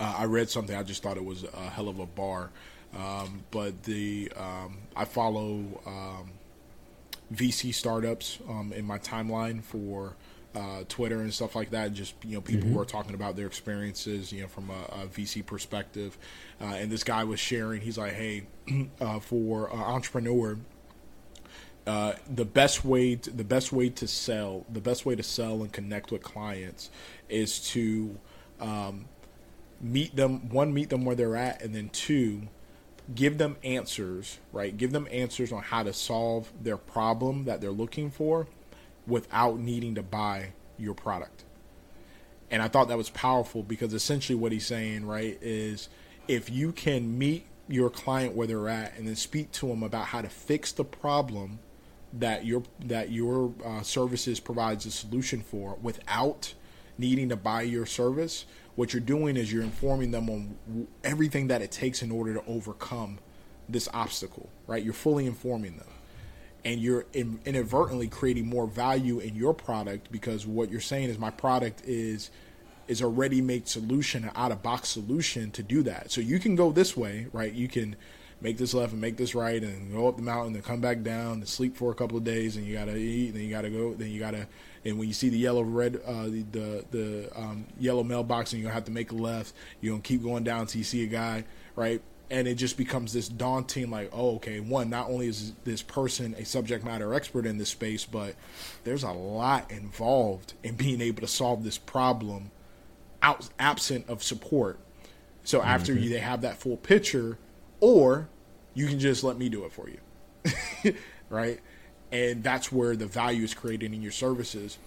uh, 0.00 0.14
I 0.18 0.24
read 0.24 0.50
something. 0.50 0.74
I 0.74 0.82
just 0.82 1.02
thought 1.02 1.16
it 1.16 1.24
was 1.24 1.44
a 1.44 1.68
hell 1.68 1.88
of 1.88 1.98
a 1.98 2.06
bar. 2.06 2.50
Um, 2.96 3.44
but 3.50 3.84
the 3.84 4.32
um, 4.36 4.78
I 4.96 5.04
follow 5.04 5.80
um, 5.86 6.30
VC 7.32 7.72
startups 7.72 8.38
um, 8.48 8.72
in 8.72 8.84
my 8.84 8.98
timeline 8.98 9.62
for 9.62 10.16
uh, 10.54 10.82
Twitter 10.88 11.20
and 11.20 11.32
stuff 11.32 11.54
like 11.54 11.70
that. 11.70 11.92
Just 11.92 12.14
you 12.24 12.34
know, 12.34 12.40
people 12.40 12.64
mm-hmm. 12.64 12.74
who 12.74 12.80
are 12.80 12.86
talking 12.86 13.14
about 13.14 13.36
their 13.36 13.46
experiences, 13.46 14.32
you 14.32 14.42
know, 14.42 14.48
from 14.48 14.70
a, 14.70 15.02
a 15.02 15.06
VC 15.06 15.44
perspective. 15.44 16.18
Uh, 16.60 16.64
and 16.64 16.90
this 16.90 17.04
guy 17.04 17.24
was 17.24 17.40
sharing. 17.40 17.80
He's 17.80 17.98
like, 17.98 18.12
"Hey, 18.12 18.46
uh, 19.00 19.20
for 19.20 19.68
an 19.68 19.78
entrepreneur." 19.78 20.58
Uh, 21.86 22.12
the 22.28 22.44
best 22.44 22.84
way 22.84 23.16
to, 23.16 23.30
the 23.30 23.42
best 23.42 23.72
way 23.72 23.88
to 23.88 24.06
sell 24.06 24.66
the 24.70 24.82
best 24.82 25.06
way 25.06 25.16
to 25.16 25.22
sell 25.22 25.62
and 25.62 25.72
connect 25.72 26.12
with 26.12 26.22
clients 26.22 26.90
is 27.30 27.58
to 27.58 28.18
um, 28.60 29.06
meet 29.80 30.14
them 30.14 30.50
one 30.50 30.74
meet 30.74 30.90
them 30.90 31.06
where 31.06 31.16
they're 31.16 31.36
at 31.36 31.62
and 31.62 31.74
then 31.74 31.88
two 31.88 32.42
give 33.14 33.38
them 33.38 33.56
answers 33.64 34.38
right 34.52 34.76
give 34.76 34.92
them 34.92 35.08
answers 35.10 35.52
on 35.52 35.62
how 35.62 35.82
to 35.82 35.92
solve 35.92 36.52
their 36.62 36.76
problem 36.76 37.46
that 37.46 37.62
they're 37.62 37.70
looking 37.70 38.10
for 38.10 38.46
without 39.06 39.58
needing 39.58 39.94
to 39.94 40.02
buy 40.02 40.52
your 40.78 40.94
product 40.94 41.44
and 42.50 42.62
i 42.62 42.68
thought 42.68 42.88
that 42.88 42.96
was 42.96 43.10
powerful 43.10 43.62
because 43.62 43.92
essentially 43.92 44.36
what 44.36 44.52
he's 44.52 44.66
saying 44.66 45.06
right 45.06 45.38
is 45.40 45.88
if 46.28 46.50
you 46.50 46.72
can 46.72 47.18
meet 47.18 47.46
your 47.68 47.90
client 47.90 48.34
where 48.34 48.46
they're 48.46 48.68
at 48.68 48.96
and 48.96 49.06
then 49.06 49.16
speak 49.16 49.50
to 49.52 49.68
them 49.68 49.82
about 49.82 50.06
how 50.06 50.20
to 50.20 50.28
fix 50.28 50.72
the 50.72 50.84
problem 50.84 51.58
that 52.12 52.44
your 52.44 52.62
that 52.80 53.10
your 53.10 53.52
uh, 53.64 53.82
services 53.82 54.40
provides 54.40 54.84
a 54.86 54.90
solution 54.90 55.40
for 55.40 55.78
without 55.80 56.54
needing 56.98 57.28
to 57.28 57.36
buy 57.36 57.62
your 57.62 57.86
service 57.86 58.46
what 58.80 58.94
you're 58.94 59.00
doing 59.00 59.36
is 59.36 59.52
you're 59.52 59.62
informing 59.62 60.10
them 60.10 60.30
on 60.30 60.56
everything 61.04 61.48
that 61.48 61.60
it 61.60 61.70
takes 61.70 62.02
in 62.02 62.10
order 62.10 62.32
to 62.32 62.42
overcome 62.46 63.18
this 63.68 63.88
obstacle, 63.92 64.48
right? 64.66 64.82
You're 64.82 64.94
fully 64.94 65.26
informing 65.26 65.76
them. 65.76 65.86
And 66.64 66.80
you're 66.80 67.06
in, 67.12 67.40
inadvertently 67.44 68.08
creating 68.08 68.46
more 68.46 68.66
value 68.66 69.18
in 69.18 69.34
your 69.34 69.54
product 69.54 70.12
because 70.12 70.46
what 70.46 70.70
you're 70.70 70.80
saying 70.80 71.10
is 71.10 71.18
my 71.18 71.30
product 71.30 71.82
is 71.84 72.30
is 72.88 73.00
a 73.00 73.06
ready-made 73.06 73.68
solution, 73.68 74.24
an 74.24 74.32
out-of-box 74.34 74.88
solution 74.88 75.52
to 75.52 75.62
do 75.62 75.80
that. 75.84 76.10
So 76.10 76.20
you 76.20 76.40
can 76.40 76.56
go 76.56 76.72
this 76.72 76.96
way, 76.96 77.28
right? 77.32 77.52
You 77.52 77.68
can 77.68 77.94
make 78.40 78.58
this 78.58 78.74
left 78.74 78.90
and 78.90 79.00
make 79.00 79.16
this 79.16 79.32
right, 79.32 79.62
and 79.62 79.92
go 79.92 80.08
up 80.08 80.16
the 80.16 80.22
mountain 80.22 80.56
and 80.56 80.64
come 80.64 80.80
back 80.80 81.02
down 81.02 81.34
and 81.34 81.48
sleep 81.48 81.76
for 81.76 81.92
a 81.92 81.94
couple 81.94 82.18
of 82.18 82.24
days, 82.24 82.56
and 82.56 82.66
you 82.66 82.74
gotta 82.74 82.96
eat, 82.96 83.30
then 83.30 83.42
you 83.42 83.50
gotta 83.50 83.70
go, 83.70 83.94
then 83.94 84.10
you 84.10 84.18
gotta 84.18 84.48
and 84.84 84.98
when 84.98 85.08
you 85.08 85.14
see 85.14 85.28
the 85.28 85.38
yellow 85.38 85.62
red 85.62 86.00
uh, 86.06 86.24
the 86.24 86.44
the, 86.52 86.84
the 86.90 87.30
um, 87.36 87.66
yellow 87.78 88.02
mailbox 88.02 88.52
and 88.52 88.60
you're 88.60 88.68
gonna 88.68 88.74
have 88.74 88.84
to 88.84 88.90
make 88.90 89.12
a 89.12 89.14
left 89.14 89.54
you're 89.80 89.92
gonna 89.92 90.02
keep 90.02 90.22
going 90.22 90.44
down 90.44 90.62
until 90.62 90.78
you 90.78 90.84
see 90.84 91.04
a 91.04 91.06
guy 91.06 91.44
right 91.76 92.00
and 92.30 92.46
it 92.46 92.54
just 92.54 92.76
becomes 92.76 93.12
this 93.12 93.28
daunting 93.28 93.90
like 93.90 94.08
oh 94.12 94.36
okay 94.36 94.60
one 94.60 94.88
not 94.88 95.08
only 95.08 95.26
is 95.26 95.52
this 95.64 95.82
person 95.82 96.34
a 96.38 96.44
subject 96.44 96.84
matter 96.84 97.12
expert 97.12 97.44
in 97.44 97.58
this 97.58 97.70
space 97.70 98.04
but 98.04 98.34
there's 98.84 99.02
a 99.02 99.10
lot 99.10 99.70
involved 99.70 100.54
in 100.62 100.74
being 100.76 101.00
able 101.00 101.20
to 101.20 101.28
solve 101.28 101.64
this 101.64 101.78
problem 101.78 102.50
out 103.22 103.48
absent 103.58 104.08
of 104.08 104.22
support. 104.22 104.78
So 105.44 105.62
after 105.62 105.92
mm-hmm. 105.92 106.04
you, 106.04 106.10
they 106.10 106.18
have 106.18 106.42
that 106.42 106.56
full 106.58 106.76
picture 106.76 107.38
or 107.80 108.28
you 108.74 108.86
can 108.86 108.98
just 108.98 109.24
let 109.24 109.36
me 109.36 109.48
do 109.48 109.64
it 109.64 109.72
for 109.72 109.88
you. 109.88 110.94
Right? 111.28 111.60
And 112.10 112.42
that's 112.42 112.72
where 112.72 112.96
the 112.96 113.06
value 113.06 113.44
is 113.44 113.54
created 113.54 113.94
in 113.94 114.02
your 114.02 114.10
services 114.10 114.78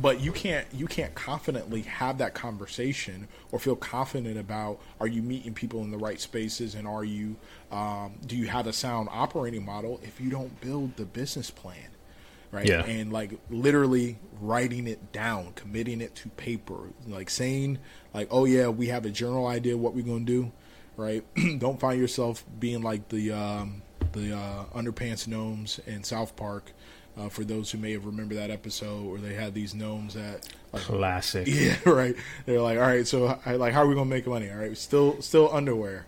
but 0.00 0.20
you 0.20 0.32
can't 0.32 0.66
you 0.72 0.86
can't 0.86 1.14
confidently 1.14 1.82
have 1.82 2.18
that 2.18 2.34
conversation 2.34 3.26
or 3.50 3.58
feel 3.58 3.74
confident 3.74 4.38
about 4.38 4.78
are 5.00 5.06
you 5.06 5.22
meeting 5.22 5.52
people 5.52 5.82
in 5.82 5.90
the 5.90 5.98
right 5.98 6.20
spaces 6.20 6.74
and 6.74 6.86
are 6.86 7.04
you 7.04 7.36
um, 7.70 8.12
do 8.26 8.36
you 8.36 8.46
have 8.46 8.66
a 8.66 8.72
sound 8.72 9.08
operating 9.10 9.64
model 9.64 10.00
if 10.04 10.20
you 10.20 10.30
don't 10.30 10.60
build 10.60 10.96
the 10.96 11.04
business 11.04 11.50
plan 11.50 11.88
right 12.52 12.68
yeah. 12.68 12.84
and 12.84 13.12
like 13.12 13.32
literally 13.50 14.18
writing 14.40 14.86
it 14.86 15.12
down 15.12 15.52
committing 15.54 16.00
it 16.00 16.14
to 16.14 16.28
paper 16.30 16.90
like 17.08 17.28
saying 17.28 17.78
like 18.14 18.28
oh 18.30 18.44
yeah 18.44 18.68
we 18.68 18.86
have 18.86 19.04
a 19.04 19.10
general 19.10 19.46
idea 19.48 19.76
what 19.76 19.94
we're 19.94 20.04
going 20.04 20.24
to 20.24 20.32
do 20.32 20.52
right 20.96 21.24
don't 21.58 21.80
find 21.80 22.00
yourself 22.00 22.44
being 22.60 22.82
like 22.82 23.08
the 23.08 23.32
um, 23.32 23.82
the 24.12 24.36
uh, 24.36 24.64
underpants 24.74 25.26
gnomes 25.26 25.80
in 25.86 26.04
South 26.04 26.36
Park. 26.36 26.72
Uh, 27.14 27.28
for 27.28 27.44
those 27.44 27.70
who 27.70 27.76
may 27.76 27.92
have 27.92 28.06
remembered 28.06 28.38
that 28.38 28.50
episode 28.50 29.04
where 29.04 29.20
they 29.20 29.34
had 29.34 29.52
these 29.52 29.74
gnomes 29.74 30.14
that 30.14 30.48
like, 30.72 30.82
classic. 30.82 31.46
Yeah, 31.50 31.76
right. 31.84 32.16
They're 32.46 32.60
like, 32.62 32.78
all 32.78 32.84
right, 32.84 33.06
so 33.06 33.38
like, 33.44 33.74
how 33.74 33.82
are 33.82 33.86
we 33.86 33.94
gonna 33.94 34.08
make 34.08 34.26
money? 34.26 34.50
All 34.50 34.56
right, 34.56 34.76
still, 34.76 35.20
still 35.20 35.52
underwear. 35.52 36.06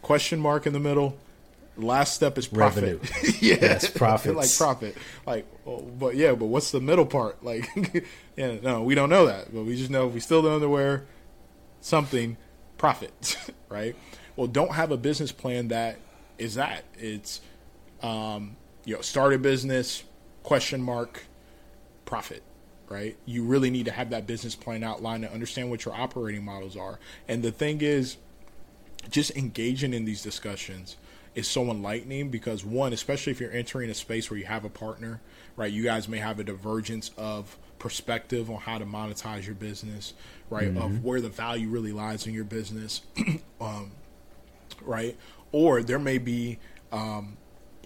Question 0.00 0.38
mark 0.38 0.66
in 0.66 0.72
the 0.72 0.78
middle. 0.78 1.18
Last 1.76 2.14
step 2.14 2.38
is 2.38 2.46
profit. 2.46 3.00
yeah, 3.42 3.56
yes, 3.60 3.90
profit. 3.96 4.36
like 4.36 4.48
profit. 4.56 4.96
Like, 5.26 5.44
well, 5.64 5.80
but 5.80 6.14
yeah, 6.14 6.32
but 6.34 6.46
what's 6.46 6.70
the 6.70 6.80
middle 6.80 7.06
part? 7.06 7.44
Like, 7.44 7.68
yeah, 8.36 8.58
no, 8.62 8.82
we 8.82 8.94
don't 8.94 9.10
know 9.10 9.26
that, 9.26 9.52
but 9.52 9.64
we 9.64 9.76
just 9.76 9.90
know 9.90 10.06
we 10.06 10.20
still 10.20 10.42
the 10.42 10.52
underwear. 10.52 11.04
Something 11.80 12.36
profit, 12.78 13.36
right? 13.68 13.96
Well, 14.36 14.46
don't 14.46 14.72
have 14.72 14.92
a 14.92 14.96
business 14.96 15.32
plan 15.32 15.68
that 15.68 15.98
is 16.38 16.54
that 16.54 16.84
it's 16.96 17.40
um, 18.02 18.56
you 18.84 18.94
know 18.94 19.00
start 19.00 19.32
a 19.32 19.38
business 19.38 20.04
question 20.44 20.80
mark 20.80 21.24
profit 22.04 22.42
right? 22.86 23.16
You 23.24 23.44
really 23.44 23.70
need 23.70 23.86
to 23.86 23.92
have 23.92 24.10
that 24.10 24.26
business 24.26 24.54
plan 24.54 24.84
outlined 24.84 25.24
and 25.24 25.32
understand 25.32 25.70
what 25.70 25.86
your 25.86 25.94
operating 25.94 26.44
models 26.44 26.76
are. 26.76 26.98
And 27.26 27.42
the 27.42 27.50
thing 27.50 27.80
is 27.80 28.18
just 29.08 29.34
engaging 29.36 29.94
in 29.94 30.04
these 30.04 30.22
discussions 30.22 30.98
is 31.34 31.48
so 31.48 31.64
enlightening 31.64 32.28
because 32.28 32.64
one 32.64 32.92
especially 32.92 33.32
if 33.32 33.40
you're 33.40 33.50
entering 33.50 33.90
a 33.90 33.94
space 33.94 34.30
where 34.30 34.38
you 34.38 34.46
have 34.46 34.64
a 34.64 34.68
partner 34.70 35.20
right 35.56 35.72
you 35.72 35.82
guys 35.82 36.08
may 36.08 36.18
have 36.18 36.38
a 36.38 36.44
divergence 36.44 37.10
of 37.18 37.58
perspective 37.80 38.48
on 38.48 38.56
how 38.56 38.78
to 38.78 38.86
monetize 38.86 39.44
your 39.44 39.56
business 39.56 40.14
right 40.48 40.68
mm-hmm. 40.72 40.80
of 40.80 41.04
where 41.04 41.20
the 41.20 41.28
value 41.28 41.68
really 41.68 41.92
lies 41.92 42.26
in 42.26 42.32
your 42.32 42.44
business 42.44 43.02
um, 43.60 43.90
right? 44.82 45.16
Or 45.52 45.82
there 45.82 45.98
may 45.98 46.18
be 46.18 46.58
um, 46.92 47.36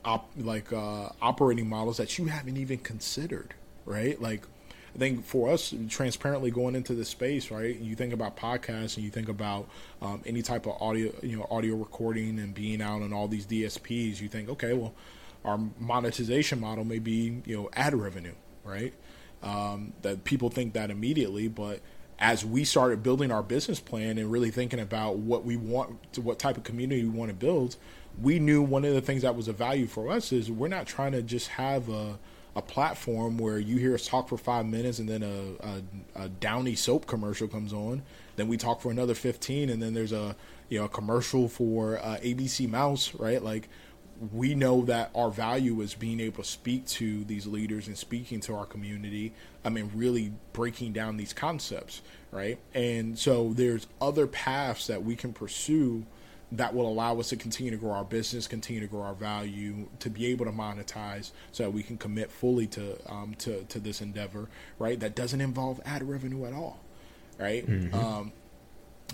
op- 0.08 0.30
like 0.38 0.72
uh, 0.72 1.10
operating 1.20 1.68
models 1.68 1.98
that 1.98 2.18
you 2.18 2.26
haven't 2.26 2.56
even 2.56 2.78
considered, 2.78 3.54
right? 3.84 4.20
Like 4.20 4.44
I 4.94 4.98
think 4.98 5.24
for 5.24 5.50
us, 5.50 5.74
transparently 5.88 6.50
going 6.50 6.74
into 6.74 6.94
this 6.94 7.10
space, 7.10 7.50
right? 7.50 7.78
You 7.78 7.94
think 7.94 8.12
about 8.12 8.36
podcasts 8.36 8.96
and 8.96 9.04
you 9.04 9.10
think 9.10 9.28
about 9.28 9.68
um, 10.00 10.22
any 10.24 10.42
type 10.42 10.66
of 10.66 10.80
audio, 10.80 11.12
you 11.22 11.36
know, 11.36 11.46
audio 11.50 11.76
recording 11.76 12.38
and 12.38 12.54
being 12.54 12.80
out 12.80 13.02
on 13.02 13.12
all 13.12 13.28
these 13.28 13.46
DSPs. 13.46 14.20
You 14.20 14.28
think, 14.28 14.48
okay, 14.48 14.72
well, 14.72 14.94
our 15.44 15.60
monetization 15.78 16.58
model 16.58 16.84
may 16.84 16.98
be, 16.98 17.42
you 17.44 17.56
know, 17.56 17.70
ad 17.74 17.94
revenue, 17.94 18.34
right? 18.64 18.94
Um, 19.42 19.92
that 20.02 20.24
people 20.24 20.48
think 20.48 20.72
that 20.72 20.90
immediately, 20.90 21.48
but 21.48 21.80
as 22.18 22.44
we 22.44 22.64
started 22.64 23.02
building 23.02 23.30
our 23.30 23.42
business 23.42 23.78
plan 23.78 24.18
and 24.18 24.32
really 24.32 24.50
thinking 24.50 24.80
about 24.80 25.18
what 25.18 25.44
we 25.44 25.56
want 25.56 26.12
to 26.14 26.20
what 26.20 26.38
type 26.38 26.56
of 26.56 26.64
community 26.64 27.04
we 27.04 27.10
want 27.10 27.30
to 27.30 27.36
build, 27.36 27.76
we 28.22 28.38
knew 28.38 28.62
one 28.62 28.84
of 28.84 28.94
the 28.94 29.00
things 29.00 29.22
that 29.22 29.36
was 29.36 29.48
a 29.48 29.52
value 29.52 29.86
for 29.86 30.10
us 30.10 30.32
is 30.32 30.50
we're 30.50 30.68
not 30.68 30.86
trying 30.86 31.12
to 31.12 31.22
just 31.22 31.48
have 31.48 31.88
a, 31.88 32.18
a 32.56 32.62
platform 32.62 33.38
where 33.38 33.58
you 33.58 33.76
hear 33.76 33.94
us 33.94 34.06
talk 34.06 34.28
for 34.28 34.36
five 34.36 34.66
minutes 34.66 34.98
and 34.98 35.08
then 35.08 35.22
a, 35.22 36.20
a, 36.20 36.24
a 36.24 36.28
Downy 36.28 36.74
soap 36.74 37.06
commercial 37.06 37.46
comes 37.46 37.72
on. 37.72 38.02
Then 38.36 38.48
we 38.48 38.56
talk 38.56 38.80
for 38.80 38.90
another 38.90 39.14
15 39.14 39.70
and 39.70 39.82
then 39.82 39.94
there's 39.94 40.12
a, 40.12 40.34
you 40.68 40.78
know, 40.78 40.86
a 40.86 40.88
commercial 40.88 41.48
for 41.48 41.98
uh, 41.98 42.18
ABC 42.22 42.68
Mouse, 42.68 43.14
right? 43.14 43.42
Like 43.42 43.68
we 44.32 44.54
know 44.54 44.82
that 44.82 45.10
our 45.14 45.30
value 45.30 45.80
is 45.80 45.94
being 45.94 46.18
able 46.18 46.42
to 46.42 46.48
speak 46.48 46.86
to 46.86 47.22
these 47.24 47.46
leaders 47.46 47.86
and 47.86 47.96
speaking 47.96 48.40
to 48.40 48.54
our 48.54 48.66
community. 48.66 49.32
I 49.64 49.68
mean, 49.68 49.92
really 49.94 50.32
breaking 50.52 50.92
down 50.92 51.16
these 51.16 51.32
concepts, 51.32 52.02
right? 52.32 52.58
And 52.74 53.16
so 53.16 53.52
there's 53.52 53.86
other 54.00 54.26
paths 54.26 54.88
that 54.88 55.04
we 55.04 55.14
can 55.14 55.32
pursue 55.32 56.04
that 56.52 56.74
will 56.74 56.88
allow 56.88 57.18
us 57.20 57.28
to 57.28 57.36
continue 57.36 57.70
to 57.70 57.76
grow 57.76 57.92
our 57.92 58.04
business, 58.04 58.46
continue 58.46 58.80
to 58.80 58.86
grow 58.86 59.02
our 59.02 59.14
value, 59.14 59.86
to 59.98 60.08
be 60.08 60.26
able 60.26 60.46
to 60.46 60.52
monetize, 60.52 61.32
so 61.52 61.64
that 61.64 61.70
we 61.70 61.82
can 61.82 61.98
commit 61.98 62.30
fully 62.30 62.66
to 62.68 62.96
um, 63.10 63.34
to 63.38 63.64
to 63.64 63.78
this 63.78 64.00
endeavor, 64.00 64.48
right? 64.78 64.98
That 64.98 65.14
doesn't 65.14 65.40
involve 65.40 65.80
ad 65.84 66.08
revenue 66.08 66.46
at 66.46 66.52
all, 66.52 66.80
right? 67.38 67.66
mm-hmm. 67.66 67.94
um, 67.94 68.32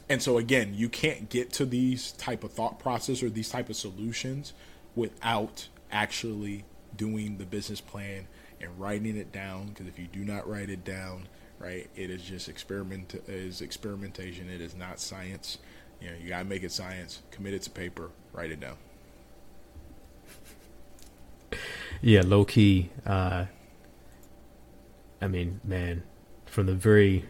and 0.08 0.22
so 0.22 0.38
again, 0.38 0.74
you 0.74 0.88
can't 0.88 1.28
get 1.28 1.52
to 1.54 1.64
these 1.64 2.12
type 2.12 2.44
of 2.44 2.52
thought 2.52 2.78
process 2.78 3.22
or 3.22 3.30
these 3.30 3.48
type 3.48 3.68
of 3.70 3.76
solutions 3.76 4.52
without 4.94 5.68
actually 5.90 6.64
doing 6.96 7.38
the 7.38 7.46
business 7.46 7.80
plan 7.80 8.26
and 8.60 8.78
writing 8.78 9.16
it 9.16 9.32
down. 9.32 9.68
Because 9.68 9.86
if 9.86 9.98
you 9.98 10.06
do 10.06 10.24
not 10.24 10.48
write 10.48 10.68
it 10.68 10.84
down, 10.84 11.28
right, 11.58 11.88
it 11.96 12.10
is 12.10 12.22
just 12.22 12.48
experiment 12.48 13.14
is 13.26 13.60
experimentation. 13.60 14.50
It 14.50 14.60
is 14.60 14.74
not 14.74 15.00
science. 15.00 15.58
You 16.00 16.10
know, 16.10 16.16
you 16.22 16.28
gotta 16.28 16.44
make 16.44 16.62
it 16.62 16.72
science. 16.72 17.22
Commit 17.30 17.54
it 17.54 17.62
to 17.62 17.70
paper. 17.70 18.10
Write 18.32 18.50
it 18.50 18.60
down. 18.60 18.76
Yeah, 22.02 22.22
low 22.24 22.44
key. 22.44 22.90
Uh, 23.06 23.46
I 25.20 25.28
mean, 25.28 25.60
man, 25.64 26.02
from 26.44 26.66
the 26.66 26.74
very 26.74 27.24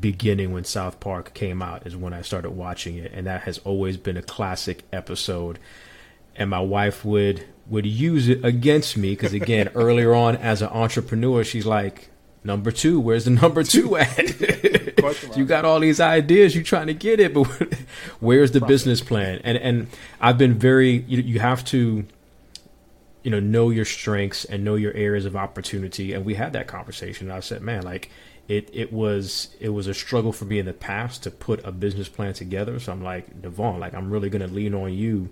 beginning 0.00 0.52
when 0.52 0.64
South 0.64 1.00
Park 1.00 1.32
came 1.34 1.62
out 1.62 1.86
is 1.86 1.96
when 1.96 2.12
I 2.12 2.22
started 2.22 2.50
watching 2.50 2.96
it, 2.96 3.12
and 3.12 3.26
that 3.26 3.42
has 3.42 3.58
always 3.58 3.96
been 3.96 4.16
a 4.16 4.22
classic 4.22 4.84
episode. 4.92 5.58
And 6.36 6.50
my 6.50 6.60
wife 6.60 7.04
would 7.04 7.46
would 7.66 7.86
use 7.86 8.28
it 8.28 8.44
against 8.44 8.96
me 8.96 9.10
because 9.10 9.32
again, 9.32 9.68
earlier 9.74 10.14
on 10.14 10.36
as 10.36 10.62
an 10.62 10.68
entrepreneur, 10.68 11.42
she's 11.42 11.66
like, 11.66 12.10
"Number 12.44 12.70
two, 12.70 13.00
where's 13.00 13.24
the 13.24 13.30
number 13.42 13.62
two 13.62 13.96
at? 13.96 14.40
you 15.36 15.44
got 15.44 15.64
all 15.64 15.80
these 15.80 16.00
ideas, 16.00 16.54
you're 16.54 16.64
trying 16.64 16.88
to 16.88 16.94
get 16.94 17.20
it, 17.20 17.34
but 17.34 17.46
where's 18.20 18.52
the 18.52 18.60
business 18.60 19.00
plan?" 19.00 19.40
And 19.44 19.58
and 19.58 19.86
I've 20.20 20.38
been 20.38 20.54
very 20.54 21.04
you, 21.08 21.22
you 21.22 21.40
have 21.40 21.64
to 21.66 22.04
you 23.22 23.30
know 23.30 23.40
know 23.40 23.70
your 23.70 23.84
strengths 23.84 24.44
and 24.44 24.64
know 24.64 24.76
your 24.76 24.94
areas 24.94 25.24
of 25.26 25.36
opportunity 25.36 26.12
and 26.12 26.24
we 26.24 26.34
had 26.34 26.52
that 26.52 26.68
conversation 26.68 27.26
and 27.26 27.36
i 27.36 27.40
said 27.40 27.60
man 27.60 27.82
like 27.82 28.10
it 28.48 28.70
it 28.72 28.92
was 28.92 29.54
it 29.60 29.68
was 29.68 29.86
a 29.86 29.94
struggle 29.94 30.32
for 30.32 30.46
me 30.46 30.58
in 30.58 30.66
the 30.66 30.72
past 30.72 31.22
to 31.22 31.30
put 31.30 31.64
a 31.64 31.70
business 31.70 32.08
plan 32.08 32.32
together. 32.32 32.80
So 32.80 32.90
I'm 32.90 33.02
like 33.02 33.42
Devon, 33.42 33.78
like 33.78 33.94
I'm 33.94 34.10
really 34.10 34.30
going 34.30 34.46
to 34.46 34.52
lean 34.52 34.74
on 34.74 34.92
you 34.92 35.28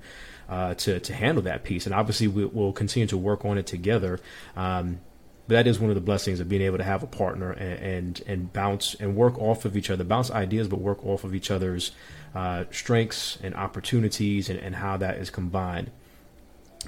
uh, 0.48 0.74
to 0.74 1.00
to 1.00 1.14
handle 1.14 1.42
that 1.44 1.64
piece, 1.64 1.86
and 1.86 1.94
obviously 1.94 2.28
we, 2.28 2.44
will 2.44 2.72
continue 2.72 3.06
to 3.08 3.16
work 3.16 3.44
on 3.44 3.58
it 3.58 3.66
together. 3.66 4.20
Um, 4.54 5.00
but 5.46 5.54
that 5.54 5.66
is 5.66 5.78
one 5.78 5.90
of 5.90 5.94
the 5.94 6.00
blessings 6.00 6.40
of 6.40 6.48
being 6.48 6.62
able 6.62 6.78
to 6.78 6.84
have 6.84 7.02
a 7.02 7.06
partner 7.06 7.52
and, 7.52 7.78
and, 7.78 8.22
and 8.26 8.52
bounce 8.52 8.94
and 8.94 9.14
work 9.16 9.38
off 9.38 9.64
of 9.64 9.76
each 9.76 9.90
other, 9.90 10.04
bounce 10.04 10.30
ideas, 10.30 10.68
but 10.68 10.80
work 10.80 11.04
off 11.04 11.24
of 11.24 11.34
each 11.34 11.50
other's 11.50 11.92
uh, 12.34 12.64
strengths 12.70 13.38
and 13.42 13.54
opportunities 13.54 14.50
and, 14.50 14.58
and 14.58 14.76
how 14.76 14.96
that 14.96 15.18
is 15.18 15.30
combined. 15.30 15.90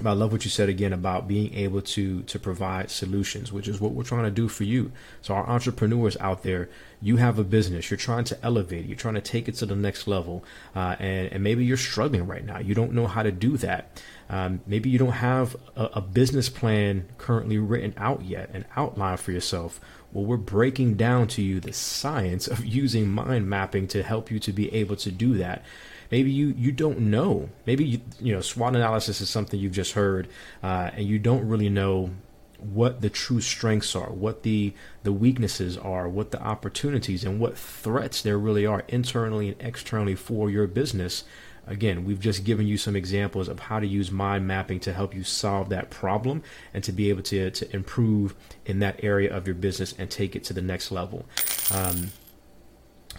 I 0.05 0.13
love 0.13 0.31
what 0.31 0.45
you 0.45 0.51
said 0.51 0.69
again 0.69 0.93
about 0.93 1.27
being 1.27 1.53
able 1.53 1.81
to 1.81 2.21
to 2.23 2.39
provide 2.39 2.89
solutions, 2.89 3.51
which 3.51 3.67
is 3.67 3.81
what 3.81 3.91
we're 3.91 4.03
trying 4.03 4.23
to 4.23 4.31
do 4.31 4.47
for 4.47 4.63
you. 4.63 4.91
So 5.21 5.33
our 5.33 5.47
entrepreneurs 5.47 6.15
out 6.17 6.43
there, 6.43 6.69
you 7.01 7.17
have 7.17 7.37
a 7.37 7.43
business, 7.43 7.89
you're 7.89 7.97
trying 7.97 8.23
to 8.25 8.45
elevate 8.45 8.85
you're 8.85 8.95
trying 8.95 9.15
to 9.15 9.21
take 9.21 9.49
it 9.49 9.55
to 9.55 9.65
the 9.65 9.75
next 9.75 10.07
level, 10.07 10.43
uh, 10.75 10.95
and 10.99 11.31
and 11.33 11.43
maybe 11.43 11.65
you're 11.65 11.77
struggling 11.77 12.27
right 12.27 12.45
now. 12.45 12.59
You 12.59 12.75
don't 12.75 12.93
know 12.93 13.07
how 13.07 13.23
to 13.23 13.31
do 13.31 13.57
that. 13.57 14.01
Um, 14.29 14.61
maybe 14.67 14.89
you 14.89 14.99
don't 14.99 15.11
have 15.11 15.55
a, 15.75 15.85
a 15.95 16.01
business 16.01 16.49
plan 16.49 17.07
currently 17.17 17.57
written 17.57 17.93
out 17.97 18.23
yet, 18.23 18.51
an 18.53 18.65
outline 18.75 19.17
for 19.17 19.31
yourself. 19.31 19.81
Well, 20.13 20.25
we're 20.25 20.37
breaking 20.37 20.95
down 20.95 21.27
to 21.29 21.41
you 21.41 21.59
the 21.59 21.73
science 21.73 22.47
of 22.47 22.63
using 22.81 23.09
mind 23.09 23.49
mapping 23.49 23.87
to 23.89 24.03
help 24.03 24.31
you 24.31 24.39
to 24.39 24.53
be 24.53 24.73
able 24.73 24.95
to 24.97 25.11
do 25.11 25.35
that 25.37 25.63
maybe 26.11 26.31
you 26.31 26.53
you 26.57 26.71
don't 26.71 26.99
know. 26.99 27.49
Maybe 27.65 27.85
you, 27.85 28.01
you 28.19 28.33
know 28.33 28.41
SWOT 28.41 28.75
analysis 28.75 29.21
is 29.21 29.29
something 29.29 29.59
you've 29.59 29.71
just 29.71 29.93
heard, 29.93 30.27
uh, 30.63 30.91
and 30.93 31.05
you 31.05 31.19
don't 31.19 31.47
really 31.47 31.69
know 31.69 32.11
what 32.59 33.01
the 33.01 33.09
true 33.09 33.41
strengths 33.41 33.95
are, 33.95 34.11
what 34.11 34.43
the 34.43 34.73
the 35.03 35.13
weaknesses 35.13 35.77
are, 35.77 36.07
what 36.07 36.31
the 36.31 36.41
opportunities 36.41 37.23
and 37.23 37.39
what 37.39 37.57
threats 37.57 38.21
there 38.21 38.37
really 38.37 38.65
are 38.65 38.83
internally 38.87 39.49
and 39.49 39.61
externally 39.61 40.15
for 40.15 40.49
your 40.49 40.67
business. 40.67 41.23
Again, 41.67 42.03
we've 42.03 42.19
just 42.19 42.45
given 42.45 42.65
you 42.67 42.77
some 42.77 42.95
examples 42.95 43.47
of 43.47 43.59
how 43.59 43.79
to 43.79 43.85
use 43.85 44.09
mind 44.09 44.47
mapping 44.47 44.79
to 44.81 44.93
help 44.93 45.13
you 45.13 45.23
solve 45.23 45.69
that 45.69 45.91
problem 45.91 46.41
and 46.73 46.83
to 46.83 46.91
be 46.91 47.09
able 47.11 47.21
to, 47.23 47.51
to 47.51 47.75
improve 47.75 48.33
in 48.65 48.79
that 48.79 49.03
area 49.03 49.31
of 49.31 49.45
your 49.45 49.53
business 49.53 49.93
and 49.99 50.09
take 50.09 50.35
it 50.35 50.43
to 50.45 50.53
the 50.53 50.63
next 50.63 50.91
level. 50.91 51.25
Um, 51.71 52.09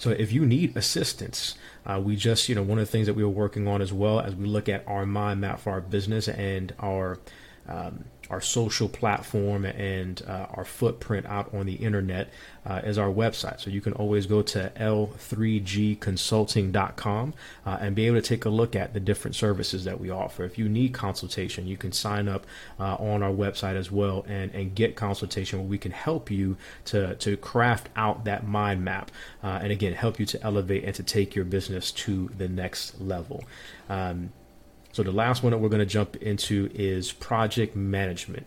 so 0.00 0.08
if 0.08 0.32
you 0.32 0.46
need 0.46 0.74
assistance, 0.78 1.56
uh, 1.84 2.00
we 2.02 2.16
just, 2.16 2.48
you 2.48 2.54
know, 2.54 2.62
one 2.62 2.78
of 2.78 2.86
the 2.86 2.90
things 2.90 3.06
that 3.06 3.12
we 3.12 3.22
were 3.22 3.28
working 3.28 3.68
on 3.68 3.82
as 3.82 3.92
well 3.92 4.18
as 4.18 4.34
we 4.34 4.46
look 4.46 4.66
at 4.66 4.82
our 4.88 5.04
mind 5.04 5.42
map 5.42 5.60
for 5.60 5.72
our 5.72 5.82
business 5.82 6.26
and 6.26 6.72
our 6.80 7.18
um, 7.68 8.06
our 8.30 8.40
social 8.40 8.88
platform 8.88 9.64
and 9.64 10.22
uh, 10.26 10.46
our 10.54 10.64
footprint 10.64 11.26
out 11.26 11.52
on 11.52 11.66
the 11.66 11.74
internet 11.74 12.30
uh, 12.64 12.80
is 12.84 12.96
our 12.98 13.08
website. 13.08 13.58
So 13.60 13.70
you 13.70 13.80
can 13.80 13.94
always 13.94 14.26
go 14.26 14.42
to 14.42 14.70
l3gconsulting.com 14.76 17.34
uh, 17.66 17.78
and 17.80 17.96
be 17.96 18.06
able 18.06 18.20
to 18.20 18.26
take 18.26 18.44
a 18.44 18.50
look 18.50 18.76
at 18.76 18.94
the 18.94 19.00
different 19.00 19.34
services 19.34 19.82
that 19.84 19.98
we 19.98 20.10
offer. 20.10 20.44
If 20.44 20.58
you 20.58 20.68
need 20.68 20.94
consultation, 20.94 21.66
you 21.66 21.76
can 21.76 21.90
sign 21.92 22.28
up 22.28 22.46
uh, 22.78 22.94
on 22.96 23.22
our 23.22 23.32
website 23.32 23.76
as 23.76 23.90
well 23.90 24.24
and, 24.28 24.54
and 24.54 24.74
get 24.74 24.94
consultation 24.94 25.58
where 25.58 25.68
we 25.68 25.78
can 25.78 25.92
help 25.92 26.30
you 26.30 26.58
to, 26.86 27.14
to 27.16 27.36
craft 27.36 27.90
out 27.96 28.24
that 28.24 28.46
mind 28.46 28.82
map 28.84 29.10
uh, 29.42 29.58
and 29.62 29.72
again 29.72 29.94
help 29.94 30.20
you 30.20 30.26
to 30.26 30.40
elevate 30.42 30.84
and 30.84 30.94
to 30.94 31.02
take 31.02 31.34
your 31.34 31.44
business 31.44 31.90
to 31.92 32.30
the 32.36 32.48
next 32.48 33.00
level. 33.00 33.44
Um, 33.88 34.32
so 34.92 35.02
the 35.02 35.12
last 35.12 35.42
one 35.42 35.52
that 35.52 35.58
we're 35.58 35.68
going 35.68 35.80
to 35.80 35.86
jump 35.86 36.16
into 36.16 36.70
is 36.74 37.12
project 37.12 37.76
management. 37.76 38.46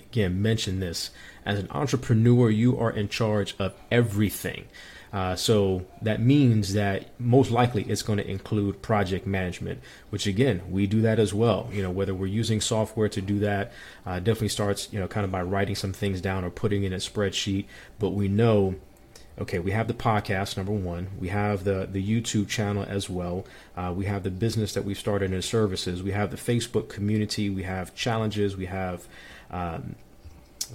Again, 0.00 0.42
mention 0.42 0.80
this 0.80 1.10
as 1.44 1.58
an 1.58 1.68
entrepreneur, 1.70 2.50
you 2.50 2.78
are 2.78 2.90
in 2.90 3.08
charge 3.08 3.54
of 3.58 3.74
everything. 3.90 4.66
Uh, 5.12 5.36
so 5.36 5.84
that 6.00 6.20
means 6.20 6.72
that 6.72 7.08
most 7.20 7.50
likely 7.50 7.82
it's 7.82 8.00
going 8.00 8.16
to 8.16 8.26
include 8.26 8.80
project 8.80 9.26
management, 9.26 9.80
which 10.08 10.26
again 10.26 10.62
we 10.70 10.86
do 10.86 11.02
that 11.02 11.18
as 11.18 11.34
well. 11.34 11.68
You 11.70 11.82
know 11.82 11.90
whether 11.90 12.14
we're 12.14 12.26
using 12.26 12.62
software 12.62 13.10
to 13.10 13.20
do 13.20 13.38
that, 13.40 13.72
uh, 14.06 14.20
definitely 14.20 14.48
starts 14.48 14.90
you 14.90 14.98
know 14.98 15.06
kind 15.06 15.24
of 15.24 15.30
by 15.30 15.42
writing 15.42 15.74
some 15.74 15.92
things 15.92 16.22
down 16.22 16.44
or 16.44 16.50
putting 16.50 16.84
in 16.84 16.94
a 16.94 16.96
spreadsheet. 16.96 17.66
But 17.98 18.10
we 18.10 18.28
know 18.28 18.76
okay, 19.38 19.58
we 19.58 19.70
have 19.70 19.88
the 19.88 19.94
podcast 19.94 20.56
number 20.56 20.72
one. 20.72 21.08
We 21.18 21.28
have 21.28 21.64
the 21.64 21.88
the 21.90 22.02
YouTube 22.02 22.48
channel 22.48 22.84
as 22.88 23.08
well. 23.08 23.44
Uh, 23.76 23.92
we 23.94 24.06
have 24.06 24.22
the 24.22 24.30
business 24.30 24.74
that 24.74 24.84
we've 24.84 24.98
started 24.98 25.32
in 25.32 25.42
services. 25.42 26.02
We 26.02 26.12
have 26.12 26.30
the 26.30 26.36
Facebook 26.36 26.88
community. 26.88 27.50
We 27.50 27.62
have 27.62 27.94
challenges. 27.94 28.56
We 28.56 28.66
have 28.66 29.06
um, 29.50 29.96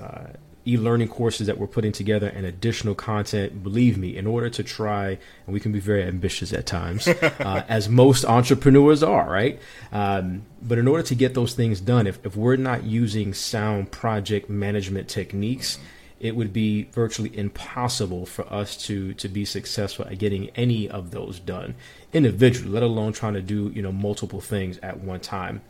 uh, 0.01 0.28
e-learning 0.68 1.08
courses 1.08 1.47
that 1.47 1.58
we're 1.58 1.68
putting 1.68 1.93
together 1.93 2.28
and 2.28 2.45
additional 2.45 2.93
content. 2.93 3.64
Believe 3.64 3.97
me, 3.97 4.18
in 4.18 4.28
order 4.28 4.49
to 4.49 4.64
try, 4.64 5.18
and 5.45 5.53
we 5.53 5.62
can 5.62 5.72
be 5.72 5.80
very 5.80 6.03
ambitious 6.03 6.51
at 6.51 6.66
times, 6.66 7.08
uh, 7.39 7.64
as 7.70 7.88
most 7.88 8.26
entrepreneurs 8.26 9.01
are, 9.01 9.30
right? 9.30 9.60
Um, 9.93 10.43
but 10.62 10.78
in 10.78 10.88
order 10.88 11.03
to 11.03 11.16
get 11.16 11.34
those 11.34 11.53
things 11.53 11.80
done, 11.80 12.05
if, 12.05 12.24
if 12.26 12.36
we're 12.36 12.58
not 12.58 12.84
using 12.84 13.34
sound 13.34 13.91
project 13.91 14.49
management 14.49 15.08
techniques 15.08 15.80
it 16.20 16.36
would 16.36 16.51
be 16.51 16.84
virtually 16.91 17.36
impossible 17.38 18.26
for 18.26 18.51
us 18.51 18.76
to 18.86 19.13
to 19.15 19.28
be 19.28 19.45
successful 19.45 20.05
at 20.05 20.18
getting 20.18 20.49
any 20.55 20.89
of 20.89 21.11
those 21.11 21.39
done 21.39 21.76
individually, 22.13 22.70
let 22.70 22.84
alone 22.84 23.13
trying 23.13 23.34
to 23.34 23.41
do 23.41 23.72
you 23.74 23.82
know 23.82 23.91
multiple 23.91 24.41
things 24.41 24.78
at 24.80 24.99
one 24.99 25.20
time. 25.20 25.61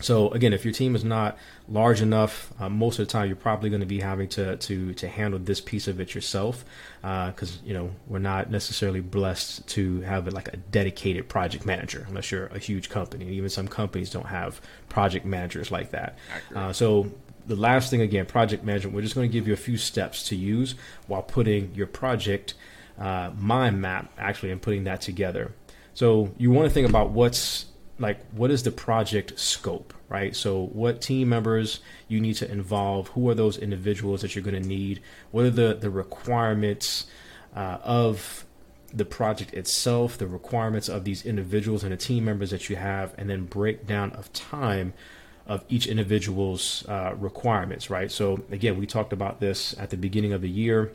So 0.00 0.30
again, 0.30 0.52
if 0.52 0.64
your 0.64 0.72
team 0.72 0.94
is 0.94 1.04
not 1.04 1.36
large 1.68 2.00
enough, 2.00 2.52
uh, 2.60 2.68
most 2.68 3.00
of 3.00 3.06
the 3.06 3.10
time 3.10 3.26
you're 3.26 3.34
probably 3.36 3.68
going 3.68 3.80
to 3.80 3.86
be 3.86 4.00
having 4.00 4.28
to 4.28 4.56
to 4.56 4.94
to 4.94 5.08
handle 5.08 5.40
this 5.40 5.60
piece 5.60 5.88
of 5.88 6.00
it 6.00 6.14
yourself, 6.14 6.64
because 7.00 7.56
uh, 7.56 7.60
you 7.64 7.74
know 7.74 7.90
we're 8.06 8.18
not 8.18 8.50
necessarily 8.50 9.00
blessed 9.00 9.66
to 9.68 10.00
have 10.02 10.32
like 10.32 10.48
a 10.48 10.56
dedicated 10.56 11.28
project 11.28 11.66
manager 11.66 12.06
unless 12.08 12.30
you're 12.30 12.46
a 12.46 12.58
huge 12.58 12.88
company. 12.88 13.28
Even 13.30 13.50
some 13.50 13.66
companies 13.66 14.10
don't 14.10 14.26
have 14.26 14.60
project 14.88 15.26
managers 15.26 15.70
like 15.70 15.90
that. 15.90 16.16
Uh, 16.54 16.72
so 16.72 17.10
the 17.48 17.56
last 17.56 17.90
thing 17.90 18.02
again, 18.02 18.26
project 18.26 18.62
management. 18.62 18.94
We're 18.94 19.02
just 19.02 19.14
going 19.14 19.28
to 19.28 19.32
give 19.32 19.48
you 19.48 19.54
a 19.54 19.56
few 19.56 19.76
steps 19.76 20.22
to 20.24 20.36
use 20.36 20.74
while 21.06 21.22
putting 21.22 21.74
your 21.74 21.86
project 21.86 22.54
uh, 22.98 23.30
mind 23.36 23.80
map 23.80 24.12
actually 24.18 24.50
and 24.50 24.60
putting 24.60 24.84
that 24.84 25.00
together. 25.00 25.52
So 25.94 26.32
you 26.36 26.50
want 26.50 26.68
to 26.68 26.74
think 26.74 26.88
about 26.88 27.10
what's 27.10 27.66
like 27.98 28.24
what 28.30 28.50
is 28.50 28.62
the 28.62 28.70
project 28.70 29.38
scope 29.38 29.92
right 30.08 30.36
so 30.36 30.66
what 30.66 31.00
team 31.00 31.28
members 31.28 31.80
you 32.06 32.20
need 32.20 32.34
to 32.34 32.50
involve 32.50 33.08
who 33.08 33.28
are 33.28 33.34
those 33.34 33.58
individuals 33.58 34.22
that 34.22 34.34
you're 34.34 34.44
going 34.44 34.60
to 34.60 34.68
need 34.68 35.00
what 35.32 35.44
are 35.44 35.50
the 35.50 35.74
the 35.74 35.90
requirements 35.90 37.06
uh, 37.56 37.78
of 37.82 38.46
the 38.92 39.04
project 39.04 39.52
itself 39.52 40.16
the 40.16 40.26
requirements 40.26 40.88
of 40.88 41.04
these 41.04 41.26
individuals 41.26 41.82
and 41.82 41.92
the 41.92 41.96
team 41.96 42.24
members 42.24 42.50
that 42.50 42.70
you 42.70 42.76
have 42.76 43.12
and 43.18 43.28
then 43.28 43.44
breakdown 43.44 44.12
of 44.12 44.32
time 44.32 44.94
of 45.48 45.64
each 45.68 45.86
individual's 45.86 46.86
uh, 46.88 47.14
requirements 47.16 47.90
right 47.90 48.10
so 48.10 48.44
again 48.50 48.78
we 48.78 48.86
talked 48.86 49.12
about 49.12 49.40
this 49.40 49.74
at 49.78 49.90
the 49.90 49.96
beginning 49.96 50.32
of 50.32 50.42
the 50.42 50.48
year 50.48 50.92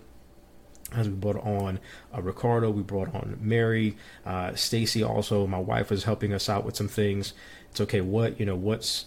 as 0.96 1.10
we 1.10 1.16
brought 1.16 1.44
on 1.44 1.80
uh, 2.16 2.22
Ricardo, 2.22 2.70
we 2.70 2.84
brought 2.84 3.14
on 3.16 3.38
Mary, 3.42 3.98
uh, 4.26 4.54
Stacy. 4.54 5.04
Also, 5.04 5.48
my 5.48 5.58
wife 5.58 5.90
was 5.90 6.04
helping 6.04 6.34
us 6.34 6.50
out 6.50 6.66
with 6.66 6.76
some 6.76 6.88
things. 6.88 7.34
It's 7.72 7.82
okay. 7.82 8.02
What 8.02 8.40
you 8.40 8.46
know? 8.46 8.56
What's 8.56 9.06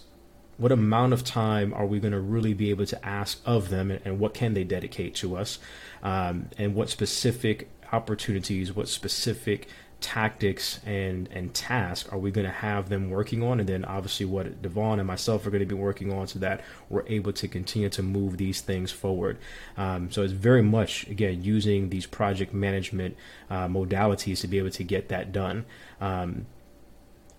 what 0.57 0.71
amount 0.71 1.13
of 1.13 1.23
time 1.23 1.73
are 1.73 1.85
we 1.85 1.99
going 1.99 2.13
to 2.13 2.19
really 2.19 2.53
be 2.53 2.71
able 2.71 2.85
to 2.87 3.05
ask 3.05 3.39
of 3.45 3.69
them, 3.69 3.91
and, 3.91 4.01
and 4.05 4.19
what 4.19 4.33
can 4.33 4.53
they 4.53 4.63
dedicate 4.63 5.15
to 5.15 5.37
us, 5.37 5.59
um, 6.03 6.49
and 6.57 6.75
what 6.75 6.89
specific 6.89 7.69
opportunities, 7.91 8.73
what 8.73 8.87
specific 8.89 9.69
tactics 9.99 10.79
and 10.85 11.27
and 11.31 11.53
tasks 11.55 12.07
are 12.09 12.19
we 12.19 12.29
going 12.29 12.45
to 12.45 12.51
have 12.51 12.89
them 12.89 13.09
working 13.09 13.41
on? 13.41 13.59
And 13.59 13.67
then 13.67 13.83
obviously 13.85 14.25
what 14.25 14.61
Devon 14.61 14.99
and 14.99 15.07
myself 15.07 15.45
are 15.45 15.49
going 15.49 15.61
to 15.61 15.65
be 15.65 15.75
working 15.75 16.13
on 16.13 16.27
so 16.27 16.39
that 16.39 16.61
we're 16.89 17.05
able 17.07 17.33
to 17.33 17.47
continue 17.47 17.89
to 17.89 18.03
move 18.03 18.37
these 18.37 18.61
things 18.61 18.91
forward. 18.91 19.37
Um, 19.75 20.11
so 20.11 20.21
it's 20.21 20.33
very 20.33 20.61
much 20.61 21.07
again 21.07 21.43
using 21.43 21.89
these 21.89 22.05
project 22.05 22.53
management 22.53 23.17
uh, 23.49 23.67
modalities 23.67 24.41
to 24.41 24.47
be 24.47 24.59
able 24.59 24.71
to 24.71 24.83
get 24.83 25.09
that 25.09 25.31
done. 25.31 25.65
Um, 25.99 26.45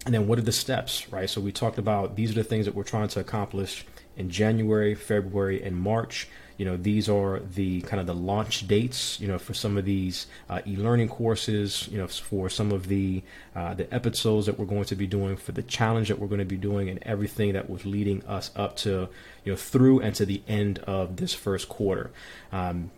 and 0.04 0.14
then 0.14 0.26
what 0.26 0.38
are 0.38 0.42
the 0.42 0.52
steps 0.52 1.12
right? 1.12 1.30
So 1.30 1.40
we 1.40 1.52
talked 1.52 1.78
about 1.78 2.16
these 2.16 2.32
are 2.32 2.34
the 2.34 2.44
things 2.44 2.66
that 2.66 2.74
we're 2.74 2.82
trying 2.84 3.08
to 3.08 3.20
accomplish 3.20 3.86
in 4.16 4.30
January 4.30 4.94
February 4.94 5.62
and 5.62 5.76
March 5.76 6.28
you 6.58 6.64
know 6.64 6.76
these 6.76 7.08
are 7.08 7.40
the 7.54 7.80
kind 7.82 8.00
of 8.00 8.06
the 8.06 8.14
launch 8.14 8.68
dates 8.68 9.18
you 9.20 9.26
know 9.26 9.38
for 9.38 9.54
some 9.54 9.78
of 9.78 9.86
these 9.86 10.26
uh, 10.50 10.60
e-learning 10.66 11.08
courses 11.08 11.88
you 11.90 11.96
know 11.96 12.06
for 12.06 12.50
some 12.50 12.70
of 12.70 12.88
the 12.88 13.22
uh, 13.56 13.72
the 13.72 13.92
episodes 13.94 14.44
that 14.44 14.58
we're 14.58 14.66
going 14.66 14.84
to 14.84 14.96
be 14.96 15.06
doing 15.06 15.36
for 15.36 15.52
the 15.52 15.62
challenge 15.62 16.08
that 16.08 16.18
we're 16.18 16.26
going 16.26 16.38
to 16.38 16.44
be 16.44 16.56
doing 16.56 16.90
and 16.90 16.98
everything 17.04 17.54
that 17.54 17.70
was 17.70 17.86
leading 17.86 18.22
us 18.26 18.50
up 18.56 18.76
to 18.76 19.08
you 19.44 19.52
know 19.52 19.56
through 19.56 20.00
and 20.00 20.14
to 20.14 20.26
the 20.26 20.42
end 20.46 20.80
of 20.80 21.16
this 21.16 21.32
first 21.32 21.68
quarter 21.68 22.10
um, 22.52 22.90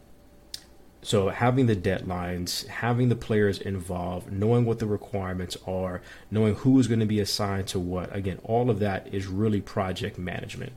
so 1.02 1.30
having 1.30 1.64
the 1.64 1.76
deadlines, 1.76 2.66
having 2.66 3.08
the 3.08 3.16
players 3.16 3.58
involved, 3.58 4.30
knowing 4.30 4.66
what 4.66 4.80
the 4.80 4.86
requirements 4.86 5.56
are, 5.66 6.02
knowing 6.30 6.56
who 6.56 6.78
is 6.78 6.88
going 6.88 7.00
to 7.00 7.06
be 7.06 7.20
assigned 7.20 7.68
to 7.68 7.80
what, 7.80 8.14
again, 8.14 8.38
all 8.44 8.68
of 8.68 8.80
that 8.80 9.08
is 9.12 9.26
really 9.26 9.62
project 9.62 10.18
management. 10.18 10.72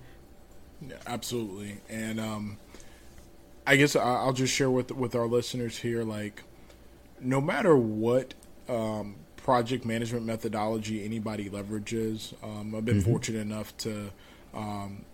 Yeah, 0.81 0.95
absolutely. 1.05 1.81
And 1.89 2.21
um, 2.21 2.57
I 3.65 3.75
guess 3.75 3.95
I'll 3.95 4.33
just 4.33 4.53
share 4.53 4.69
with 4.69 4.91
with 4.91 5.15
our 5.15 5.27
listeners 5.27 5.77
here, 5.77 6.03
like, 6.03 6.43
no 7.19 7.39
matter 7.39 7.75
what 7.75 8.33
um, 8.67 9.15
project 9.37 9.85
management 9.85 10.25
methodology 10.25 11.03
anybody 11.03 11.49
leverages, 11.49 12.33
um, 12.43 12.75
I've 12.75 12.85
been 12.85 12.99
mm-hmm. 12.99 13.09
fortunate 13.09 13.39
enough 13.39 13.75
to 13.77 14.11
um, 14.53 15.05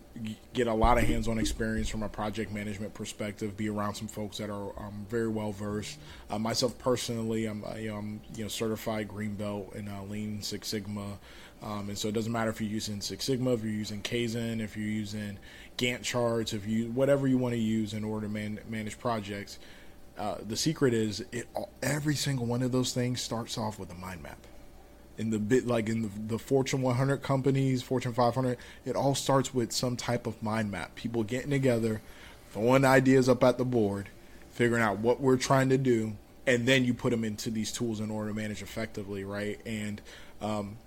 get 0.53 0.67
a 0.67 0.73
lot 0.73 0.97
of 0.97 1.03
hands-on 1.05 1.37
experience 1.37 1.89
from 1.89 2.03
a 2.03 2.09
project 2.09 2.51
management 2.51 2.93
perspective. 2.93 3.55
Be 3.55 3.69
around 3.69 3.95
some 3.95 4.07
folks 4.07 4.37
that 4.37 4.49
are 4.49 4.71
um, 4.79 5.05
very 5.09 5.27
well 5.27 5.51
versed. 5.51 5.99
Uh, 6.29 6.39
myself 6.39 6.77
personally, 6.79 7.45
I'm, 7.45 7.63
I, 7.65 7.85
am 7.87 7.95
um, 7.95 8.21
you 8.35 8.43
know 8.43 8.49
certified 8.49 9.07
green 9.07 9.35
belt 9.35 9.75
in 9.75 9.87
uh, 9.87 10.03
Lean 10.09 10.41
Six 10.41 10.67
Sigma. 10.69 11.19
Um, 11.61 11.89
and 11.89 11.97
so 11.97 12.07
it 12.07 12.13
doesn't 12.13 12.31
matter 12.31 12.49
if 12.49 12.61
you're 12.61 12.69
using 12.69 13.01
Six 13.01 13.25
Sigma, 13.25 13.53
if 13.53 13.63
you're 13.63 13.71
using 13.71 14.01
Kaizen, 14.01 14.61
if 14.61 14.77
you're 14.77 14.87
using 14.87 15.37
Gantt 15.79 16.03
charts, 16.03 16.51
if 16.51 16.67
you 16.67 16.91
whatever 16.91 17.25
you 17.25 17.37
want 17.37 17.53
to 17.53 17.59
use 17.59 17.93
in 17.93 18.03
order 18.03 18.27
to 18.27 18.31
man, 18.31 18.59
manage 18.67 18.99
projects. 18.99 19.59
Uh, 20.17 20.35
the 20.45 20.57
secret 20.57 20.93
is 20.93 21.23
it 21.31 21.47
every 21.81 22.15
single 22.15 22.45
one 22.45 22.61
of 22.61 22.73
those 22.73 22.91
things 22.91 23.21
starts 23.21 23.57
off 23.57 23.79
with 23.79 23.89
a 23.89 23.95
mind 23.95 24.21
map. 24.21 24.37
In 25.17 25.29
the 25.29 25.39
bit 25.39 25.65
like 25.65 25.87
in 25.87 26.01
the, 26.01 26.09
the 26.27 26.37
Fortune 26.37 26.81
100 26.81 27.21
companies, 27.23 27.81
Fortune 27.81 28.13
500, 28.13 28.57
it 28.85 28.97
all 28.97 29.15
starts 29.15 29.53
with 29.53 29.71
some 29.71 29.95
type 29.95 30.27
of 30.27 30.43
mind 30.43 30.69
map. 30.69 30.95
People 30.95 31.23
getting 31.23 31.49
together, 31.49 32.01
throwing 32.51 32.83
ideas 32.83 33.29
up 33.29 33.41
at 33.45 33.57
the 33.57 33.65
board, 33.65 34.09
figuring 34.51 34.83
out 34.83 34.99
what 34.99 35.21
we're 35.21 35.37
trying 35.37 35.69
to 35.69 35.77
do, 35.77 36.17
and 36.45 36.65
then 36.67 36.83
you 36.83 36.93
put 36.93 37.11
them 37.11 37.23
into 37.23 37.49
these 37.49 37.71
tools 37.71 38.01
in 38.01 38.11
order 38.11 38.29
to 38.29 38.35
manage 38.35 38.61
effectively, 38.61 39.23
right? 39.23 39.61
And 39.65 40.01
um, 40.41 40.77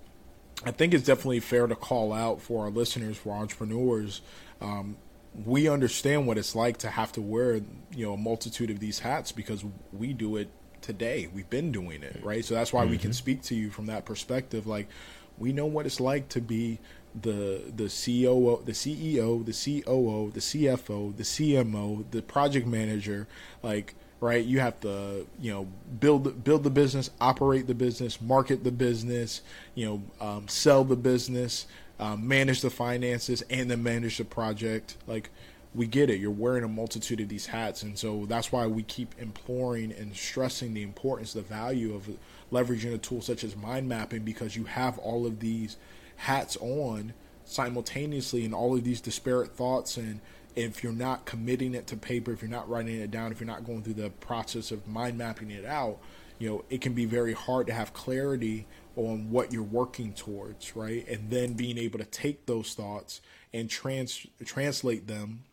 I 0.64 0.70
think 0.70 0.94
it's 0.94 1.04
definitely 1.04 1.40
fair 1.40 1.66
to 1.66 1.74
call 1.74 2.12
out 2.12 2.40
for 2.40 2.64
our 2.64 2.70
listeners, 2.70 3.16
for 3.16 3.34
entrepreneurs, 3.34 4.20
um, 4.60 4.96
we 5.34 5.68
understand 5.68 6.26
what 6.26 6.38
it's 6.38 6.54
like 6.54 6.78
to 6.78 6.90
have 6.90 7.12
to 7.12 7.20
wear 7.20 7.54
you 7.54 8.06
know 8.06 8.14
a 8.14 8.16
multitude 8.16 8.70
of 8.70 8.80
these 8.80 8.98
hats 8.98 9.32
because 9.32 9.64
we 9.92 10.12
do 10.12 10.36
it 10.36 10.48
today 10.80 11.28
we've 11.32 11.48
been 11.48 11.72
doing 11.72 12.02
it 12.02 12.20
right 12.22 12.44
so 12.44 12.54
that's 12.54 12.72
why 12.72 12.82
mm-hmm. 12.82 12.90
we 12.90 12.98
can 12.98 13.10
mm-hmm. 13.10 13.14
speak 13.14 13.42
to 13.42 13.54
you 13.54 13.70
from 13.70 13.86
that 13.86 14.04
perspective 14.04 14.66
like 14.66 14.88
we 15.38 15.52
know 15.52 15.66
what 15.66 15.86
it's 15.86 16.00
like 16.00 16.28
to 16.28 16.40
be 16.40 16.78
the 17.20 17.62
the 17.74 17.84
CEO 17.84 18.64
the 18.64 18.72
CEO 18.72 19.44
the 19.44 19.82
COO 19.82 20.30
the 20.32 20.40
CFO 20.40 21.16
the 21.16 21.22
CMO 21.22 22.04
the 22.10 22.22
project 22.22 22.66
manager 22.66 23.26
like 23.62 23.94
right 24.22 24.46
you 24.46 24.60
have 24.60 24.78
to 24.80 25.26
you 25.40 25.52
know 25.52 25.66
build 26.00 26.42
build 26.44 26.62
the 26.62 26.70
business 26.70 27.10
operate 27.20 27.66
the 27.66 27.74
business 27.74 28.20
market 28.20 28.64
the 28.64 28.72
business 28.72 29.42
you 29.74 29.84
know 29.84 30.02
um, 30.26 30.48
sell 30.48 30.84
the 30.84 30.96
business 30.96 31.66
um, 32.02 32.26
manage 32.26 32.62
the 32.62 32.70
finances, 32.70 33.42
and 33.48 33.70
then 33.70 33.80
manage 33.84 34.18
the 34.18 34.24
project. 34.24 34.96
Like, 35.06 35.30
we 35.72 35.86
get 35.86 36.10
it. 36.10 36.18
You're 36.18 36.32
wearing 36.32 36.64
a 36.64 36.68
multitude 36.68 37.20
of 37.20 37.28
these 37.28 37.46
hats. 37.46 37.84
And 37.84 37.96
so 37.96 38.26
that's 38.26 38.50
why 38.50 38.66
we 38.66 38.82
keep 38.82 39.14
imploring 39.20 39.92
and 39.92 40.14
stressing 40.14 40.74
the 40.74 40.82
importance, 40.82 41.32
the 41.32 41.42
value 41.42 41.94
of 41.94 42.10
leveraging 42.50 42.92
a 42.92 42.98
tool 42.98 43.22
such 43.22 43.44
as 43.44 43.54
mind 43.56 43.88
mapping 43.88 44.24
because 44.24 44.56
you 44.56 44.64
have 44.64 44.98
all 44.98 45.24
of 45.24 45.38
these 45.38 45.76
hats 46.16 46.56
on 46.60 47.14
simultaneously 47.44 48.44
and 48.44 48.52
all 48.52 48.74
of 48.76 48.82
these 48.82 49.00
disparate 49.00 49.52
thoughts 49.52 49.96
and 49.96 50.20
if 50.54 50.82
you're 50.82 50.92
not 50.92 51.24
committing 51.24 51.74
it 51.74 51.86
to 51.86 51.96
paper 51.96 52.32
if 52.32 52.42
you're 52.42 52.50
not 52.50 52.68
writing 52.68 53.00
it 53.00 53.10
down 53.10 53.32
if 53.32 53.40
you're 53.40 53.46
not 53.46 53.64
going 53.64 53.82
through 53.82 53.94
the 53.94 54.10
process 54.10 54.70
of 54.70 54.86
mind 54.86 55.16
mapping 55.16 55.50
it 55.50 55.64
out 55.64 55.98
you 56.38 56.48
know 56.48 56.64
it 56.70 56.80
can 56.80 56.92
be 56.92 57.04
very 57.04 57.32
hard 57.32 57.66
to 57.66 57.72
have 57.72 57.92
clarity 57.92 58.66
on 58.96 59.30
what 59.30 59.52
you're 59.52 59.62
working 59.62 60.12
towards, 60.12 60.76
right? 60.76 61.06
And 61.08 61.30
then 61.30 61.54
being 61.54 61.78
able 61.78 61.98
to 61.98 62.04
take 62.04 62.46
those 62.46 62.74
thoughts 62.74 63.20
and 63.52 63.68
trans 63.68 64.26
translate 64.44 65.06
them 65.06 65.44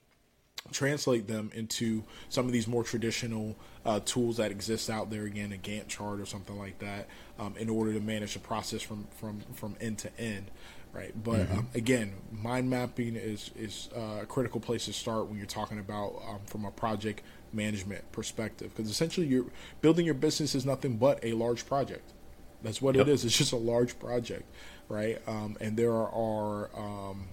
translate 0.72 1.28
them 1.28 1.50
into 1.56 2.04
some 2.28 2.46
of 2.46 2.52
these 2.52 2.68
more 2.68 2.84
traditional 2.84 3.56
uh, 3.86 4.00
tools 4.02 4.38
that 4.38 4.52
exist 4.52 4.90
out 4.90 5.10
there 5.10 5.24
again 5.24 5.54
a 5.54 5.56
gantt 5.56 5.88
chart 5.88 6.20
or 6.20 6.26
something 6.26 6.60
like 6.60 6.78
that 6.80 7.08
um, 7.40 7.56
in 7.58 7.70
order 7.70 7.94
to 7.94 8.00
manage 8.00 8.34
the 8.34 8.40
process 8.40 8.82
from 8.82 9.08
from 9.18 9.40
from 9.54 9.76
end 9.80 9.98
to 9.98 10.20
end 10.20 10.52
right 10.92 11.14
but 11.24 11.40
mm-hmm. 11.40 11.60
um, 11.60 11.68
again 11.76 12.14
mind 12.32 12.70
mapping 12.70 13.16
is 13.16 13.52
is 13.56 13.90
uh, 13.96 14.22
a 14.22 14.26
critical 14.26 14.60
place 14.60 14.86
to 14.86 14.94
start 14.94 15.28
when 15.28 15.38
you're 15.38 15.46
talking 15.46 15.80
about 15.80 16.22
um, 16.28 16.40
from 16.46 16.66
a 16.66 16.72
project 16.72 17.22
management 17.54 18.12
perspective 18.12 18.72
because 18.76 18.90
essentially 18.90 19.28
you're 19.28 19.46
building 19.82 20.06
your 20.06 20.16
business 20.16 20.56
is 20.56 20.66
nothing 20.66 20.98
but 20.98 21.20
a 21.24 21.34
large 21.34 21.66
project 21.66 22.14
that's 22.62 22.82
what 22.82 22.96
yep. 22.96 23.08
it 23.08 23.12
is. 23.12 23.26
It's 23.26 23.38
just 23.38 23.52
a 23.52 23.58
large 23.58 23.98
project, 24.00 24.44
right? 24.88 25.22
Um, 25.28 25.58
and 25.62 25.78
there 25.78 25.94
are 25.94 26.70
um, 26.76 27.28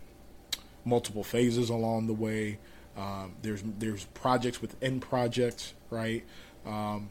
multiple 0.85 1.25
phases 1.25 1.69
along 1.71 2.07
the 2.07 2.15
way. 2.15 2.59
Um, 2.97 3.35
there's 3.43 3.63
there's 3.79 4.05
projects 4.07 4.63
within 4.63 5.01
projects, 5.01 5.75
right? 5.91 6.25
Um, 6.65 7.11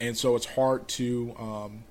and 0.00 0.16
so 0.16 0.36
it's 0.36 0.46
hard 0.46 0.88
to 0.88 1.34
um, 1.38 1.84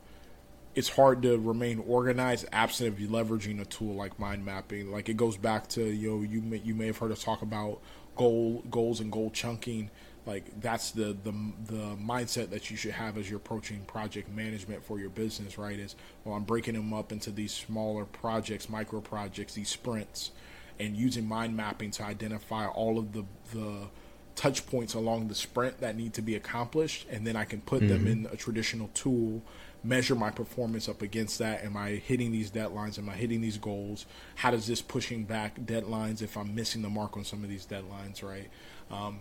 it's 0.76 0.90
hard 0.90 1.22
to 1.22 1.38
remain 1.38 1.84
organized 1.88 2.46
absent 2.52 2.90
of 2.90 3.00
you 3.00 3.08
leveraging 3.08 3.62
a 3.62 3.66
tool 3.66 3.94
like 3.96 4.18
mind 4.20 4.44
mapping. 4.44 4.92
Like 4.92 5.10
it 5.10 5.18
goes 5.18 5.38
back 5.38 5.68
to 5.70 5.84
you 5.84 6.12
know 6.12 6.22
you 6.22 6.42
may, 6.42 6.58
you 6.58 6.74
may 6.74 6.88
have 6.88 6.98
heard 6.98 7.12
us 7.12 7.24
talk 7.24 7.42
about 7.42 7.80
goal 8.16 8.64
goals 8.70 9.00
and 9.00 9.12
goal 9.12 9.32
chunking 9.32 9.90
like 10.26 10.62
that's 10.62 10.92
the 10.92 11.18
the 11.24 11.34
the 11.66 11.98
mindset 11.98 12.50
that 12.50 12.70
you 12.70 12.78
should 12.78 12.92
have 12.92 13.18
as 13.18 13.30
you're 13.30 13.38
approaching 13.38 13.80
project 13.86 14.30
management 14.30 14.84
for 14.84 15.00
your 15.00 15.10
business 15.10 15.58
right 15.58 15.80
is 15.80 15.96
well 16.24 16.36
i'm 16.36 16.44
breaking 16.44 16.76
them 16.76 16.94
up 16.94 17.12
into 17.12 17.32
these 17.32 17.52
smaller 17.52 18.06
projects 18.06 18.70
micro 18.70 19.02
projects 19.02 19.54
these 19.54 19.70
sprints 19.70 20.32
and 20.80 20.96
using 20.96 21.28
mind 21.28 21.56
mapping 21.56 21.92
to 21.92 22.04
identify 22.04 22.68
all 22.68 22.98
of 22.98 23.14
the 23.14 23.24
the 23.54 23.88
touch 24.36 24.66
points 24.68 24.94
along 24.94 25.28
the 25.28 25.36
sprint 25.36 25.80
that 25.80 25.96
need 25.96 26.14
to 26.14 26.22
be 26.22 26.36
accomplished 26.36 27.06
and 27.10 27.26
then 27.26 27.36
i 27.36 27.44
can 27.44 27.62
put 27.62 27.82
mm-hmm. 27.82 28.06
them 28.06 28.08
in 28.08 28.28
a 28.32 28.36
traditional 28.36 28.90
tool 28.94 29.42
measure 29.84 30.16
my 30.16 30.32
performance 30.32 30.88
up 30.88 31.02
against 31.02 31.40
that. 31.40 31.64
Am 31.64 31.76
i 31.76 31.90
hitting 31.92 32.32
these 32.32 32.50
deadlines? 32.50 32.98
Am 32.98 33.10
i 33.10 33.14
hitting 33.14 33.42
these 33.42 33.58
goals? 33.58 34.06
How 34.36 34.52
does 34.52 34.66
this 34.66 34.82
pushing 34.82 35.24
back 35.24 35.60
deadlines 35.60 36.22
if 36.22 36.38
i'm 36.38 36.56
missing 36.56 36.82
the 36.82 36.90
mark 36.90 37.18
on 37.18 37.24
some 37.24 37.44
of 37.44 37.50
these 37.50 37.66
deadlines 37.66 38.24
right? 38.24 38.50
Um, 38.90 39.20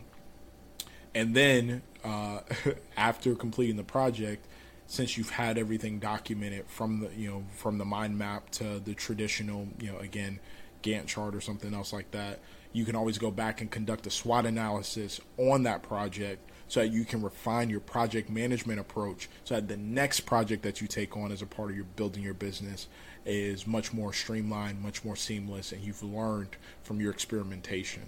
and 1.15 1.35
then 1.35 1.83
uh, 2.05 2.41
after 2.97 3.35
completing 3.35 3.77
the 3.77 3.85
project, 3.85 4.47
since 4.87 5.17
you've 5.17 5.31
had 5.31 5.59
everything 5.59 5.99
documented 5.99 6.67
from 6.67 7.01
the 7.01 7.11
you 7.17 7.29
know 7.29 7.45
from 7.57 7.79
the 7.79 7.85
mind 7.85 8.17
map 8.17 8.51
to 8.51 8.79
the 8.79 8.95
traditional 8.95 9.69
you 9.81 9.91
know 9.91 9.99
again 9.99 10.39
Gantt 10.83 11.07
chart 11.07 11.35
or 11.35 11.41
something 11.41 11.75
else 11.75 11.93
like 11.93 12.11
that, 12.13 12.41
you 12.73 12.85
can 12.85 12.97
always 12.97 13.18
go 13.18 13.31
back 13.31 13.61
and 13.61 13.70
conduct 13.70 14.07
a 14.07 14.11
SWOT 14.11 14.47
analysis 14.47 15.20
on 15.37 15.62
that 15.64 15.83
project 15.83 16.51
so 16.68 16.81
that 16.81 16.89
you 16.89 17.05
can 17.05 17.20
refine 17.20 17.68
your 17.68 17.81
project 17.81 18.31
management 18.31 18.81
approach 18.81 19.29
so 19.45 19.55
that 19.55 19.68
the 19.68 19.77
next 19.77 20.20
project 20.20 20.62
that 20.62 20.81
you 20.81 20.87
take 20.87 21.16
on 21.16 21.31
as 21.31 21.43
a 21.43 21.47
part 21.47 21.70
of 21.70 21.77
your 21.77 21.85
building 21.85 22.23
your 22.23 22.35
business 22.35 22.87
is 23.27 23.66
much 23.66 23.93
more 23.93 24.12
streamlined, 24.12 24.81
much 24.81 25.05
more 25.05 25.14
seamless, 25.14 25.73
and 25.73 25.83
you've 25.83 26.03
learned 26.03 26.57
from 26.83 27.01
your 27.01 27.12
experimentation. 27.12 28.03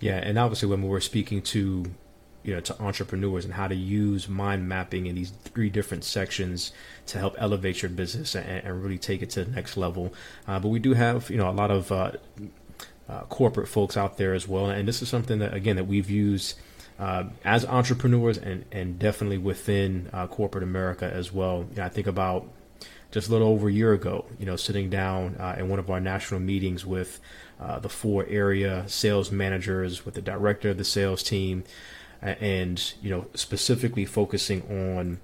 Yeah, 0.00 0.16
and 0.16 0.38
obviously 0.38 0.68
when 0.68 0.82
we 0.82 0.88
were 0.88 1.00
speaking 1.00 1.40
to 1.42 1.84
you 2.42 2.54
know 2.54 2.60
to 2.60 2.80
entrepreneurs 2.80 3.44
and 3.44 3.54
how 3.54 3.68
to 3.68 3.74
use 3.74 4.28
mind 4.28 4.68
mapping 4.68 5.06
in 5.06 5.14
these 5.14 5.30
three 5.30 5.70
different 5.70 6.04
sections 6.04 6.72
to 7.06 7.18
help 7.18 7.34
elevate 7.38 7.82
your 7.82 7.90
business 7.90 8.34
and, 8.34 8.46
and 8.64 8.82
really 8.82 8.98
take 8.98 9.22
it 9.22 9.30
to 9.30 9.44
the 9.44 9.50
next 9.50 9.76
level. 9.76 10.12
Uh, 10.46 10.58
but 10.58 10.68
we 10.68 10.78
do 10.78 10.94
have 10.94 11.30
you 11.30 11.36
know 11.36 11.48
a 11.48 11.52
lot 11.52 11.70
of 11.70 11.92
uh, 11.92 12.12
uh, 13.08 13.20
corporate 13.24 13.68
folks 13.68 13.96
out 13.96 14.16
there 14.16 14.34
as 14.34 14.48
well, 14.48 14.66
and 14.66 14.86
this 14.86 15.02
is 15.02 15.08
something 15.08 15.38
that 15.38 15.54
again 15.54 15.76
that 15.76 15.86
we've 15.86 16.10
used. 16.10 16.58
Uh, 16.98 17.24
as 17.46 17.64
entrepreneurs 17.64 18.36
and, 18.36 18.62
and 18.72 18.98
definitely 18.98 19.38
within 19.38 20.10
uh, 20.12 20.26
corporate 20.26 20.62
America 20.62 21.10
as 21.10 21.32
well. 21.32 21.64
You 21.70 21.76
know, 21.76 21.84
I 21.84 21.88
think 21.88 22.06
about 22.06 22.46
just 23.10 23.28
a 23.28 23.32
little 23.32 23.48
over 23.48 23.68
a 23.68 23.72
year 23.72 23.92
ago, 23.92 24.24
you 24.38 24.46
know, 24.46 24.56
sitting 24.56 24.88
down 24.90 25.36
uh, 25.36 25.56
in 25.58 25.68
one 25.68 25.78
of 25.78 25.90
our 25.90 26.00
national 26.00 26.40
meetings 26.40 26.86
with 26.86 27.20
uh, 27.60 27.78
the 27.78 27.88
four 27.88 28.24
area 28.28 28.84
sales 28.86 29.30
managers, 29.30 30.04
with 30.04 30.14
the 30.14 30.22
director 30.22 30.70
of 30.70 30.78
the 30.78 30.84
sales 30.84 31.22
team, 31.22 31.64
and 32.22 32.94
you 33.02 33.10
know 33.10 33.26
specifically 33.34 34.04
focusing 34.04 34.62
on 34.62 35.18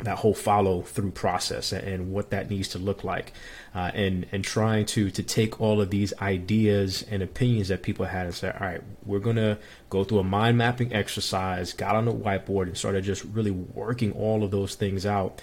that 0.00 0.18
whole 0.18 0.34
follow 0.34 0.82
through 0.82 1.12
process 1.12 1.72
and 1.72 2.12
what 2.12 2.30
that 2.30 2.50
needs 2.50 2.66
to 2.68 2.78
look 2.78 3.04
like 3.04 3.32
uh, 3.76 3.92
and 3.94 4.26
and 4.32 4.42
trying 4.42 4.84
to 4.84 5.08
to 5.10 5.22
take 5.22 5.60
all 5.60 5.80
of 5.80 5.90
these 5.90 6.12
ideas 6.20 7.04
and 7.10 7.22
opinions 7.22 7.68
that 7.68 7.82
people 7.82 8.04
had 8.04 8.26
and 8.26 8.34
say 8.34 8.50
all 8.50 8.66
right 8.66 8.82
we're 9.06 9.20
gonna 9.20 9.56
go 9.90 10.02
through 10.02 10.18
a 10.18 10.24
mind 10.24 10.58
mapping 10.58 10.92
exercise 10.92 11.72
got 11.72 11.94
on 11.94 12.06
the 12.06 12.12
whiteboard 12.12 12.64
and 12.64 12.76
started 12.76 13.04
just 13.04 13.24
really 13.26 13.52
working 13.52 14.10
all 14.12 14.42
of 14.42 14.50
those 14.50 14.74
things 14.74 15.06
out 15.06 15.40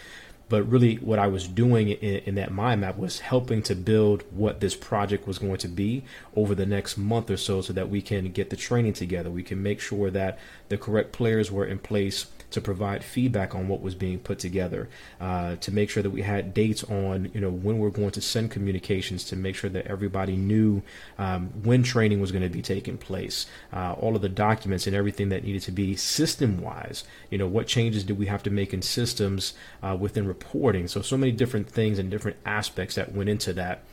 but 0.52 0.70
really, 0.70 0.98
what 0.98 1.18
I 1.18 1.28
was 1.28 1.48
doing 1.48 1.88
in, 1.88 2.18
in, 2.26 2.36
that 2.36 2.52
mind 2.52 2.82
map 2.82 2.98
was 2.98 3.22
helping 3.22 3.64
to 3.64 3.74
build 3.74 4.26
what 4.32 4.60
this 4.60 4.76
project 4.76 5.26
was 5.26 5.38
going 5.40 5.60
to 5.60 5.70
be 5.70 6.04
over 6.36 6.54
the 6.54 6.66
next 6.66 6.98
month 6.98 7.32
or 7.32 7.38
so, 7.38 7.62
so 7.62 7.72
that 7.72 7.90
we 7.90 8.02
can 8.02 8.34
get 8.34 8.50
the 8.50 8.58
training 8.58 8.92
together. 8.92 9.30
We 9.30 9.44
can 9.44 9.64
make 9.64 9.80
sure 9.80 10.12
that 10.12 10.38
the 10.68 10.78
correct 10.78 11.14
players 11.14 11.50
were 11.54 11.66
in 11.66 11.80
place 11.80 12.26
to 12.52 12.62
provide 12.62 13.04
feedback 13.04 13.56
on 13.56 13.68
what 13.68 13.82
was 13.82 13.96
being 13.96 14.20
put 14.20 14.40
together, 14.40 14.90
uh, 15.20 15.56
to 15.58 15.72
make 15.72 15.90
sure 15.90 16.04
that 16.04 16.10
we 16.10 16.22
had 16.22 16.54
dates 16.54 16.84
on, 16.84 17.32
you 17.34 17.42
know, 17.42 17.50
when 17.50 17.80
we're 17.80 17.90
going 17.90 18.12
to 18.12 18.22
send 18.22 18.52
communications, 18.52 19.24
to 19.24 19.36
make 19.36 19.56
sure 19.56 19.70
that 19.70 19.88
everybody 19.88 20.36
knew 20.36 20.82
um, 21.18 21.50
when 21.64 21.84
training 21.84 22.20
was 22.22 22.32
going 22.32 22.44
to 22.44 22.50
be 22.50 22.62
taking 22.62 22.98
place, 22.98 23.46
uh, 23.74 23.94
all 23.94 24.16
of 24.16 24.22
the 24.22 24.30
documents 24.30 24.86
and 24.88 24.96
everything 24.96 25.30
that 25.30 25.44
needed 25.44 25.62
to 25.62 25.72
be 25.72 25.96
system-wise. 25.96 27.04
You 27.30 27.38
know, 27.38 27.48
what 27.48 27.68
changes 27.68 28.04
do 28.04 28.14
we 28.14 28.28
have 28.28 28.44
to 28.44 28.50
make 28.50 28.74
in 28.74 28.82
systems 28.82 29.54
uh, 29.82 29.98
within 30.00 30.28
reporting? 30.28 30.88
So, 30.88 31.02
so 31.02 31.18
many 31.18 31.32
different 31.32 31.70
things 31.70 32.00
and 32.00 32.12
different 32.12 32.38
aspects 32.46 32.96
that 32.96 33.14
went 33.14 33.30
into 33.30 33.54
that. 33.54 33.84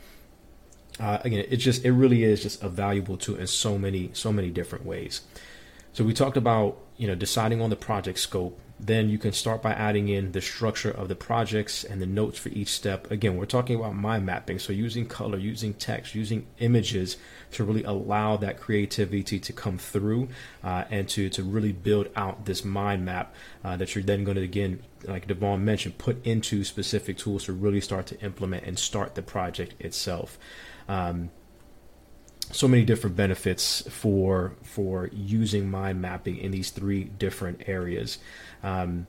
Uh, 1.01 1.19
again, 1.23 1.45
it 1.49 1.59
just 1.59 1.85
it 1.85 1.93
really 1.93 2.25
is 2.25 2.43
just 2.43 2.61
a 2.61 2.69
valuable 2.69 3.17
tool 3.17 3.37
in 3.37 3.47
so 3.47 3.79
many 3.79 4.11
so 4.15 4.33
many 4.33 4.51
different 4.51 4.85
ways. 4.85 5.21
So 5.99 6.05
we 6.05 6.14
talked 6.14 6.36
about 6.36 6.78
you 6.96 7.09
know 7.09 7.16
deciding 7.16 7.61
on 7.61 7.70
the 7.70 7.76
project 7.76 8.20
scope. 8.20 8.57
Then 8.78 9.09
you 9.09 9.18
can 9.18 9.32
start 9.32 9.62
by 9.62 9.72
adding 9.72 10.09
in 10.09 10.30
the 10.30 10.40
structure 10.40 10.92
of 10.92 11.09
the 11.09 11.16
projects 11.16 11.82
and 11.82 12.01
the 12.01 12.07
notes 12.07 12.38
for 12.38 12.51
each 12.51 12.68
step. 12.68 13.11
Again, 13.11 13.36
we're 13.36 13.46
talking 13.46 13.74
about 13.74 13.96
mind 13.96 14.24
mapping, 14.24 14.61
so 14.61 14.72
using 14.72 15.07
color, 15.07 15.38
using 15.38 15.74
text, 15.74 16.14
using 16.14 16.46
images 16.61 17.16
to 17.51 17.64
really 17.64 17.82
allow 17.82 18.36
that 18.36 18.61
creativity 18.61 19.40
to 19.40 19.53
come 19.53 19.76
through 19.76 20.28
uh, 20.62 20.84
and 20.88 21.09
to 21.09 21.28
to 21.30 21.42
really 21.42 21.72
build 21.72 22.09
out 22.14 22.44
this 22.44 22.64
mind 22.64 23.05
map 23.05 23.34
uh, 23.64 23.76
that 23.76 23.96
you're 23.96 24.05
then 24.05 24.22
going 24.22 24.36
to 24.36 24.42
again, 24.44 24.80
like 25.03 25.26
Devon 25.26 25.64
mentioned, 25.64 25.99
put 25.99 26.24
into 26.24 26.62
specific 26.62 27.18
tools 27.18 27.46
to 27.46 27.53
really 27.53 27.80
start 27.80 28.07
to 28.07 28.20
implement 28.20 28.62
and 28.62 28.78
start 28.78 29.16
the 29.16 29.22
project 29.22 29.74
itself. 29.80 30.38
Um, 30.88 31.30
so 32.51 32.66
many 32.66 32.84
different 32.84 33.16
benefits 33.16 33.82
for 33.90 34.55
for 34.62 35.09
using 35.12 35.70
mind 35.70 36.01
mapping 36.01 36.38
in 36.38 36.51
these 36.51 36.70
three 36.70 37.05
different 37.05 37.62
areas. 37.66 38.18
Um, 38.62 39.07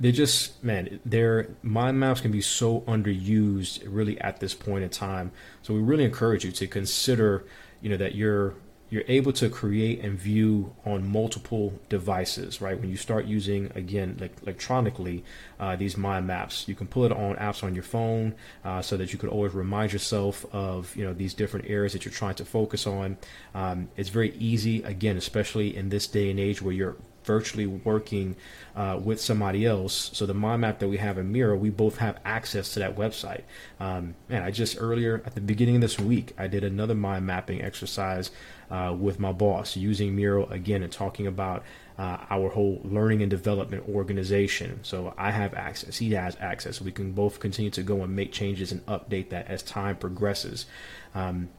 they 0.00 0.12
just 0.12 0.62
man, 0.62 1.00
their 1.04 1.54
mind 1.62 1.98
maps 1.98 2.20
can 2.20 2.32
be 2.32 2.40
so 2.40 2.80
underused 2.82 3.82
really 3.86 4.20
at 4.20 4.40
this 4.40 4.54
point 4.54 4.84
in 4.84 4.90
time. 4.90 5.32
So 5.62 5.72
we 5.74 5.80
really 5.80 6.04
encourage 6.04 6.44
you 6.44 6.52
to 6.52 6.66
consider, 6.66 7.46
you 7.80 7.88
know, 7.90 7.96
that 7.96 8.14
you're 8.14 8.54
you're 8.90 9.04
able 9.08 9.32
to 9.32 9.48
create 9.48 10.00
and 10.00 10.18
view 10.18 10.74
on 10.84 11.06
multiple 11.06 11.72
devices, 11.88 12.60
right? 12.60 12.78
When 12.78 12.90
you 12.90 12.96
start 12.96 13.24
using 13.24 13.72
again 13.74 14.16
like 14.20 14.32
electronically 14.42 15.24
uh, 15.58 15.76
these 15.76 15.96
mind 15.96 16.26
maps, 16.26 16.68
you 16.68 16.74
can 16.74 16.86
pull 16.86 17.04
it 17.04 17.12
on 17.12 17.36
apps 17.36 17.64
on 17.64 17.74
your 17.74 17.82
phone 17.82 18.34
uh, 18.64 18.82
so 18.82 18.96
that 18.96 19.12
you 19.12 19.18
could 19.18 19.30
always 19.30 19.52
remind 19.52 19.92
yourself 19.92 20.46
of 20.52 20.94
you 20.96 21.04
know 21.04 21.14
these 21.14 21.34
different 21.34 21.68
areas 21.68 21.92
that 21.92 22.04
you're 22.04 22.12
trying 22.12 22.34
to 22.36 22.44
focus 22.44 22.86
on. 22.86 23.16
Um, 23.54 23.88
it's 23.96 24.10
very 24.10 24.36
easy, 24.36 24.82
again, 24.82 25.16
especially 25.16 25.76
in 25.76 25.88
this 25.88 26.06
day 26.06 26.30
and 26.30 26.38
age 26.38 26.62
where 26.62 26.74
you're 26.74 26.96
virtually 27.24 27.66
working 27.66 28.36
uh, 28.76 29.00
with 29.02 29.20
somebody 29.20 29.66
else. 29.66 30.10
So 30.12 30.26
the 30.26 30.34
mind 30.34 30.60
map 30.60 30.78
that 30.78 30.88
we 30.88 30.98
have 30.98 31.18
in 31.18 31.32
Miro, 31.32 31.56
we 31.56 31.70
both 31.70 31.98
have 31.98 32.18
access 32.24 32.74
to 32.74 32.80
that 32.80 32.96
website. 32.96 33.42
Um, 33.80 34.14
man, 34.28 34.42
I 34.42 34.50
just 34.50 34.76
earlier 34.80 35.22
at 35.26 35.34
the 35.34 35.40
beginning 35.40 35.76
of 35.76 35.80
this 35.80 35.98
week, 35.98 36.32
I 36.38 36.46
did 36.46 36.64
another 36.64 36.94
mind 36.94 37.26
mapping 37.26 37.62
exercise 37.62 38.30
uh, 38.70 38.94
with 38.98 39.18
my 39.20 39.32
boss 39.32 39.76
using 39.76 40.16
Miro 40.16 40.46
again 40.46 40.82
and 40.82 40.92
talking 40.92 41.26
about 41.26 41.62
uh, 41.98 42.18
our 42.30 42.48
whole 42.48 42.80
learning 42.84 43.22
and 43.22 43.30
development 43.30 43.88
organization. 43.88 44.80
So 44.82 45.14
I 45.16 45.30
have 45.30 45.54
access, 45.54 45.98
he 45.98 46.12
has 46.12 46.36
access. 46.40 46.80
We 46.80 46.92
can 46.92 47.12
both 47.12 47.40
continue 47.40 47.70
to 47.72 47.82
go 47.82 48.02
and 48.02 48.14
make 48.16 48.32
changes 48.32 48.72
and 48.72 48.84
update 48.86 49.30
that 49.30 49.46
as 49.48 49.62
time 49.62 49.96
progresses. 49.96 50.66
Um, 51.14 51.50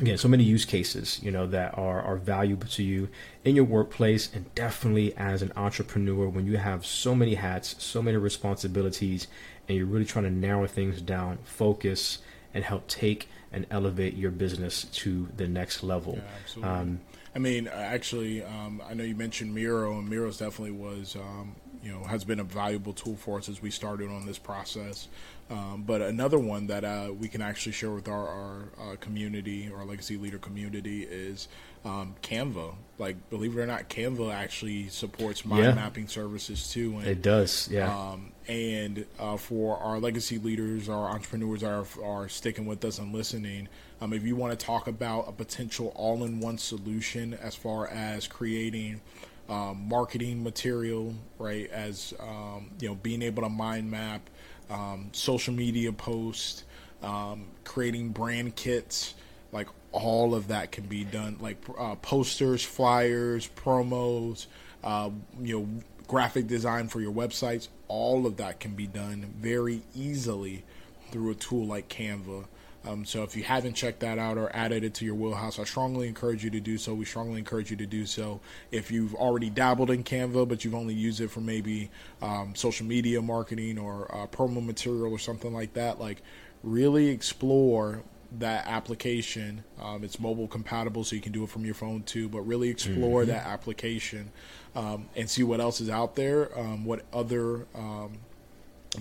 again 0.00 0.16
so 0.16 0.28
many 0.28 0.44
use 0.44 0.64
cases 0.64 1.20
you 1.22 1.30
know 1.30 1.46
that 1.46 1.76
are, 1.76 2.00
are 2.02 2.16
valuable 2.16 2.66
to 2.66 2.82
you 2.82 3.08
in 3.44 3.54
your 3.56 3.64
workplace 3.64 4.30
and 4.34 4.52
definitely 4.54 5.14
as 5.16 5.42
an 5.42 5.52
entrepreneur 5.56 6.28
when 6.28 6.46
you 6.46 6.56
have 6.56 6.84
so 6.84 7.14
many 7.14 7.34
hats 7.34 7.74
so 7.78 8.00
many 8.02 8.16
responsibilities 8.16 9.26
and 9.68 9.76
you're 9.76 9.86
really 9.86 10.04
trying 10.04 10.24
to 10.24 10.30
narrow 10.30 10.66
things 10.66 11.00
down 11.02 11.38
focus 11.44 12.18
and 12.54 12.64
help 12.64 12.86
take 12.88 13.28
and 13.52 13.66
elevate 13.70 14.14
your 14.14 14.30
business 14.30 14.84
to 14.84 15.28
the 15.36 15.46
next 15.46 15.82
level. 15.82 16.18
Yeah, 16.56 16.78
um, 16.78 17.00
i 17.34 17.38
mean 17.38 17.68
actually 17.68 18.42
um, 18.42 18.82
i 18.88 18.94
know 18.94 19.04
you 19.04 19.14
mentioned 19.14 19.54
miro 19.54 19.98
and 19.98 20.08
miro's 20.08 20.38
definitely 20.38 20.72
was 20.72 21.16
um, 21.16 21.54
you 21.82 21.92
know 21.92 22.04
has 22.04 22.24
been 22.24 22.40
a 22.40 22.44
valuable 22.44 22.92
tool 22.92 23.16
for 23.16 23.38
us 23.38 23.48
as 23.48 23.62
we 23.62 23.70
started 23.70 24.08
on 24.08 24.26
this 24.26 24.38
process 24.38 25.08
um, 25.50 25.84
but 25.86 26.02
another 26.02 26.38
one 26.38 26.66
that 26.66 26.84
uh, 26.84 27.10
we 27.18 27.26
can 27.28 27.40
actually 27.40 27.72
share 27.72 27.90
with 27.90 28.06
our, 28.06 28.28
our 28.28 28.68
uh, 28.78 28.96
community, 28.96 29.70
our 29.74 29.84
legacy 29.84 30.18
leader 30.18 30.38
community, 30.38 31.04
is 31.04 31.48
um, 31.86 32.14
Canva. 32.22 32.74
Like, 32.98 33.30
believe 33.30 33.56
it 33.56 33.60
or 33.60 33.66
not, 33.66 33.88
Canva 33.88 34.34
actually 34.34 34.88
supports 34.88 35.46
mind 35.46 35.64
yeah. 35.64 35.74
mapping 35.74 36.06
services 36.06 36.70
too. 36.70 36.98
And, 36.98 37.06
it 37.06 37.22
does, 37.22 37.68
yeah. 37.70 37.88
Um, 37.90 38.32
and 38.46 39.06
uh, 39.18 39.38
for 39.38 39.78
our 39.78 39.98
legacy 39.98 40.38
leaders, 40.38 40.88
our 40.88 41.08
entrepreneurs 41.08 41.62
are 41.62 41.86
are 42.04 42.28
sticking 42.28 42.66
with 42.66 42.84
us 42.84 42.98
and 42.98 43.14
listening. 43.14 43.68
Um, 44.02 44.12
if 44.12 44.24
you 44.24 44.36
want 44.36 44.58
to 44.58 44.66
talk 44.66 44.86
about 44.86 45.28
a 45.28 45.32
potential 45.32 45.92
all-in-one 45.96 46.58
solution 46.58 47.34
as 47.34 47.54
far 47.54 47.88
as 47.88 48.28
creating 48.28 49.00
um, 49.48 49.88
marketing 49.88 50.42
material, 50.42 51.14
right? 51.38 51.70
As 51.70 52.14
um, 52.20 52.70
you 52.80 52.88
know, 52.88 52.94
being 52.96 53.22
able 53.22 53.42
to 53.42 53.48
mind 53.48 53.90
map 53.90 54.28
um, 54.70 55.08
social 55.12 55.54
media 55.54 55.92
posts, 55.92 56.64
um, 57.02 57.46
creating 57.64 58.10
brand 58.10 58.56
kits, 58.56 59.14
like 59.52 59.68
all 59.92 60.34
of 60.34 60.48
that 60.48 60.72
can 60.72 60.84
be 60.84 61.04
done. 61.04 61.36
Like 61.40 61.56
uh, 61.78 61.94
posters, 61.96 62.62
flyers, 62.62 63.48
promos, 63.56 64.46
uh, 64.84 65.10
you 65.40 65.58
know, 65.58 65.68
graphic 66.06 66.46
design 66.46 66.88
for 66.88 67.00
your 67.00 67.12
websites. 67.12 67.68
All 67.88 68.26
of 68.26 68.36
that 68.36 68.60
can 68.60 68.74
be 68.74 68.86
done 68.86 69.32
very 69.38 69.82
easily 69.94 70.64
through 71.10 71.30
a 71.30 71.34
tool 71.34 71.66
like 71.66 71.88
Canva. 71.88 72.44
Um, 72.86 73.04
so 73.04 73.22
if 73.22 73.36
you 73.36 73.42
haven't 73.42 73.74
checked 73.74 74.00
that 74.00 74.18
out 74.18 74.38
or 74.38 74.54
added 74.54 74.84
it 74.84 74.94
to 74.94 75.04
your 75.04 75.14
wheelhouse, 75.14 75.58
I 75.58 75.64
strongly 75.64 76.08
encourage 76.08 76.44
you 76.44 76.50
to 76.50 76.60
do 76.60 76.78
so. 76.78 76.94
We 76.94 77.04
strongly 77.04 77.38
encourage 77.38 77.70
you 77.70 77.76
to 77.76 77.86
do 77.86 78.06
so. 78.06 78.40
If 78.70 78.90
you've 78.90 79.14
already 79.14 79.50
dabbled 79.50 79.90
in 79.90 80.04
Canva, 80.04 80.48
but 80.48 80.64
you've 80.64 80.74
only 80.74 80.94
used 80.94 81.20
it 81.20 81.30
for 81.30 81.40
maybe 81.40 81.90
um, 82.22 82.54
social 82.54 82.86
media 82.86 83.20
marketing 83.20 83.78
or 83.78 84.14
uh, 84.14 84.26
promo 84.28 84.64
material 84.64 85.12
or 85.12 85.18
something 85.18 85.52
like 85.52 85.74
that, 85.74 86.00
like 86.00 86.22
really 86.62 87.08
explore 87.08 88.02
that 88.38 88.66
application. 88.66 89.64
Um, 89.80 90.04
it's 90.04 90.20
mobile 90.20 90.48
compatible, 90.48 91.02
so 91.02 91.16
you 91.16 91.22
can 91.22 91.32
do 91.32 91.42
it 91.44 91.50
from 91.50 91.64
your 91.64 91.74
phone 91.74 92.02
too. 92.02 92.28
But 92.28 92.42
really 92.42 92.68
explore 92.68 93.22
mm-hmm. 93.22 93.30
that 93.30 93.46
application 93.46 94.30
um, 94.74 95.08
and 95.16 95.28
see 95.28 95.42
what 95.42 95.60
else 95.60 95.80
is 95.80 95.90
out 95.90 96.14
there, 96.14 96.56
um, 96.58 96.84
what 96.84 97.04
other 97.12 97.66
um, 97.74 98.18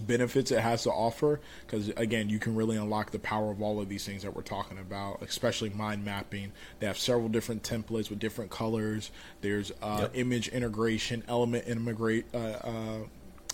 benefits 0.06 0.52
it 0.52 0.60
has 0.60 0.84
to 0.84 0.92
offer. 0.92 1.40
Because 1.66 1.90
again, 1.90 2.30
you 2.30 2.40
can 2.40 2.56
really 2.56 2.78
unlock 2.78 3.12
the 3.12 3.20
power 3.20 3.52
of 3.52 3.62
all 3.62 3.80
of 3.80 3.90
these 3.90 4.06
things 4.06 4.24
that 4.24 4.36
we're 4.36 4.42
talking 4.42 4.78
about, 4.78 5.22
especially 5.22 5.70
mind 5.70 6.04
mapping. 6.04 6.52
They 6.80 6.88
have 6.88 6.98
several 6.98 7.30
different 7.30 7.64
templates 7.64 8.10
with 8.10 8.20
different 8.20 8.52
colors. 8.52 9.12
There's 9.42 9.72
uh, 9.82 10.00
yep. 10.02 10.12
image 10.16 10.48
integration, 10.50 11.24
element 11.28 11.68
integrate. 11.68 12.26
Uh, 12.34 12.38
uh, 12.38 12.98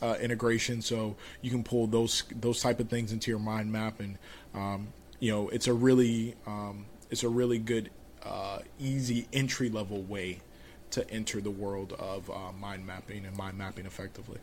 uh, 0.01 0.15
integration, 0.19 0.81
so 0.81 1.15
you 1.41 1.49
can 1.49 1.63
pull 1.63 1.87
those 1.87 2.23
those 2.35 2.61
type 2.61 2.81
of 2.81 2.89
things 2.89 3.13
into 3.13 3.31
your 3.31 3.39
mind 3.39 3.71
map, 3.71 4.01
and 4.01 4.17
um, 4.53 4.87
you 5.19 5.31
know 5.31 5.47
it's 5.47 5.67
a 5.67 5.73
really 5.73 6.35
um, 6.45 6.85
it's 7.09 7.23
a 7.23 7.29
really 7.29 7.57
good 7.57 7.89
uh, 8.23 8.59
easy 8.79 9.27
entry 9.31 9.69
level 9.69 10.01
way 10.01 10.39
to 10.89 11.09
enter 11.09 11.39
the 11.39 11.51
world 11.51 11.93
of 11.93 12.29
uh, 12.29 12.51
mind 12.59 12.85
mapping 12.85 13.25
and 13.25 13.37
mind 13.37 13.57
mapping 13.57 13.85
effectively. 13.85 14.39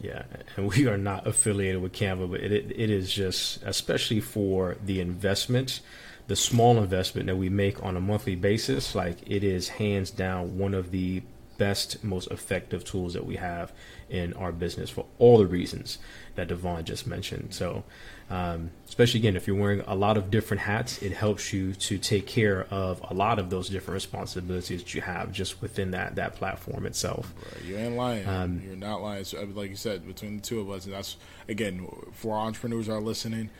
Yeah, 0.00 0.22
and 0.56 0.68
we 0.68 0.86
are 0.86 0.96
not 0.96 1.26
affiliated 1.26 1.82
with 1.82 1.92
Canva, 1.92 2.30
but 2.30 2.40
it, 2.40 2.52
it 2.52 2.90
is 2.90 3.12
just, 3.12 3.62
especially 3.64 4.20
for 4.20 4.76
the 4.84 5.00
investment, 5.00 5.80
the 6.28 6.36
small 6.36 6.78
investment 6.78 7.26
that 7.26 7.36
we 7.36 7.48
make 7.48 7.82
on 7.82 7.96
a 7.96 8.00
monthly 8.00 8.36
basis, 8.36 8.94
like 8.94 9.18
it 9.26 9.42
is 9.42 9.68
hands 9.70 10.10
down 10.10 10.56
one 10.56 10.74
of 10.74 10.92
the 10.92 11.22
best, 11.56 12.04
most 12.04 12.30
effective 12.30 12.84
tools 12.84 13.14
that 13.14 13.26
we 13.26 13.36
have 13.36 13.72
in 14.08 14.32
our 14.34 14.52
business 14.52 14.88
for 14.88 15.04
all 15.18 15.38
the 15.38 15.46
reasons 15.46 15.98
that 16.38 16.48
Devon 16.48 16.84
just 16.84 17.06
mentioned. 17.06 17.52
So, 17.52 17.84
um, 18.30 18.70
especially 18.88 19.20
again, 19.20 19.36
if 19.36 19.46
you're 19.46 19.56
wearing 19.56 19.82
a 19.86 19.94
lot 19.94 20.16
of 20.16 20.30
different 20.30 20.62
hats, 20.62 21.02
it 21.02 21.12
helps 21.12 21.52
you 21.52 21.74
to 21.74 21.98
take 21.98 22.26
care 22.26 22.66
of 22.70 23.00
a 23.10 23.14
lot 23.14 23.38
of 23.38 23.50
those 23.50 23.68
different 23.68 23.94
responsibilities 23.94 24.82
that 24.82 24.94
you 24.94 25.00
have 25.00 25.32
just 25.32 25.60
within 25.60 25.90
that 25.90 26.14
that 26.16 26.34
platform 26.34 26.86
itself. 26.86 27.32
Right. 27.52 27.64
You 27.64 27.76
ain't 27.76 27.96
lying. 27.96 28.26
Um, 28.28 28.62
you're 28.64 28.76
not 28.76 29.02
lying. 29.02 29.24
So, 29.24 29.42
like 29.54 29.70
you 29.70 29.76
said, 29.76 30.06
between 30.06 30.36
the 30.36 30.42
two 30.42 30.60
of 30.60 30.70
us, 30.70 30.84
and 30.84 30.94
that's 30.94 31.16
again 31.48 31.86
for 32.12 32.36
entrepreneurs 32.36 32.88
are 32.88 33.00
listening. 33.00 33.50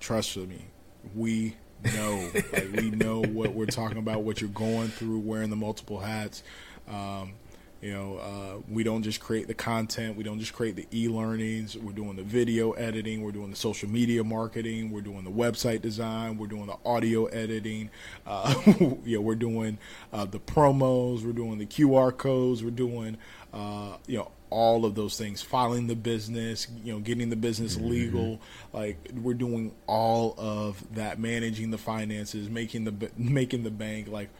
Trust 0.00 0.36
me, 0.36 0.66
we 1.14 1.56
know. 1.82 2.30
like 2.52 2.72
we 2.76 2.90
know 2.90 3.22
what 3.22 3.52
we're 3.54 3.66
talking 3.66 3.98
about, 3.98 4.22
what 4.22 4.40
you're 4.40 4.50
going 4.50 4.88
through, 4.88 5.18
wearing 5.18 5.50
the 5.50 5.56
multiple 5.56 5.98
hats. 5.98 6.42
Um, 6.88 7.32
you 7.80 7.92
know, 7.92 8.16
uh, 8.16 8.62
we 8.68 8.82
don't 8.82 9.04
just 9.04 9.20
create 9.20 9.46
the 9.46 9.54
content. 9.54 10.16
We 10.16 10.24
don't 10.24 10.40
just 10.40 10.52
create 10.52 10.74
the 10.74 10.86
e-learnings. 10.92 11.76
We're 11.76 11.92
doing 11.92 12.16
the 12.16 12.24
video 12.24 12.72
editing. 12.72 13.22
We're 13.22 13.30
doing 13.30 13.50
the 13.50 13.56
social 13.56 13.88
media 13.88 14.24
marketing. 14.24 14.90
We're 14.90 15.00
doing 15.00 15.22
the 15.22 15.30
website 15.30 15.80
design. 15.80 16.38
We're 16.38 16.48
doing 16.48 16.66
the 16.66 16.76
audio 16.84 17.26
editing. 17.26 17.90
Uh, 18.26 18.52
you 19.04 19.16
know, 19.16 19.20
we're 19.20 19.36
doing 19.36 19.78
uh, 20.12 20.24
the 20.24 20.40
promos. 20.40 21.24
We're 21.24 21.32
doing 21.32 21.58
the 21.58 21.66
QR 21.66 22.16
codes. 22.16 22.64
We're 22.64 22.70
doing, 22.70 23.16
uh, 23.52 23.98
you 24.08 24.18
know, 24.18 24.32
all 24.50 24.84
of 24.84 24.96
those 24.96 25.16
things. 25.16 25.40
Filing 25.40 25.86
the 25.86 25.96
business. 25.96 26.66
You 26.82 26.94
know, 26.94 26.98
getting 26.98 27.30
the 27.30 27.36
business 27.36 27.76
mm-hmm. 27.76 27.90
legal. 27.90 28.40
Like 28.72 28.98
we're 29.22 29.34
doing 29.34 29.72
all 29.86 30.34
of 30.36 30.82
that. 30.96 31.20
Managing 31.20 31.70
the 31.70 31.78
finances. 31.78 32.50
Making 32.50 32.86
the 32.86 33.10
making 33.16 33.62
the 33.62 33.70
bank. 33.70 34.08
Like 34.08 34.30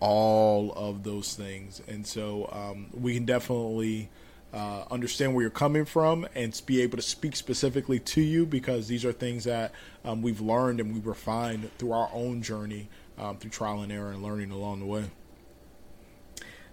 all 0.00 0.72
of 0.72 1.02
those 1.02 1.34
things. 1.34 1.82
And 1.88 2.06
so 2.06 2.48
um, 2.52 2.86
we 2.92 3.14
can 3.14 3.24
definitely 3.24 4.10
uh, 4.52 4.84
understand 4.90 5.34
where 5.34 5.42
you're 5.42 5.50
coming 5.50 5.84
from 5.84 6.26
and 6.34 6.60
be 6.66 6.82
able 6.82 6.96
to 6.96 7.02
speak 7.02 7.36
specifically 7.36 7.98
to 8.00 8.20
you 8.20 8.46
because 8.46 8.88
these 8.88 9.04
are 9.04 9.12
things 9.12 9.44
that 9.44 9.72
um, 10.04 10.22
we've 10.22 10.40
learned 10.40 10.80
and 10.80 10.94
we 10.94 11.00
refined 11.00 11.70
through 11.78 11.92
our 11.92 12.08
own 12.12 12.42
journey 12.42 12.88
um, 13.18 13.36
through 13.36 13.50
trial 13.50 13.82
and 13.82 13.92
error 13.92 14.12
and 14.12 14.22
learning 14.22 14.50
along 14.50 14.80
the 14.80 14.86
way. 14.86 15.04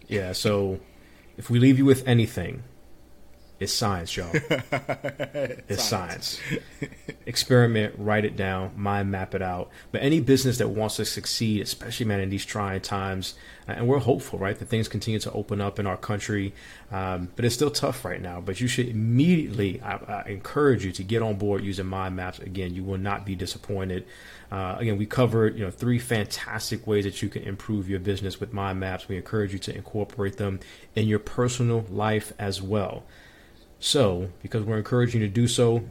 Yeah. 0.07 0.31
So 0.33 0.79
if 1.37 1.49
we 1.49 1.59
leave 1.59 1.77
you 1.77 1.85
with 1.85 2.07
anything, 2.07 2.63
it's 3.57 3.71
science, 3.71 4.17
y'all. 4.17 4.29
it's 4.33 5.83
science. 5.83 6.39
science. 6.39 6.61
Experiment, 7.25 7.95
write 7.97 8.25
it 8.25 8.35
down, 8.35 8.71
mind 8.75 9.09
map 9.09 9.33
it 9.33 9.41
out. 9.41 9.69
But 9.91 10.01
any 10.01 10.19
business 10.19 10.57
that 10.57 10.67
wants 10.67 10.97
to 10.97 11.05
succeed, 11.05 11.61
especially 11.61 12.05
man 12.05 12.19
in 12.19 12.29
these 12.29 12.43
trying 12.43 12.81
times, 12.81 13.35
uh, 13.67 13.73
and 13.73 13.87
we're 13.87 13.99
hopeful, 13.99 14.37
right, 14.39 14.59
that 14.59 14.65
things 14.65 14.89
continue 14.89 15.19
to 15.19 15.31
open 15.31 15.61
up 15.61 15.79
in 15.79 15.87
our 15.87 15.95
country. 15.95 16.53
Um, 16.91 17.29
but 17.35 17.45
it's 17.45 17.55
still 17.55 17.71
tough 17.71 18.03
right 18.03 18.21
now. 18.21 18.41
But 18.41 18.59
you 18.59 18.67
should 18.67 18.89
immediately, 18.89 19.81
I, 19.81 19.95
I, 19.95 20.29
encourage 20.29 20.83
you 20.83 20.91
to 20.91 21.03
get 21.03 21.21
on 21.21 21.37
board 21.37 21.63
using 21.63 21.85
mind 21.85 22.15
maps. 22.15 22.39
Again, 22.39 22.75
you 22.75 22.83
will 22.83 22.97
not 22.97 23.25
be 23.25 23.35
disappointed. 23.35 24.05
Uh, 24.51 24.75
again, 24.77 24.97
we 24.97 25.05
covered 25.05 25.57
you 25.57 25.63
know 25.63 25.71
three 25.71 25.97
fantastic 25.97 26.85
ways 26.85 27.05
that 27.05 27.21
you 27.21 27.29
can 27.29 27.43
improve 27.43 27.89
your 27.89 27.99
business 27.99 28.39
with 28.39 28.53
mind 28.53 28.79
maps. 28.79 29.07
We 29.07 29.15
encourage 29.15 29.53
you 29.53 29.59
to 29.59 29.75
incorporate 29.75 30.37
them 30.37 30.59
in 30.93 31.07
your 31.07 31.19
personal 31.19 31.85
life 31.89 32.33
as 32.37 32.61
well. 32.61 33.03
So, 33.79 34.29
because 34.41 34.63
we're 34.63 34.77
encouraging 34.77 35.21
you 35.21 35.27
to 35.27 35.33
do 35.33 35.47
so, 35.47 35.83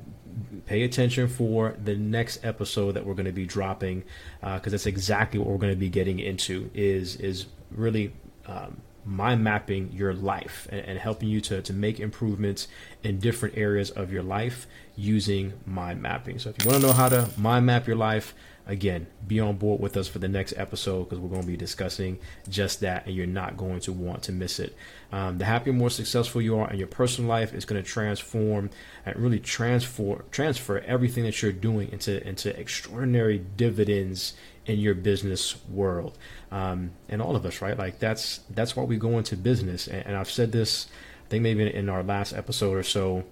pay 0.67 0.83
attention 0.83 1.29
for 1.29 1.77
the 1.83 1.95
next 1.97 2.45
episode 2.45 2.93
that 2.93 3.07
we're 3.07 3.15
going 3.15 3.27
to 3.27 3.33
be 3.33 3.47
dropping, 3.47 4.05
because 4.41 4.67
uh, 4.67 4.71
that's 4.71 4.87
exactly 4.87 5.39
what 5.39 5.49
we're 5.49 5.59
going 5.59 5.73
to 5.73 5.79
be 5.79 5.91
getting 5.91 6.19
into. 6.19 6.71
Is 6.75 7.17
is 7.17 7.47
really 7.71 8.13
um, 8.47 8.81
mind 9.05 9.45
mapping 9.45 9.93
your 9.93 10.15
life 10.15 10.67
and, 10.71 10.81
and, 10.81 10.99
helping 10.99 11.29
you 11.29 11.41
to, 11.41 11.61
to 11.63 11.73
make 11.73 12.01
improvements 12.01 12.69
in 13.03 13.19
different 13.19 13.57
areas 13.57 13.91
of 13.91 14.13
your 14.13 14.23
life 14.23 14.67
using 14.97 15.53
mind 15.67 16.01
mapping. 16.01 16.39
So 16.39 16.51
if 16.51 16.65
you 16.65 16.71
want 16.71 16.81
to 16.81 16.87
know 16.87 16.93
how 16.93 17.09
to 17.09 17.29
mind 17.37 17.67
map 17.67 17.87
your 17.87 17.97
life, 17.97 18.35
again, 18.67 19.07
be 19.27 19.41
on 19.41 19.57
board 19.57 19.81
with 19.81 19.97
us 19.97 20.09
for 20.09 20.19
the 20.19 20.29
next 20.29 20.55
episode 20.57 21.05
because 21.05 21.19
we're 21.19 21.29
going 21.29 21.43
to 21.43 21.47
be 21.47 21.57
discussing 21.57 22.19
just 22.49 22.81
that 22.81 23.07
and 23.07 23.15
you're 23.15 23.27
not 23.27 23.57
going 23.57 23.81
to 23.81 23.93
want 23.93 24.23
to 24.23 24.33
miss 24.33 24.59
it. 24.59 24.77
Um, 25.13 25.39
the 25.39 25.45
happier, 25.45 25.73
more 25.73 25.91
successful 25.91 26.41
you 26.41 26.59
are 26.59 26.71
in 26.71 26.79
your 26.79 26.89
personal 26.89 27.29
life 27.29 27.55
is 27.55 27.65
going 27.65 27.83
to 27.83 27.89
transform 27.89 28.71
and 29.05 29.17
really 29.17 29.39
transfer 29.39 30.25
transfer 30.31 30.79
everything 30.81 31.25
that 31.25 31.43
you're 31.43 31.53
doing 31.53 31.93
into 31.93 32.27
into 32.27 32.59
extraordinary 32.59 33.39
dividends 33.57 34.35
in 34.67 34.79
your 34.79 34.95
business 34.95 35.57
world. 35.69 36.17
Um, 36.51 36.93
and 37.09 37.21
all 37.21 37.37
of 37.37 37.45
us, 37.45 37.61
right? 37.61 37.77
Like 37.77 37.99
that's 37.99 38.41
that's 38.51 38.75
why 38.75 38.85
we 38.85 38.97
go 38.97 39.19
into 39.19 39.37
business. 39.37 39.87
And, 39.87 40.07
and 40.07 40.17
I've 40.17 40.31
said 40.31 40.53
this, 40.53 40.89
I 41.27 41.29
think 41.29 41.43
maybe 41.43 41.73
in 41.73 41.89
our 41.89 42.03
last 42.03 42.33
episode 42.33 42.77
or 42.77 42.83
so 42.83 43.25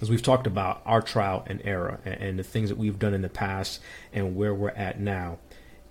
as 0.00 0.10
we've 0.10 0.22
talked 0.22 0.46
about 0.46 0.82
our 0.84 1.02
trial 1.02 1.44
and 1.46 1.60
error 1.64 2.00
and, 2.04 2.14
and 2.20 2.38
the 2.38 2.44
things 2.44 2.68
that 2.68 2.78
we've 2.78 2.98
done 2.98 3.14
in 3.14 3.22
the 3.22 3.28
past 3.28 3.80
and 4.12 4.36
where 4.36 4.54
we're 4.54 4.70
at 4.70 5.00
now, 5.00 5.38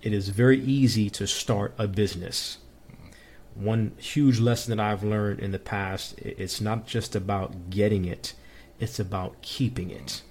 it 0.02 0.12
is 0.12 0.28
very 0.28 0.60
easy 0.60 1.10
to 1.10 1.26
start 1.26 1.74
a 1.78 1.86
business. 1.86 2.58
One 3.54 3.92
huge 3.98 4.38
lesson 4.38 4.76
that 4.76 4.82
I've 4.82 5.02
learned 5.02 5.40
in 5.40 5.50
the 5.50 5.58
past, 5.58 6.18
it's 6.18 6.60
not 6.60 6.86
just 6.86 7.16
about 7.16 7.70
getting 7.70 8.04
it, 8.04 8.34
it's 8.78 9.00
about 9.00 9.42
keeping 9.42 9.90
it. 9.90 10.22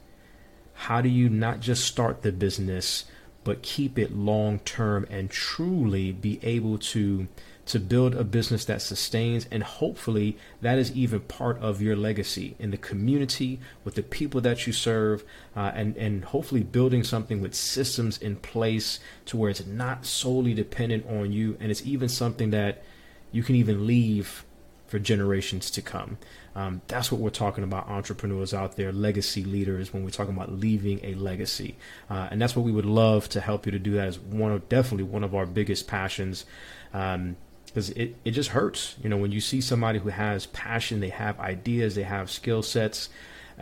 How 0.73 1.01
do 1.01 1.09
you 1.09 1.28
not 1.28 1.59
just 1.59 1.84
start 1.84 2.21
the 2.21 2.32
business, 2.32 3.05
but 3.43 3.61
keep 3.61 3.97
it 3.97 4.15
long 4.15 4.59
term 4.59 5.05
and 5.09 5.30
truly 5.30 6.11
be 6.11 6.39
able 6.43 6.78
to 6.78 7.28
to 7.68 7.80
build 7.80 8.15
a 8.15 8.24
business 8.24 8.65
that 8.65 8.82
sustains 8.82 9.45
and 9.51 9.61
hopefully 9.61 10.38
that 10.61 10.78
is 10.78 10.91
even 10.93 11.20
part 11.20 11.59
of 11.59 11.82
your 11.82 11.95
legacy 11.95 12.55
in 12.59 12.72
the 12.72 12.78
community 12.78 13.59
with 13.84 13.95
the 13.95 14.03
people 14.03 14.41
that 14.41 14.65
you 14.65 14.74
serve 14.74 15.24
uh, 15.55 15.72
and 15.76 15.95
and 15.97 16.26
hopefully 16.26 16.63
building 16.63 17.03
something 17.03 17.41
with 17.41 17.53
systems 17.53 18.18
in 18.18 18.36
place 18.38 18.99
to 19.26 19.38
where 19.38 19.49
it's 19.49 19.65
not 19.65 20.05
solely 20.05 20.53
dependent 20.53 21.05
on 21.07 21.32
you 21.32 21.57
and 21.59 21.70
it's 21.70 21.86
even 21.86 22.09
something 22.09 22.49
that 22.51 22.84
you 23.32 23.43
can 23.43 23.55
even 23.55 23.86
leave 23.86 24.45
for 24.88 24.99
generations 24.99 25.70
to 25.72 25.82
come. 25.82 26.18
Um, 26.55 26.82
that's 26.88 27.11
what 27.11 27.22
we're 27.22 27.30
talking 27.30 27.63
about, 27.63 27.88
entrepreneurs 27.89 28.53
out 28.53 28.78
there, 28.78 28.91
legacy 28.91 29.43
leaders, 29.43 29.93
when 29.93 30.03
we're 30.03 30.09
talking 30.09 30.34
about 30.34 30.51
leaving 30.51 30.99
a 31.03 31.13
legacy. 31.15 31.76
Uh, 32.09 32.30
and 32.32 32.41
that's 32.41 32.55
what 32.55 32.65
we 32.65 32.72
would 32.72 32.86
love 32.86 33.30
to 33.30 33.41
help 33.41 33.65
you 33.65 33.72
to 33.74 33.80
do 33.80 33.91
that 33.93 34.07
is 34.07 34.18
one 34.18 34.51
of 34.51 34.68
definitely 34.70 35.03
one 35.03 35.24
of 35.24 35.36
our 35.36 35.45
biggest 35.45 35.88
passions. 35.88 36.45
Um, 36.93 37.36
because 37.78 37.91
it, 37.91 38.15
it 38.25 38.32
just 38.32 38.49
hurts 38.49 38.95
you 39.03 39.07
know 39.07 39.17
when 39.17 39.32
you 39.32 39.39
see 39.39 39.61
somebody 39.61 39.99
who 39.99 40.09
has 40.09 40.47
passion 40.47 40.99
they 40.99 41.09
have 41.09 41.39
ideas 41.39 41.93
they 41.93 42.01
have 42.01 42.28
skill 42.28 42.63
sets 42.63 43.07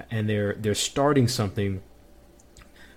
and 0.10 0.30
they're 0.30 0.54
they're 0.54 0.74
starting 0.74 1.28
something 1.28 1.82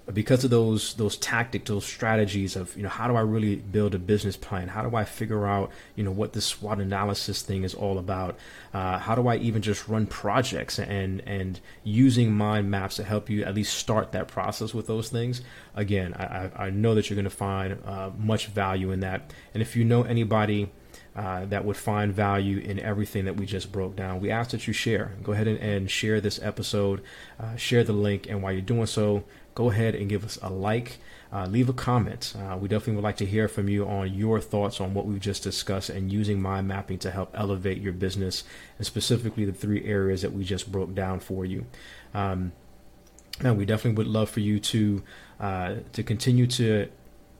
but 0.06 0.14
because 0.14 0.44
of 0.44 0.50
those 0.50 0.94
those 0.94 1.16
tactics 1.16 1.68
those 1.68 1.84
strategies 1.84 2.54
of 2.54 2.74
you 2.76 2.84
know 2.84 2.88
how 2.88 3.08
do 3.08 3.16
i 3.16 3.20
really 3.20 3.56
build 3.56 3.94
a 3.94 3.98
business 3.98 4.36
plan? 4.36 4.68
How 4.68 4.88
do 4.88 4.96
i 4.96 5.04
figure 5.04 5.44
out 5.44 5.70
you 5.96 6.04
know 6.04 6.12
what 6.12 6.32
this 6.32 6.46
SWOT 6.46 6.80
analysis 6.80 7.42
thing 7.42 7.64
is 7.64 7.74
all 7.74 7.98
about? 7.98 8.38
Uh, 8.72 8.98
how 8.98 9.14
do 9.14 9.26
i 9.26 9.36
even 9.36 9.60
just 9.60 9.86
run 9.88 10.06
projects 10.06 10.78
and 10.78 11.20
and 11.26 11.60
using 11.82 12.32
mind 12.32 12.70
maps 12.70 12.96
to 12.96 13.04
help 13.04 13.28
you 13.28 13.42
at 13.42 13.54
least 13.54 13.76
start 13.76 14.12
that 14.12 14.28
process 14.28 14.72
with 14.72 14.86
those 14.86 15.10
things? 15.10 15.42
Again 15.74 16.14
i, 16.14 16.50
I 16.56 16.70
know 16.70 16.94
that 16.94 17.10
you're 17.10 17.16
going 17.16 17.24
to 17.24 17.30
find 17.30 17.76
uh, 17.84 18.10
much 18.16 18.46
value 18.46 18.92
in 18.92 19.00
that. 19.00 19.34
And 19.52 19.62
if 19.62 19.76
you 19.76 19.84
know 19.84 20.04
anybody 20.04 20.70
uh, 21.16 21.44
that 21.46 21.64
would 21.64 21.76
find 21.76 22.12
value 22.12 22.58
in 22.58 22.78
everything 22.78 23.24
that 23.24 23.36
we 23.36 23.46
just 23.46 23.72
broke 23.72 23.96
down, 23.96 24.20
we 24.20 24.30
ask 24.30 24.50
that 24.50 24.66
you 24.66 24.72
share. 24.72 25.14
Go 25.22 25.32
ahead 25.32 25.48
and, 25.48 25.58
and 25.58 25.90
share 25.90 26.20
this 26.20 26.40
episode, 26.42 27.02
uh, 27.40 27.56
share 27.56 27.82
the 27.82 27.92
link, 27.92 28.28
and 28.28 28.42
while 28.42 28.52
you're 28.52 28.62
doing 28.62 28.86
so, 28.86 29.24
go 29.54 29.70
ahead 29.70 29.94
and 29.94 30.08
give 30.08 30.24
us 30.24 30.38
a 30.42 30.50
like. 30.50 30.98
Uh, 31.30 31.46
leave 31.46 31.68
a 31.68 31.74
comment. 31.74 32.34
Uh, 32.38 32.56
we 32.56 32.68
definitely 32.68 32.94
would 32.94 33.04
like 33.04 33.18
to 33.18 33.26
hear 33.26 33.48
from 33.48 33.68
you 33.68 33.86
on 33.86 34.14
your 34.14 34.40
thoughts 34.40 34.80
on 34.80 34.94
what 34.94 35.04
we've 35.04 35.20
just 35.20 35.42
discussed 35.42 35.90
and 35.90 36.10
using 36.10 36.40
mind 36.40 36.66
mapping 36.66 36.98
to 36.98 37.10
help 37.10 37.30
elevate 37.34 37.82
your 37.82 37.92
business, 37.92 38.44
and 38.78 38.86
specifically 38.86 39.44
the 39.44 39.52
three 39.52 39.84
areas 39.84 40.22
that 40.22 40.32
we 40.32 40.42
just 40.42 40.72
broke 40.72 40.94
down 40.94 41.20
for 41.20 41.44
you. 41.44 41.66
Um, 42.14 42.52
and 43.40 43.58
we 43.58 43.66
definitely 43.66 43.98
would 43.98 44.06
love 44.06 44.30
for 44.30 44.40
you 44.40 44.58
to 44.58 45.02
uh, 45.38 45.74
to 45.92 46.02
continue 46.02 46.46
to 46.46 46.88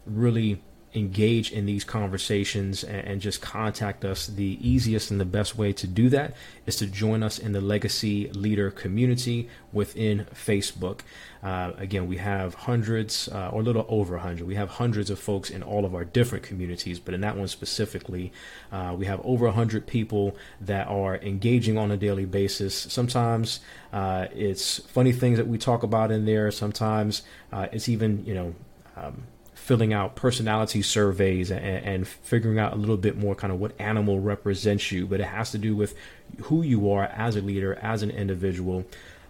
really 0.04 0.60
engage 0.95 1.53
in 1.53 1.66
these 1.66 1.84
conversations 1.84 2.82
and, 2.84 3.18
just 3.18 3.43
contact 3.43 4.05
us. 4.05 4.28
The 4.28 4.59
easiest 4.61 5.11
and 5.11 5.20
the 5.20 5.24
best 5.24 5.59
way 5.59 5.72
to 5.72 5.86
do 5.89 6.09
that 6.11 6.34
is 6.66 6.76
to 6.76 6.86
join 6.86 7.22
us 7.22 7.39
in 7.39 7.53
the 7.53 7.61
Legacy 7.61 8.30
Leader 8.30 8.70
community 8.70 9.49
within 9.72 10.26
Facebook. 10.32 11.01
Uh, 11.43 11.72
again, 11.78 12.07
we 12.07 12.16
have 12.16 12.55
hundreds, 12.55 13.28
uh, 13.28 13.51
or 13.53 13.61
a 13.61 13.64
little 13.64 13.84
over 13.89 14.14
100. 14.14 14.47
We 14.47 14.55
have 14.55 14.68
hundreds 14.68 15.11
of 15.11 15.18
folks 15.18 15.51
in 15.51 15.62
all 15.62 15.84
of 15.84 15.95
our 15.95 16.05
different 16.05 16.45
communities, 16.45 17.01
but 17.01 17.12
in 17.12 17.20
that 17.22 17.36
one 17.36 17.49
specifically, 17.49 18.32
uh, 18.70 18.95
we 18.97 19.07
have 19.07 19.20
over 19.24 19.47
100 19.47 19.86
people 19.86 20.36
that 20.61 20.86
are 20.86 21.16
engaging 21.16 21.76
on 21.76 21.91
a 21.91 21.97
daily 21.97 22.24
basis. 22.24 22.74
Sometimes 22.74 23.61
uh, 23.93 24.26
it's 24.34 24.78
funny 24.78 25.12
things 25.12 25.39
that 25.39 25.49
we 25.49 25.59
talk 25.59 25.82
about 25.82 26.11
in 26.11 26.24
there. 26.24 26.51
Sometimes 26.51 27.22
uh, 27.53 27.66
it's 27.72 27.89
even, 27.89 28.24
you 28.24 28.34
know, 28.34 28.55
um, 28.97 29.22
filling 29.68 29.92
out 29.92 30.16
personality 30.16 30.80
surveys 30.80 31.50
and, 31.50 31.60
and, 31.62 32.08
figuring 32.08 32.58
out 32.58 32.72
a 32.72 32.76
little 32.76 32.96
bit 32.96 33.18
more 33.18 33.34
kind 33.34 33.52
of 33.52 33.60
what 33.60 33.78
animal 33.78 34.18
represents 34.18 34.90
you, 34.90 35.06
but 35.06 35.20
it 35.20 35.26
has 35.26 35.50
to 35.50 35.58
do 35.58 35.76
with 35.76 35.94
who 36.44 36.62
you 36.62 36.90
are 36.90 37.04
as 37.04 37.36
a 37.36 37.42
leader, 37.42 37.74
as 37.82 38.02
an 38.02 38.10
individual. 38.10 38.82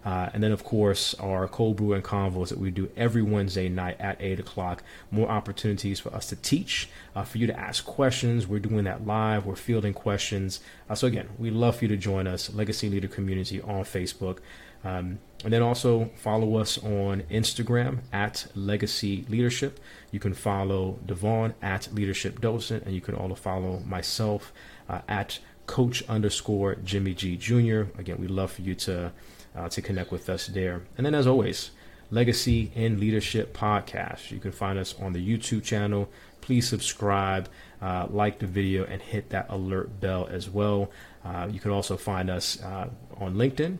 Uh, 0.05 0.29
and 0.33 0.41
then, 0.41 0.53
of 0.53 0.63
course, 0.63 1.13
our 1.15 1.45
cold 1.49 1.75
brew 1.75 1.91
and 1.91 2.05
convos 2.05 2.47
that 2.47 2.57
we 2.57 2.71
do 2.71 2.89
every 2.95 3.21
Wednesday 3.21 3.67
night 3.67 3.99
at 3.99 4.15
8 4.21 4.39
o'clock. 4.39 4.81
More 5.11 5.27
opportunities 5.27 5.99
for 5.99 6.13
us 6.13 6.27
to 6.27 6.37
teach, 6.37 6.87
uh, 7.17 7.25
for 7.25 7.37
you 7.37 7.45
to 7.45 7.59
ask 7.59 7.83
questions. 7.83 8.47
We're 8.47 8.59
doing 8.59 8.85
that 8.85 9.05
live. 9.05 9.45
We're 9.45 9.57
fielding 9.57 9.93
questions. 9.93 10.61
Uh, 10.89 10.95
so, 10.95 11.05
again, 11.05 11.27
we'd 11.37 11.51
love 11.51 11.75
for 11.75 11.83
you 11.83 11.89
to 11.89 11.97
join 11.97 12.27
us, 12.27 12.49
Legacy 12.53 12.89
Leader 12.89 13.09
Community 13.09 13.59
on 13.59 13.83
Facebook. 13.83 14.37
Um, 14.83 15.19
and 15.43 15.53
then 15.53 15.61
also 15.61 16.09
follow 16.15 16.57
us 16.57 16.77
on 16.77 17.23
Instagram 17.31 17.99
at 18.11 18.47
Legacy 18.55 19.25
Leadership. 19.29 19.79
You 20.11 20.19
can 20.19 20.33
follow 20.33 20.99
Devon 21.05 21.53
at 21.61 21.93
Leadership 21.93 22.41
Docent, 22.41 22.83
and 22.83 22.93
you 22.93 23.01
can 23.01 23.15
also 23.15 23.35
follow 23.35 23.79
myself 23.79 24.51
uh, 24.89 25.01
at 25.07 25.39
Coach 25.65 26.03
underscore 26.09 26.75
Jimmy 26.75 27.13
G 27.13 27.37
Jr. 27.37 27.83
Again, 27.97 28.17
we'd 28.19 28.31
love 28.31 28.51
for 28.51 28.63
you 28.63 28.75
to 28.75 29.11
uh, 29.55 29.69
to 29.69 29.81
connect 29.81 30.11
with 30.11 30.29
us 30.29 30.47
there. 30.47 30.83
And 30.97 31.05
then, 31.05 31.15
as 31.15 31.27
always, 31.27 31.71
Legacy 32.11 32.71
In 32.75 32.99
Leadership 32.99 33.55
Podcast. 33.55 34.31
You 34.31 34.39
can 34.39 34.51
find 34.51 34.79
us 34.79 34.95
on 34.99 35.13
the 35.13 35.25
YouTube 35.25 35.63
channel. 35.63 36.09
Please 36.41 36.67
subscribe, 36.67 37.47
uh, 37.81 38.07
like 38.09 38.39
the 38.39 38.47
video, 38.47 38.83
and 38.85 39.01
hit 39.01 39.29
that 39.29 39.45
alert 39.49 39.99
bell 39.99 40.27
as 40.31 40.49
well. 40.49 40.89
Uh, 41.23 41.47
you 41.51 41.59
can 41.59 41.71
also 41.71 41.97
find 41.97 42.29
us 42.29 42.61
uh, 42.63 42.89
on 43.17 43.35
LinkedIn 43.35 43.77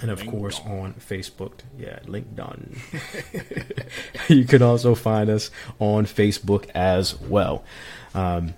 and 0.00 0.10
of 0.10 0.20
link 0.20 0.30
course 0.30 0.60
on 0.60 0.94
Facebook. 0.94 1.60
Yeah, 1.78 1.98
link 2.06 2.34
done. 2.34 2.76
you 4.28 4.44
can 4.44 4.62
also 4.62 4.94
find 4.94 5.28
us 5.30 5.50
on 5.78 6.06
Facebook 6.06 6.68
as 6.74 7.18
well. 7.20 7.64
Um, 8.14 8.54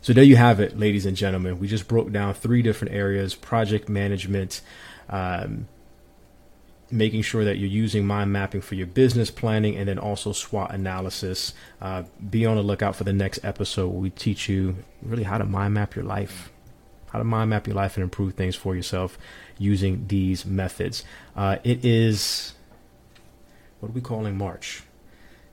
so 0.00 0.12
there 0.12 0.24
you 0.24 0.36
have 0.36 0.60
it, 0.60 0.78
ladies 0.78 1.06
and 1.06 1.16
gentlemen. 1.16 1.58
We 1.58 1.68
just 1.68 1.86
broke 1.86 2.10
down 2.12 2.34
three 2.34 2.62
different 2.62 2.94
areas: 2.94 3.34
project 3.34 3.88
management, 3.88 4.60
um, 5.08 5.68
making 6.90 7.22
sure 7.22 7.44
that 7.44 7.58
you're 7.58 7.70
using 7.70 8.06
mind 8.06 8.32
mapping 8.32 8.60
for 8.60 8.74
your 8.74 8.86
business 8.86 9.30
planning, 9.30 9.76
and 9.76 9.88
then 9.88 9.98
also 9.98 10.32
SWOT 10.32 10.72
analysis. 10.72 11.54
Uh, 11.80 12.04
be 12.30 12.46
on 12.46 12.56
the 12.56 12.62
lookout 12.62 12.96
for 12.96 13.04
the 13.04 13.12
next 13.12 13.44
episode 13.44 13.88
where 13.88 14.00
we 14.00 14.10
teach 14.10 14.48
you 14.48 14.76
really 15.02 15.24
how 15.24 15.38
to 15.38 15.44
mind 15.44 15.74
map 15.74 15.94
your 15.94 16.04
life, 16.04 16.50
how 17.12 17.18
to 17.18 17.24
mind 17.24 17.50
map 17.50 17.66
your 17.66 17.76
life 17.76 17.96
and 17.96 18.02
improve 18.02 18.34
things 18.34 18.56
for 18.56 18.74
yourself 18.74 19.18
using 19.58 20.06
these 20.08 20.46
methods. 20.46 21.04
Uh, 21.36 21.58
it 21.62 21.84
is, 21.84 22.54
what 23.80 23.90
are 23.90 23.92
we 23.92 24.00
calling 24.00 24.36
March? 24.36 24.82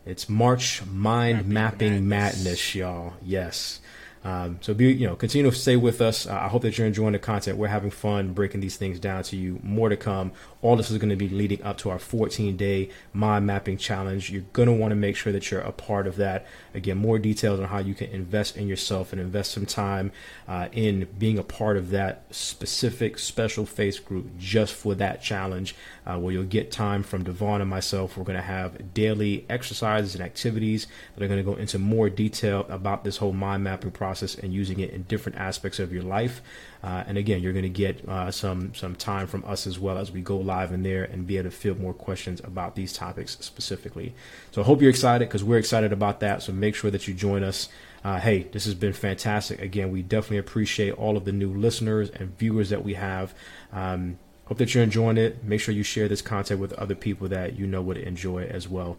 It's 0.05 0.29
March 0.29 0.83
Mind 0.85 1.47
Mapping, 1.47 1.53
Mapping 1.53 2.07
Madness. 2.07 2.43
Madness, 2.43 2.75
y'all. 2.75 3.13
Yes. 3.21 3.81
Um, 4.23 4.57
so 4.61 4.73
be 4.73 4.91
you 4.91 5.07
know 5.07 5.15
continue 5.15 5.49
to 5.49 5.55
stay 5.55 5.77
with 5.77 6.01
us. 6.01 6.27
Uh, 6.27 6.33
I 6.33 6.47
hope 6.47 6.63
that 6.63 6.77
you're 6.77 6.87
enjoying 6.87 7.13
the 7.13 7.19
content. 7.19 7.57
We're 7.57 7.67
having 7.67 7.91
fun 7.91 8.33
breaking 8.33 8.59
these 8.59 8.75
things 8.75 8.99
down 8.99 9.23
to 9.23 9.37
you. 9.37 9.59
More 9.63 9.89
to 9.89 9.97
come. 9.97 10.31
All 10.61 10.75
this 10.75 10.91
is 10.91 10.97
going 10.97 11.09
to 11.09 11.15
be 11.15 11.29
leading 11.29 11.63
up 11.63 11.77
to 11.79 11.89
our 11.89 11.99
14 11.99 12.57
day 12.57 12.89
mind 13.13 13.45
mapping 13.45 13.77
challenge. 13.77 14.29
You're 14.29 14.43
going 14.53 14.67
to 14.67 14.73
want 14.73 14.91
to 14.91 14.95
make 14.95 15.15
sure 15.15 15.31
that 15.31 15.49
you're 15.49 15.61
a 15.61 15.71
part 15.71 16.05
of 16.05 16.17
that. 16.17 16.45
Again, 16.73 16.97
more 16.97 17.17
details 17.17 17.59
on 17.59 17.67
how 17.67 17.79
you 17.79 17.95
can 17.95 18.09
invest 18.09 18.57
in 18.57 18.67
yourself 18.67 19.13
and 19.13 19.21
invest 19.21 19.51
some 19.51 19.65
time 19.65 20.11
uh, 20.47 20.67
in 20.73 21.07
being 21.17 21.37
a 21.37 21.43
part 21.43 21.77
of 21.77 21.91
that 21.91 22.23
specific 22.31 23.17
special 23.17 23.65
face 23.65 23.99
group 23.99 24.37
just 24.37 24.73
for 24.73 24.95
that 24.95 25.21
challenge, 25.21 25.75
uh, 26.05 26.17
where 26.17 26.33
you'll 26.33 26.43
get 26.43 26.71
time 26.71 27.03
from 27.03 27.23
Devon 27.23 27.61
and 27.61 27.69
myself. 27.69 28.17
We're 28.17 28.25
going 28.25 28.35
to 28.35 28.41
have 28.41 28.93
daily 28.93 29.45
exercises 29.49 30.13
and 30.13 30.23
activities 30.23 30.87
that 31.15 31.23
are 31.23 31.27
going 31.27 31.43
to 31.43 31.51
go 31.51 31.57
into 31.57 31.79
more 31.79 32.09
detail 32.09 32.65
about 32.69 33.03
this 33.03 33.17
whole 33.17 33.33
mind 33.33 33.63
mapping 33.63 33.91
process 34.09 34.33
and 34.35 34.51
using 34.51 34.79
it 34.79 34.89
in 34.89 35.03
different 35.03 35.37
aspects 35.37 35.77
of 35.77 35.93
your 35.93 36.01
life. 36.01 36.41
Uh, 36.83 37.03
and 37.07 37.15
again, 37.17 37.41
you're 37.41 37.53
going 37.53 37.71
to 37.73 37.81
get 37.85 38.07
uh, 38.09 38.31
some 38.31 38.73
some 38.73 38.95
time 38.95 39.27
from 39.27 39.43
us 39.45 39.67
as 39.67 39.77
well 39.77 39.97
as 39.99 40.11
we 40.11 40.21
go 40.21 40.37
live 40.37 40.71
in 40.71 40.81
there 40.81 41.03
and 41.03 41.27
be 41.27 41.37
able 41.37 41.49
to 41.49 41.55
field 41.55 41.79
more 41.79 41.93
questions 41.93 42.41
about 42.43 42.75
these 42.75 42.91
topics 42.91 43.37
specifically. 43.39 44.13
So 44.51 44.61
I 44.61 44.65
hope 44.65 44.81
you're 44.81 44.89
excited 44.89 45.27
because 45.27 45.43
we're 45.43 45.59
excited 45.59 45.93
about 45.93 46.21
that. 46.21 46.41
So 46.41 46.51
make 46.51 46.75
sure 46.75 46.89
that 46.91 47.07
you 47.07 47.13
join 47.13 47.43
us. 47.43 47.69
Uh, 48.03 48.19
hey, 48.19 48.47
this 48.51 48.65
has 48.65 48.73
been 48.73 48.93
fantastic. 48.93 49.61
Again, 49.61 49.91
we 49.91 50.01
definitely 50.01 50.37
appreciate 50.37 50.93
all 50.93 51.15
of 51.17 51.25
the 51.25 51.33
new 51.33 51.53
listeners 51.53 52.09
and 52.09 52.35
viewers 52.39 52.69
that 52.69 52.83
we 52.83 52.95
have. 52.95 53.35
Um, 53.73 54.17
hope 54.45 54.57
that 54.57 54.73
you're 54.73 54.83
enjoying 54.83 55.17
it. 55.17 55.43
Make 55.43 55.61
sure 55.61 55.75
you 55.75 55.83
share 55.83 56.07
this 56.07 56.23
content 56.23 56.59
with 56.59 56.73
other 56.73 56.95
people 56.95 57.27
that 57.27 57.59
you 57.59 57.67
know 57.67 57.81
would 57.83 57.97
enjoy 57.97 58.45
as 58.45 58.67
well. 58.67 58.97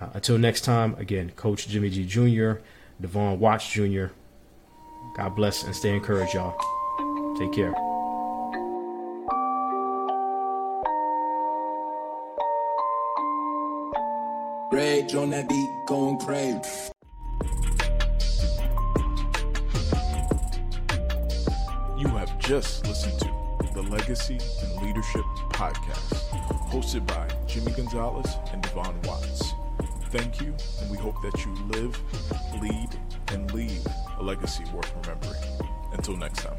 Uh, 0.00 0.10
until 0.14 0.38
next 0.38 0.60
time, 0.62 0.94
again, 0.98 1.30
Coach 1.34 1.66
Jimmy 1.66 1.90
G 1.90 2.04
Jr., 2.04 2.60
Devon 3.00 3.40
Watts 3.40 3.68
Jr. 3.68 4.06
God 5.14 5.34
bless 5.34 5.64
and 5.64 5.76
stay 5.76 5.94
encouraged, 5.94 6.34
y'all. 6.34 6.56
Take 7.38 7.52
care. 7.52 7.74
Rage 14.72 15.14
on 15.14 15.28
that 15.30 15.48
beat, 15.48 15.68
going 15.86 16.18
crazy. 16.18 16.90
You 21.98 22.08
have 22.08 22.38
just 22.38 22.86
listened 22.86 23.18
to 23.20 23.30
the 23.74 23.82
Legacy 23.82 24.38
In 24.62 24.86
Leadership 24.86 25.24
Podcast, 25.50 26.24
hosted 26.70 27.06
by 27.06 27.28
Jimmy 27.46 27.72
Gonzalez 27.72 28.34
and 28.52 28.62
Devon 28.62 28.98
Watts. 29.02 29.51
Thank 30.12 30.42
you, 30.42 30.54
and 30.82 30.90
we 30.90 30.98
hope 30.98 31.22
that 31.22 31.42
you 31.42 31.54
live, 31.70 31.98
lead, 32.60 32.90
and 33.28 33.50
leave 33.54 33.80
a 34.18 34.22
legacy 34.22 34.62
worth 34.74 34.92
remembering. 35.00 35.40
Until 35.94 36.18
next 36.18 36.42
time. 36.42 36.58